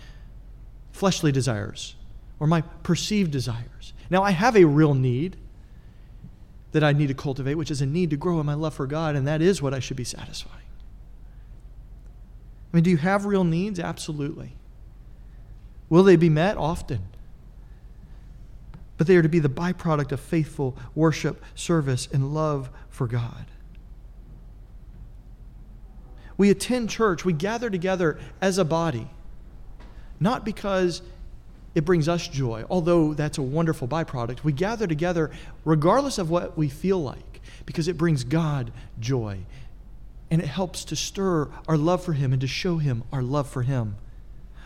fleshly 0.93 1.31
desires 1.31 1.95
or 2.39 2.47
my 2.47 2.63
perceived 2.63 3.31
desires. 3.31 3.93
Now, 4.09 4.23
I 4.23 4.31
have 4.31 4.57
a 4.57 4.65
real 4.65 4.95
need 4.95 5.37
that 6.73 6.85
I 6.85 6.93
need 6.93 7.09
to 7.09 7.15
cultivate, 7.15 7.55
which 7.55 7.71
is 7.71 7.81
a 7.81 7.87
need 7.87 8.11
to 8.11 8.17
grow 8.17 8.41
in 8.41 8.47
my 8.47 8.55
love 8.55 8.75
for 8.75 8.87
God, 8.87 9.17
and 9.17 9.27
that 9.27 9.43
is 9.43 9.61
what 9.61 9.75
I 9.75 9.81
should 9.81 9.97
be 9.97 10.05
satisfying. 10.05 10.63
I 12.73 12.77
mean, 12.77 12.85
do 12.85 12.91
you 12.91 12.97
have 12.99 13.25
real 13.25 13.45
needs? 13.45 13.81
Absolutely. 13.81 14.53
Will 15.89 16.05
they 16.05 16.17
be 16.17 16.29
met? 16.29 16.57
Often. 16.57 17.03
But 18.97 19.07
they 19.07 19.17
are 19.17 19.23
to 19.23 19.29
be 19.29 19.41
the 19.41 19.49
byproduct 19.49 20.13
of 20.13 20.21
faithful 20.21 20.77
worship, 20.95 21.43
service, 21.55 22.07
and 22.13 22.33
love 22.35 22.71
for 22.89 23.07
God. 23.07 23.47
We 26.37 26.51
attend 26.51 26.91
church, 26.91 27.25
we 27.25 27.33
gather 27.33 27.69
together 27.69 28.19
as 28.41 28.57
a 28.57 28.65
body, 28.65 29.11
not 30.21 30.45
because 30.45 31.03
it 31.75 31.85
brings 31.85 32.09
us 32.09 32.27
joy, 32.27 32.65
although 32.69 33.15
that's 33.15 33.39
a 33.39 33.43
wonderful 33.43 33.87
byproduct. 33.87 34.43
We 34.43 34.53
gather 34.53 34.87
together 34.87 35.31
regardless 35.65 36.19
of 36.19 36.31
what 36.31 36.59
we 36.59 36.69
feel 36.69 37.01
like 37.03 37.41
because 37.65 37.87
it 37.87 37.97
brings 37.97 38.25
God 38.25 38.73
joy 38.99 39.39
and 40.31 40.41
it 40.41 40.49
helps 40.49 40.85
to 40.87 40.97
stir 40.97 41.49
our 41.69 41.77
love 41.77 42.03
for 42.03 42.13
Him 42.13 42.33
and 42.33 42.41
to 42.41 42.47
show 42.47 42.79
Him 42.79 43.05
our 43.13 43.23
love 43.23 43.49
for 43.49 43.63
Him. 43.63 43.97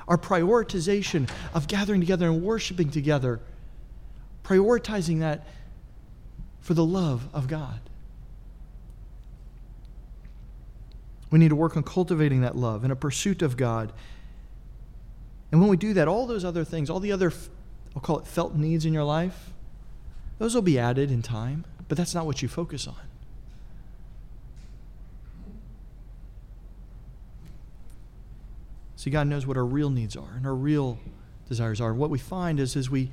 Our 0.07 0.18
prioritization 0.18 1.28
of 1.55 1.66
gathering 1.66 2.00
together 2.00 2.26
and 2.28 2.42
worshiping 2.42 2.90
together, 2.90 3.40
prioritizing 4.42 5.20
that 5.20 5.46
for 6.61 6.74
the 6.74 6.84
love 6.84 7.28
of 7.32 7.48
God. 7.48 7.80
We 11.30 11.38
need 11.38 11.48
to 11.48 11.57
work 11.57 11.76
on 11.76 11.82
cultivating 11.82 12.42
that 12.42 12.57
love 12.57 12.84
in 12.84 12.90
a 12.90 12.96
pursuit 12.96 13.42
of 13.42 13.57
God. 13.57 13.92
And 15.55 15.61
when 15.61 15.70
we 15.70 15.76
do 15.76 15.94
that, 15.94 16.09
all 16.09 16.26
those 16.26 16.44
other 16.44 16.64
things, 16.64 16.90
all 16.90 16.98
the 16.98 17.12
other, 17.12 17.32
I'll 17.94 18.02
call 18.02 18.18
it 18.18 18.26
felt 18.26 18.57
needs 18.57 18.84
in 18.84 18.92
your 18.92 19.05
life, 19.05 19.50
those 20.40 20.52
will 20.52 20.62
be 20.62 20.80
added 20.80 21.12
in 21.12 21.22
time, 21.22 21.64
but 21.86 21.96
that's 21.96 22.12
not 22.12 22.26
what 22.26 22.42
you 22.42 22.48
focus 22.48 22.88
on. 22.88 22.96
See, 28.96 29.11
God 29.11 29.28
knows 29.28 29.46
what 29.46 29.57
our 29.57 29.64
real 29.64 29.90
needs 29.90 30.16
are 30.16 30.32
and 30.34 30.44
our 30.44 30.57
real 30.57 30.98
desires 31.48 31.80
are. 31.80 31.94
What 31.94 32.11
we 32.11 32.18
find 32.18 32.59
is 32.59 32.74
as 32.74 32.90
we, 32.90 33.12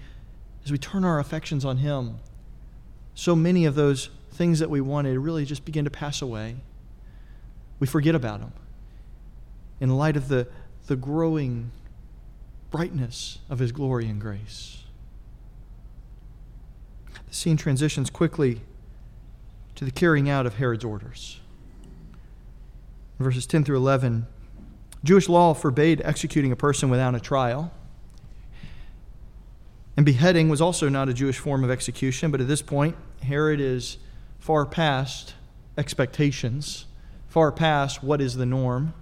as 0.65 0.71
we 0.71 0.79
turn 0.79 1.05
our 1.05 1.19
affections 1.19 1.63
on 1.63 1.77
Him, 1.77 2.17
so 3.13 3.35
many 3.35 3.65
of 3.65 3.75
those 3.75 4.09
things 4.31 4.57
that 4.57 4.71
we 4.71 4.81
wanted 4.81 5.19
really 5.19 5.45
just 5.45 5.63
begin 5.63 5.85
to 5.85 5.91
pass 5.91 6.23
away. 6.23 6.55
We 7.79 7.85
forget 7.85 8.15
about 8.15 8.39
them 8.39 8.53
in 9.79 9.95
light 9.95 10.17
of 10.17 10.27
the, 10.27 10.47
the 10.87 10.95
growing 10.95 11.69
brightness 12.71 13.39
of 13.49 13.59
His 13.59 13.71
glory 13.71 14.07
and 14.07 14.19
grace. 14.19 14.83
The 17.27 17.35
scene 17.35 17.57
transitions 17.57 18.09
quickly 18.09 18.61
to 19.75 19.85
the 19.85 19.91
carrying 19.91 20.29
out 20.29 20.45
of 20.45 20.55
Herod's 20.55 20.83
orders. 20.83 21.39
Verses 23.19 23.45
10 23.45 23.63
through 23.63 23.77
11, 23.77 24.25
Jewish 25.03 25.29
law 25.29 25.53
forbade 25.53 26.01
executing 26.03 26.51
a 26.51 26.55
person 26.55 26.89
without 26.89 27.13
a 27.13 27.19
trial. 27.19 27.71
And 29.97 30.05
beheading 30.05 30.49
was 30.49 30.61
also 30.61 30.89
not 30.89 31.09
a 31.09 31.13
Jewish 31.13 31.37
form 31.37 31.63
of 31.63 31.69
execution, 31.69 32.31
but 32.31 32.41
at 32.41 32.47
this 32.47 32.61
point, 32.61 32.95
Herod 33.23 33.59
is 33.59 33.97
far 34.39 34.65
past 34.65 35.35
expectations, 35.77 36.85
far 37.27 37.51
past 37.51 38.03
what 38.03 38.21
is 38.21 38.35
the 38.35 38.45
norm. 38.45 38.93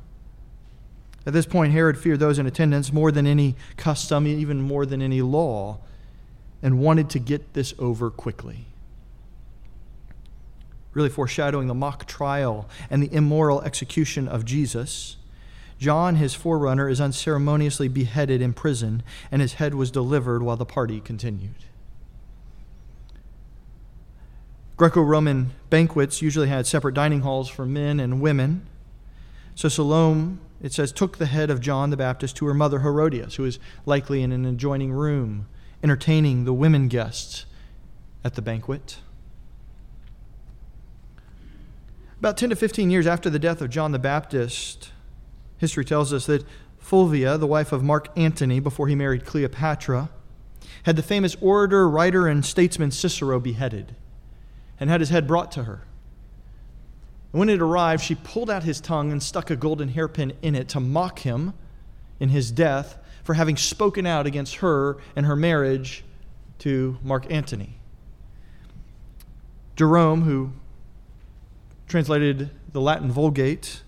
At 1.29 1.33
this 1.33 1.45
point, 1.45 1.73
Herod 1.73 1.99
feared 1.99 2.19
those 2.19 2.39
in 2.39 2.47
attendance 2.47 2.91
more 2.91 3.11
than 3.11 3.27
any 3.27 3.53
custom, 3.77 4.25
even 4.25 4.63
more 4.63 4.83
than 4.83 4.99
any 4.99 5.21
law, 5.21 5.77
and 6.63 6.79
wanted 6.79 7.07
to 7.11 7.19
get 7.19 7.53
this 7.53 7.71
over 7.77 8.09
quickly. 8.09 8.65
Really 10.95 11.07
foreshadowing 11.07 11.67
the 11.67 11.75
mock 11.75 12.07
trial 12.07 12.67
and 12.89 13.03
the 13.03 13.13
immoral 13.13 13.61
execution 13.61 14.27
of 14.27 14.43
Jesus. 14.43 15.17
John, 15.77 16.15
his 16.15 16.33
forerunner, 16.33 16.89
is 16.89 16.99
unceremoniously 16.99 17.89
beheaded 17.89 18.41
in 18.41 18.51
prison, 18.53 19.03
and 19.31 19.39
his 19.39 19.53
head 19.53 19.75
was 19.75 19.91
delivered 19.91 20.41
while 20.41 20.57
the 20.57 20.65
party 20.65 20.99
continued. 20.99 21.63
Greco 24.77 25.03
Roman 25.03 25.51
banquets 25.69 26.23
usually 26.23 26.47
had 26.47 26.65
separate 26.65 26.95
dining 26.95 27.21
halls 27.21 27.49
for 27.49 27.67
men 27.67 27.99
and 27.99 28.19
women. 28.19 28.65
So 29.53 29.69
Salome, 29.69 30.39
it 30.61 30.73
says, 30.73 30.91
took 30.91 31.17
the 31.17 31.25
head 31.25 31.49
of 31.49 31.61
John 31.61 31.89
the 31.89 31.97
Baptist 31.97 32.35
to 32.37 32.45
her 32.45 32.53
mother 32.53 32.79
Herodias, 32.79 33.35
who 33.35 33.43
was 33.43 33.59
likely 33.85 34.21
in 34.21 34.31
an 34.31 34.45
adjoining 34.45 34.91
room, 34.91 35.47
entertaining 35.83 36.45
the 36.45 36.53
women 36.53 36.87
guests 36.87 37.45
at 38.23 38.35
the 38.35 38.41
banquet. 38.41 38.97
About 42.19 42.37
10 42.37 42.49
to 42.49 42.55
15 42.55 42.89
years 42.89 43.07
after 43.07 43.29
the 43.29 43.39
death 43.39 43.61
of 43.61 43.69
John 43.69 43.93
the 43.93 43.99
Baptist, 43.99 44.91
History 45.57 45.85
tells 45.85 46.11
us 46.11 46.25
that 46.25 46.45
Fulvia, 46.77 47.37
the 47.37 47.47
wife 47.47 47.71
of 47.71 47.83
Mark 47.83 48.09
Antony 48.17 48.59
before 48.59 48.87
he 48.87 48.95
married 48.95 49.25
Cleopatra, 49.25 50.09
had 50.83 50.95
the 50.95 51.03
famous 51.03 51.35
orator, 51.39 51.89
writer, 51.89 52.27
and 52.27 52.45
statesman 52.45 52.91
Cicero 52.91 53.39
beheaded 53.39 53.95
and 54.79 54.89
had 54.89 55.01
his 55.01 55.09
head 55.09 55.27
brought 55.27 55.51
to 55.51 55.63
her. 55.63 55.81
When 57.31 57.49
it 57.49 57.61
arrived, 57.61 58.03
she 58.03 58.15
pulled 58.15 58.49
out 58.49 58.63
his 58.63 58.81
tongue 58.81 59.11
and 59.11 59.21
stuck 59.21 59.51
a 59.51 59.55
golden 59.55 59.89
hairpin 59.89 60.33
in 60.41 60.55
it 60.55 60.67
to 60.69 60.79
mock 60.79 61.19
him 61.19 61.53
in 62.19 62.29
his 62.29 62.51
death 62.51 62.97
for 63.23 63.35
having 63.35 63.55
spoken 63.55 64.05
out 64.05 64.25
against 64.25 64.55
her 64.57 64.97
and 65.15 65.25
her 65.25 65.35
marriage 65.35 66.03
to 66.59 66.97
Mark 67.03 67.31
Antony. 67.31 67.75
Jerome, 69.75 70.23
who 70.23 70.51
translated 71.87 72.49
the 72.73 72.81
Latin 72.81 73.11
Vulgate, 73.11 73.83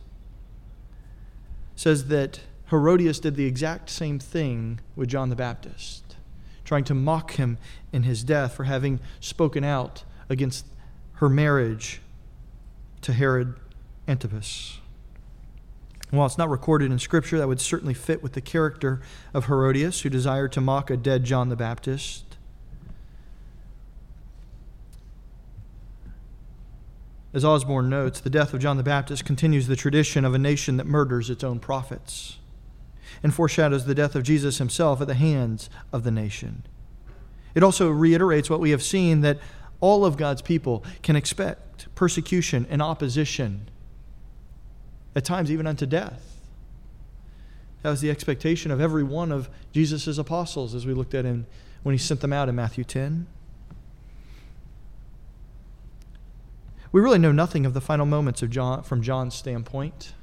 says 1.76 2.08
that 2.08 2.42
Herodias 2.70 3.20
did 3.20 3.36
the 3.36 3.46
exact 3.46 3.90
same 3.90 4.20
thing 4.20 4.80
with 4.96 5.10
John 5.10 5.30
the 5.30 5.36
Baptist, 5.36 6.16
trying 6.64 6.84
to 6.86 6.94
mock 6.94 7.34
him 7.34 7.58
in 7.92 8.04
his 8.04 8.24
death 8.24 8.54
for 8.54 8.66
having 8.66 9.00
spoken 9.20 9.64
out 9.64 10.04
against 10.30 10.66
her 11.16 11.28
marriage 11.28 12.02
to 13.02 13.14
Herod 13.14 13.56
Antipas. 14.08 14.80
While 16.12 16.26
it's 16.26 16.38
not 16.38 16.50
recorded 16.50 16.92
in 16.92 17.00
Scripture, 17.00 17.38
that 17.38 17.48
would 17.48 17.62
certainly 17.62 17.94
fit 17.94 18.22
with 18.22 18.34
the 18.34 18.42
character 18.42 19.02
of 19.34 19.46
Herodias, 19.46 20.02
who 20.02 20.10
desired 20.10 20.52
to 20.54 20.62
mock 20.62 20.90
a 20.90 20.98
dead 20.98 21.24
John 21.24 21.50
the 21.50 21.56
Baptist. 21.56 22.38
As 27.34 27.46
Osborne 27.46 27.90
notes, 27.90 28.20
the 28.20 28.30
death 28.30 28.54
of 28.54 28.60
John 28.60 28.76
the 28.76 28.84
Baptist 28.84 29.24
continues 29.24 29.68
the 29.68 29.78
tradition 29.78 30.26
of 30.26 30.34
a 30.34 30.40
nation 30.40 30.76
that 30.76 30.86
murders 30.86 31.30
its 31.30 31.46
own 31.46 31.60
prophets 31.60 32.38
and 33.24 33.34
foreshadows 33.34 33.86
the 33.86 33.96
death 33.96 34.16
of 34.16 34.24
Jesus 34.24 34.58
himself 34.58 35.00
at 35.00 35.08
the 35.08 35.14
hands 35.14 35.70
of 35.94 36.04
the 36.04 36.12
nation. 36.12 36.64
It 37.56 37.64
also 37.64 37.90
reiterates 37.90 38.50
what 38.50 38.60
we 38.60 38.72
have 38.72 38.84
seen 38.84 39.22
that 39.22 39.40
all 39.82 40.06
of 40.06 40.16
God's 40.16 40.42
people 40.42 40.84
can 41.02 41.16
expect 41.16 41.94
persecution 41.96 42.66
and 42.70 42.82
opposition, 42.82 43.70
at 45.16 45.26
times 45.26 45.52
even 45.52 45.68
unto 45.68 45.86
death. 45.86 46.38
That 47.82 47.90
was 47.90 48.02
the 48.02 48.12
expectation 48.12 48.72
of 48.72 48.80
every 48.80 49.04
one 49.04 49.32
of 49.32 49.50
Jesus' 49.74 50.18
apostles 50.18 50.76
as 50.76 50.86
we 50.86 50.94
looked 50.94 51.16
at 51.16 51.26
him 51.26 51.48
when 51.84 51.94
he 51.94 52.00
sent 52.00 52.22
them 52.22 52.32
out 52.32 52.48
in 52.48 52.56
Matthew 52.56 52.84
10. 52.84 53.26
We 56.92 57.02
really 57.02 57.20
know 57.20 57.32
nothing 57.32 57.66
of 57.66 57.74
the 57.74 57.82
final 57.82 58.06
moments 58.06 58.42
of 58.42 58.50
John 58.50 58.84
from 58.84 59.02
John's 59.02 59.34
standpoint. 59.34 60.14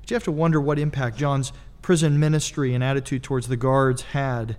But 0.00 0.10
you 0.10 0.14
have 0.14 0.24
to 0.24 0.32
wonder 0.32 0.60
what 0.60 0.78
impact 0.78 1.16
John's 1.16 1.52
prison 1.82 2.20
ministry 2.20 2.74
and 2.74 2.84
attitude 2.84 3.22
towards 3.22 3.48
the 3.48 3.56
guards 3.56 4.02
had, 4.02 4.56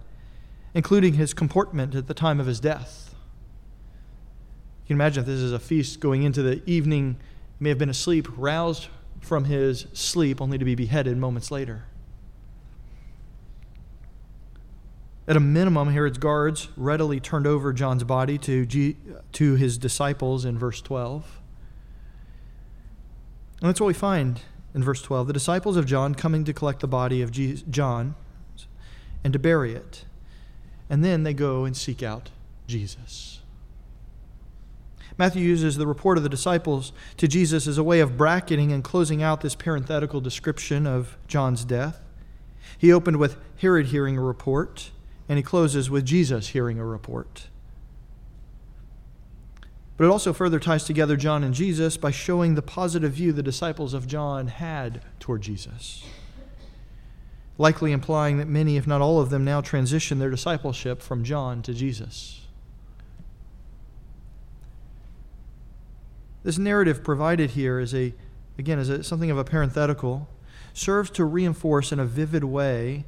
including 0.74 1.14
his 1.14 1.34
comportment 1.34 1.94
at 1.94 2.08
the 2.08 2.14
time 2.14 2.40
of 2.40 2.48
his 2.48 2.60
death. 2.60 3.11
Can 4.92 4.98
imagine 4.98 5.22
if 5.22 5.26
this 5.26 5.40
is 5.40 5.54
a 5.54 5.60
feast 5.60 6.02
going 6.02 6.24
into 6.24 6.44
the 6.44 6.62
evening, 6.70 7.16
may 7.62 7.70
have 7.70 7.78
been 7.78 7.90
asleep, 7.90 8.28
roused 8.36 8.90
from 9.22 9.46
his 9.46 9.88
sleep, 9.94 10.42
only 10.42 10.58
to 10.58 10.66
be 10.66 10.76
beheaded 10.76 11.16
moments 11.16 11.50
later. 11.50 11.86
At 15.30 15.38
a 15.38 15.40
minimum, 15.40 15.94
Herod's 15.94 16.18
guards 16.18 16.68
readily 16.76 17.22
turned 17.22 17.48
over 17.48 17.72
John's 17.72 18.04
body 18.04 18.38
to, 18.40 18.66
G- 18.66 18.98
to 19.32 19.56
his 19.56 19.78
disciples 19.78 20.44
in 20.44 20.60
verse 20.60 20.82
12. 20.82 21.40
And 23.62 23.70
that's 23.70 23.80
what 23.80 23.88
we 23.88 23.94
find 23.94 24.42
in 24.76 24.84
verse 24.84 25.02
12. 25.02 25.28
The 25.28 25.32
disciples 25.32 25.78
of 25.78 25.86
John 25.86 26.16
coming 26.16 26.44
to 26.44 26.52
collect 26.52 26.82
the 26.82 26.88
body 26.90 27.22
of 27.22 27.32
John 27.32 28.16
and 29.24 29.32
to 29.32 29.40
bury 29.40 29.74
it. 29.74 30.04
And 30.90 31.02
then 31.02 31.24
they 31.24 31.34
go 31.34 31.64
and 31.64 31.78
seek 31.78 32.04
out 32.04 32.30
Jesus. 32.68 33.41
Matthew 35.18 35.44
uses 35.44 35.76
the 35.76 35.88
report 35.88 36.18
of 36.18 36.24
the 36.24 36.30
disciples 36.30 36.94
to 37.18 37.28
Jesus 37.28 37.68
as 37.68 37.78
a 37.78 37.84
way 37.84 38.00
of 38.00 38.18
bracketing 38.18 38.72
and 38.72 38.84
closing 38.84 39.22
out 39.22 39.42
this 39.42 39.56
parenthetical 39.56 40.22
description 40.22 40.88
of 40.88 41.18
John's 41.28 41.66
death. 41.66 42.00
He 42.78 42.92
opened 42.92 43.18
with 43.18 43.38
Herod 43.58 43.88
hearing 43.88 44.18
a 44.18 44.22
report 44.22 44.92
and 45.30 45.38
he 45.38 45.44
closes 45.44 45.90
with 45.90 46.06
Jesus 46.06 46.50
hearing 46.50 46.80
a 46.80 46.86
report. 46.86 47.48
But 49.98 50.06
it 50.06 50.10
also 50.10 50.34
further 50.34 50.60
ties 50.60 50.84
together 50.84 51.16
John 51.16 51.44
and 51.44 51.54
Jesus 51.54 51.96
by 51.96 52.12
showing 52.12 52.56
the 52.56 52.62
positive 52.62 53.14
view 53.14 53.32
the 53.32 53.44
disciples 53.44 53.94
of 53.94 54.08
John 54.08 54.48
had 54.48 55.04
toward 55.20 55.42
Jesus, 55.42 56.04
likely 57.58 57.92
implying 57.92 58.40
that 58.40 58.48
many, 58.48 58.78
if 58.78 58.88
not 58.88 59.02
all 59.02 59.22
of 59.22 59.30
them, 59.30 59.46
now 59.46 59.62
transition 59.62 60.18
their 60.18 60.32
discipleship 60.32 61.04
from 61.04 61.24
John 61.24 61.62
to 61.62 61.74
Jesus. 61.74 62.41
This 66.44 66.58
narrative 66.58 67.04
provided 67.04 67.52
here 67.52 67.80
is 67.80 67.94
a, 67.94 68.14
again, 68.58 68.80
is 68.80 68.90
a, 68.90 69.04
something 69.04 69.30
of 69.30 69.38
a 69.38 69.44
parenthetical, 69.44 70.28
serves 70.74 71.10
to 71.12 71.26
reinforce 71.26 71.92
in 71.92 72.00
a 72.00 72.06
vivid 72.06 72.44
way 72.44 73.06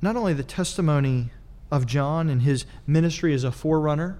not 0.00 0.16
only 0.16 0.32
the 0.32 0.44
testimony 0.44 1.30
of 1.70 1.86
John 1.86 2.28
and 2.28 2.42
his 2.42 2.66
ministry 2.86 3.34
as 3.34 3.42
a 3.42 3.50
forerunner 3.50 4.18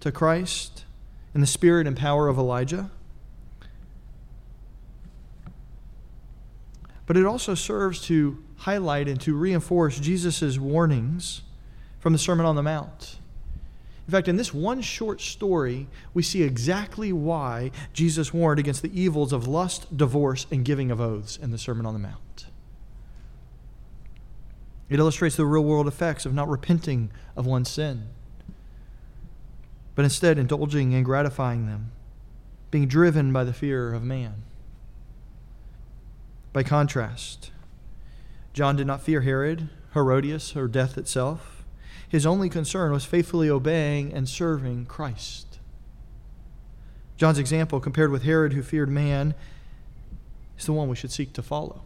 to 0.00 0.12
Christ 0.12 0.84
and 1.34 1.42
the 1.42 1.46
spirit 1.46 1.86
and 1.86 1.96
power 1.96 2.28
of 2.28 2.38
Elijah. 2.38 2.90
But 7.06 7.16
it 7.16 7.24
also 7.24 7.54
serves 7.54 8.00
to 8.02 8.42
highlight 8.58 9.08
and 9.08 9.20
to 9.22 9.34
reinforce 9.34 9.98
Jesus' 9.98 10.58
warnings 10.58 11.42
from 11.98 12.12
the 12.12 12.18
Sermon 12.18 12.46
on 12.46 12.56
the 12.56 12.62
Mount. 12.62 13.18
In 14.06 14.12
fact, 14.12 14.28
in 14.28 14.36
this 14.36 14.54
one 14.54 14.82
short 14.82 15.20
story, 15.20 15.88
we 16.14 16.22
see 16.22 16.44
exactly 16.44 17.12
why 17.12 17.72
Jesus 17.92 18.32
warned 18.32 18.60
against 18.60 18.82
the 18.82 19.00
evils 19.00 19.32
of 19.32 19.48
lust, 19.48 19.96
divorce, 19.96 20.46
and 20.50 20.64
giving 20.64 20.92
of 20.92 21.00
oaths 21.00 21.36
in 21.36 21.50
the 21.50 21.58
Sermon 21.58 21.86
on 21.86 21.92
the 21.92 21.98
Mount. 21.98 22.46
It 24.88 25.00
illustrates 25.00 25.34
the 25.34 25.44
real 25.44 25.64
world 25.64 25.88
effects 25.88 26.24
of 26.24 26.32
not 26.32 26.48
repenting 26.48 27.10
of 27.34 27.46
one's 27.46 27.68
sin, 27.68 28.04
but 29.96 30.04
instead 30.04 30.38
indulging 30.38 30.94
and 30.94 31.04
gratifying 31.04 31.66
them, 31.66 31.90
being 32.70 32.86
driven 32.86 33.32
by 33.32 33.42
the 33.42 33.52
fear 33.52 33.92
of 33.92 34.04
man. 34.04 34.44
By 36.52 36.62
contrast, 36.62 37.50
John 38.52 38.76
did 38.76 38.86
not 38.86 39.02
fear 39.02 39.22
Herod, 39.22 39.68
Herodias, 39.94 40.54
or 40.54 40.68
death 40.68 40.96
itself. 40.96 41.55
His 42.08 42.26
only 42.26 42.48
concern 42.48 42.92
was 42.92 43.04
faithfully 43.04 43.50
obeying 43.50 44.12
and 44.12 44.28
serving 44.28 44.86
Christ. 44.86 45.58
John's 47.16 47.38
example, 47.38 47.80
compared 47.80 48.10
with 48.10 48.22
Herod, 48.22 48.52
who 48.52 48.62
feared 48.62 48.88
man, 48.88 49.34
is 50.58 50.66
the 50.66 50.72
one 50.72 50.88
we 50.88 50.96
should 50.96 51.12
seek 51.12 51.32
to 51.32 51.42
follow 51.42 51.82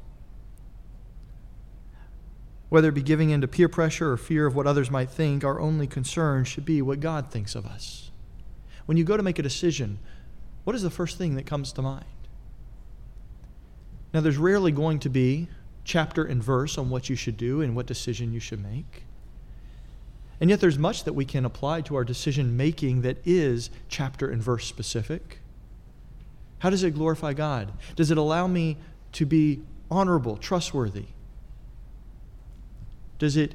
whether 2.70 2.88
it 2.88 2.94
be 2.94 3.02
giving 3.02 3.30
in 3.30 3.42
to 3.42 3.48
peer 3.48 3.68
pressure 3.68 4.12
or 4.12 4.16
fear 4.16 4.46
of 4.46 4.54
what 4.54 4.66
others 4.66 4.90
might 4.90 5.10
think, 5.10 5.44
our 5.44 5.60
only 5.60 5.86
concern 5.86 6.44
should 6.44 6.64
be 6.64 6.80
what 6.80 7.00
God 7.00 7.30
thinks 7.30 7.54
of 7.54 7.66
us. 7.66 8.10
When 8.86 8.96
you 8.96 9.04
go 9.04 9.16
to 9.16 9.22
make 9.22 9.38
a 9.38 9.42
decision, 9.42 9.98
what 10.64 10.76
is 10.76 10.82
the 10.82 10.90
first 10.90 11.18
thing 11.18 11.34
that 11.34 11.46
comes 11.46 11.72
to 11.72 11.82
mind? 11.82 12.04
Now, 14.14 14.20
there's 14.20 14.38
rarely 14.38 14.72
going 14.72 15.00
to 15.00 15.08
be 15.08 15.48
chapter 15.84 16.24
and 16.24 16.42
verse 16.42 16.78
on 16.78 16.90
what 16.90 17.10
you 17.10 17.16
should 17.16 17.36
do 17.36 17.60
and 17.60 17.74
what 17.74 17.86
decision 17.86 18.32
you 18.32 18.40
should 18.40 18.62
make. 18.62 19.04
And 20.40 20.48
yet, 20.48 20.60
there's 20.60 20.78
much 20.78 21.04
that 21.04 21.12
we 21.12 21.26
can 21.26 21.44
apply 21.44 21.82
to 21.82 21.96
our 21.96 22.04
decision 22.04 22.56
making 22.56 23.02
that 23.02 23.18
is 23.26 23.68
chapter 23.88 24.30
and 24.30 24.42
verse 24.42 24.66
specific. 24.66 25.40
How 26.60 26.70
does 26.70 26.82
it 26.82 26.94
glorify 26.94 27.34
God? 27.34 27.72
Does 27.94 28.10
it 28.10 28.16
allow 28.16 28.46
me 28.46 28.78
to 29.12 29.26
be 29.26 29.60
honorable, 29.90 30.38
trustworthy? 30.38 31.06
Does 33.18 33.36
it, 33.36 33.54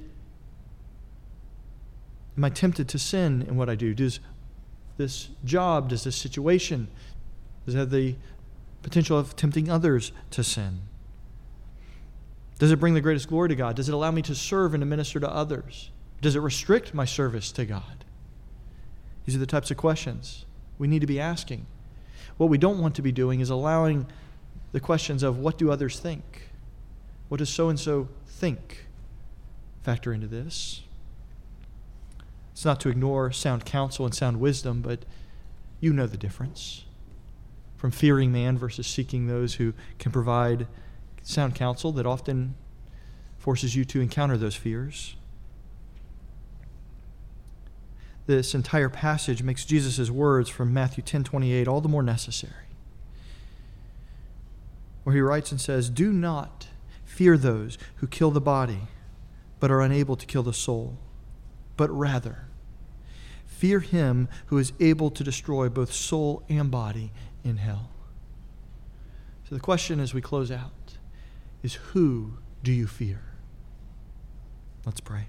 am 2.38 2.44
I 2.44 2.50
tempted 2.50 2.88
to 2.90 3.00
sin 3.00 3.44
in 3.48 3.58
what 3.58 3.68
I 3.68 3.76
do? 3.76 3.96
Does 3.96 4.20
this 4.98 5.30
job, 5.44 5.90
does 5.90 6.04
this 6.04 6.16
situation, 6.16 6.88
does 7.66 7.74
it 7.74 7.80
have 7.80 7.90
the 7.90 8.16
potential 8.84 9.18
of 9.18 9.36
tempting 9.36 9.70
others 9.70 10.12
to 10.32 10.44
sin? 10.44 10.82
Does 12.60 12.72
it 12.72 12.80
bring 12.80 12.94
the 12.94 13.02
greatest 13.02 13.28
glory 13.28 13.50
to 13.50 13.56
God? 13.56 13.76
Does 13.76 13.90
it 13.90 13.94
allow 13.94 14.12
me 14.12 14.22
to 14.22 14.36
serve 14.36 14.76
and 14.76 14.82
to 14.82 14.86
minister 14.86 15.20
to 15.20 15.30
others? 15.30 15.90
Does 16.22 16.36
it 16.36 16.40
restrict 16.40 16.94
my 16.94 17.06
service 17.06 17.52
to 17.54 17.66
God? 17.66 18.06
These 19.26 19.36
are 19.36 19.40
the 19.40 19.46
types 19.46 19.72
of 19.72 19.78
questions 19.78 20.46
we 20.78 20.88
need 20.88 21.00
to 21.00 21.08
be 21.08 21.20
asking. 21.20 21.66
What 22.38 22.50
we 22.50 22.58
don't 22.58 22.80
want 22.80 22.96
to 22.96 23.02
be 23.02 23.12
doing 23.12 23.40
is 23.40 23.50
allowing 23.50 24.08
the 24.72 24.80
questions 24.80 25.24
of 25.24 25.38
what 25.38 25.58
do 25.58 25.72
others 25.72 26.00
think? 26.00 26.50
What 27.30 27.38
does 27.38 27.50
so 27.50 27.70
and 27.70 27.80
so 27.80 28.10
think? 28.28 28.86
factor 29.86 30.12
into 30.12 30.26
this. 30.26 30.82
It's 32.52 32.66
not 32.66 32.80
to 32.80 32.90
ignore 32.90 33.32
sound 33.32 33.66
counsel 33.66 34.04
and 34.04 34.16
sound 34.16 34.40
wisdom, 34.40 34.82
but 34.82 35.06
you 35.80 35.94
know 35.94 36.08
the 36.08 36.18
difference 36.18 36.86
from 37.78 37.92
fearing 37.92 38.32
man 38.32 38.58
versus 38.58 38.88
seeking 38.88 39.28
those 39.28 39.56
who 39.56 39.74
can 40.00 40.12
provide 40.12 40.66
sound 41.22 41.54
counsel 41.54 41.92
that 41.92 42.08
often 42.08 42.56
forces 43.38 43.76
you 43.76 43.86
to 43.86 44.02
encounter 44.02 44.38
those 44.38 44.56
fears. 44.56 45.16
This 48.28 48.56
entire 48.56 48.90
passage 48.90 49.44
makes 49.44 49.66
Jesus' 49.66 50.10
words 50.10 50.50
from 50.50 50.74
Matthew 50.74 51.04
10:28 51.04 51.68
all 51.68 51.82
the 51.82 51.90
more 51.90 52.04
necessary. 52.04 52.54
Where 55.04 55.16
he 55.16 55.22
writes 55.22 55.52
and 55.52 55.62
says, 55.62 55.90
"Do 55.90 56.12
not 56.12 56.68
fear 57.04 57.38
those 57.38 57.78
who 57.98 58.08
kill 58.08 58.32
the 58.32 58.42
body, 58.42 58.88
but 59.60 59.72
are 59.72 59.82
unable 59.82 60.16
to 60.16 60.26
kill 60.26 60.44
the 60.44 60.54
soul, 60.54 60.98
but 61.78 61.90
rather 61.92 62.46
fear 63.56 63.80
him 63.80 64.28
who 64.48 64.58
is 64.58 64.74
able 64.80 65.10
to 65.10 65.24
destroy 65.24 65.70
both 65.70 65.92
soul 65.92 66.44
and 66.50 66.70
body 66.70 67.12
in 67.44 67.58
hell. 67.58 67.90
So 69.48 69.56
the 69.56 69.62
question 69.62 70.00
as 70.00 70.14
we 70.14 70.22
close 70.22 70.52
out 70.52 70.98
is 71.64 71.76
who 71.76 72.38
do 72.64 72.72
you 72.72 72.86
fear? 72.86 73.22
Let's 74.86 75.00
pray. 75.00 75.28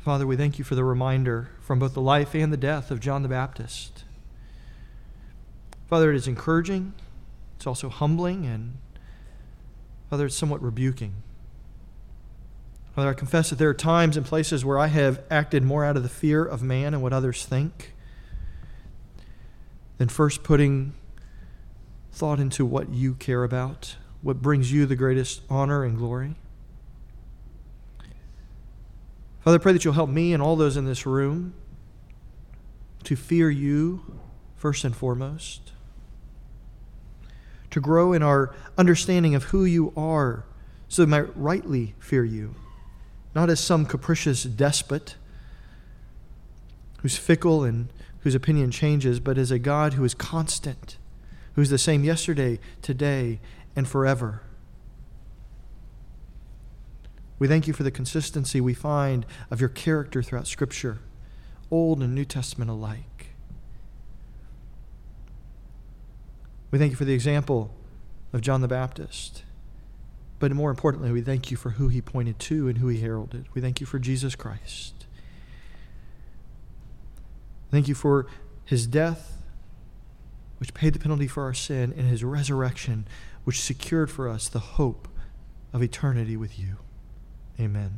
Father, 0.00 0.26
we 0.26 0.34
thank 0.34 0.58
you 0.58 0.64
for 0.64 0.74
the 0.74 0.82
reminder 0.82 1.50
from 1.60 1.78
both 1.78 1.92
the 1.92 2.00
life 2.00 2.34
and 2.34 2.50
the 2.50 2.56
death 2.56 2.90
of 2.90 3.00
John 3.00 3.22
the 3.22 3.28
Baptist. 3.28 4.04
Father, 5.88 6.10
it 6.10 6.16
is 6.16 6.26
encouraging, 6.26 6.94
it's 7.56 7.66
also 7.66 7.90
humbling, 7.90 8.46
and 8.46 8.78
Father, 10.08 10.24
it's 10.24 10.34
somewhat 10.34 10.62
rebuking. 10.62 11.16
Father, 12.94 13.10
I 13.10 13.12
confess 13.12 13.50
that 13.50 13.56
there 13.56 13.68
are 13.68 13.74
times 13.74 14.16
and 14.16 14.24
places 14.24 14.64
where 14.64 14.78
I 14.78 14.86
have 14.86 15.22
acted 15.30 15.64
more 15.64 15.84
out 15.84 15.98
of 15.98 16.02
the 16.02 16.08
fear 16.08 16.46
of 16.46 16.62
man 16.62 16.94
and 16.94 17.02
what 17.02 17.12
others 17.12 17.44
think 17.44 17.92
than 19.98 20.08
first 20.08 20.42
putting 20.42 20.94
thought 22.10 22.40
into 22.40 22.64
what 22.64 22.88
you 22.88 23.12
care 23.16 23.44
about, 23.44 23.96
what 24.22 24.40
brings 24.40 24.72
you 24.72 24.86
the 24.86 24.96
greatest 24.96 25.42
honor 25.50 25.84
and 25.84 25.98
glory. 25.98 26.36
Father, 29.40 29.56
I 29.56 29.58
pray 29.58 29.72
that 29.72 29.84
you'll 29.84 29.94
help 29.94 30.10
me 30.10 30.34
and 30.34 30.42
all 30.42 30.54
those 30.56 30.76
in 30.76 30.84
this 30.84 31.06
room 31.06 31.54
to 33.04 33.16
fear 33.16 33.50
you 33.50 34.20
first 34.54 34.84
and 34.84 34.94
foremost, 34.94 35.72
to 37.70 37.80
grow 37.80 38.12
in 38.12 38.22
our 38.22 38.54
understanding 38.76 39.34
of 39.34 39.44
who 39.44 39.64
you 39.64 39.94
are 39.96 40.44
so 40.88 41.02
that 41.02 41.06
we 41.06 41.10
might 41.10 41.36
rightly 41.36 41.94
fear 41.98 42.24
you, 42.24 42.54
not 43.34 43.48
as 43.48 43.60
some 43.60 43.86
capricious 43.86 44.42
despot 44.42 45.16
who's 47.00 47.16
fickle 47.16 47.64
and 47.64 47.88
whose 48.20 48.34
opinion 48.34 48.70
changes, 48.70 49.20
but 49.20 49.38
as 49.38 49.50
a 49.50 49.58
God 49.58 49.94
who 49.94 50.04
is 50.04 50.12
constant, 50.12 50.98
who's 51.54 51.70
the 51.70 51.78
same 51.78 52.04
yesterday, 52.04 52.58
today, 52.82 53.40
and 53.74 53.88
forever. 53.88 54.42
We 57.40 57.48
thank 57.48 57.66
you 57.66 57.72
for 57.72 57.82
the 57.82 57.90
consistency 57.90 58.60
we 58.60 58.74
find 58.74 59.24
of 59.50 59.60
your 59.60 59.70
character 59.70 60.22
throughout 60.22 60.46
Scripture, 60.46 60.98
Old 61.70 62.02
and 62.02 62.14
New 62.14 62.26
Testament 62.26 62.70
alike. 62.70 63.28
We 66.70 66.78
thank 66.78 66.90
you 66.90 66.96
for 66.96 67.06
the 67.06 67.14
example 67.14 67.74
of 68.34 68.42
John 68.42 68.60
the 68.60 68.68
Baptist. 68.68 69.42
But 70.38 70.52
more 70.52 70.70
importantly, 70.70 71.10
we 71.12 71.22
thank 71.22 71.50
you 71.50 71.56
for 71.56 71.70
who 71.70 71.88
he 71.88 72.02
pointed 72.02 72.38
to 72.40 72.68
and 72.68 72.76
who 72.76 72.88
he 72.88 73.00
heralded. 73.00 73.46
We 73.54 73.62
thank 73.62 73.80
you 73.80 73.86
for 73.86 73.98
Jesus 73.98 74.36
Christ. 74.36 75.06
Thank 77.70 77.88
you 77.88 77.94
for 77.94 78.26
his 78.66 78.86
death, 78.86 79.38
which 80.58 80.74
paid 80.74 80.92
the 80.92 80.98
penalty 80.98 81.26
for 81.26 81.44
our 81.44 81.54
sin, 81.54 81.94
and 81.96 82.06
his 82.06 82.22
resurrection, 82.22 83.06
which 83.44 83.60
secured 83.62 84.10
for 84.10 84.28
us 84.28 84.46
the 84.46 84.58
hope 84.58 85.08
of 85.72 85.82
eternity 85.82 86.36
with 86.36 86.58
you. 86.58 86.76
Amen. 87.60 87.92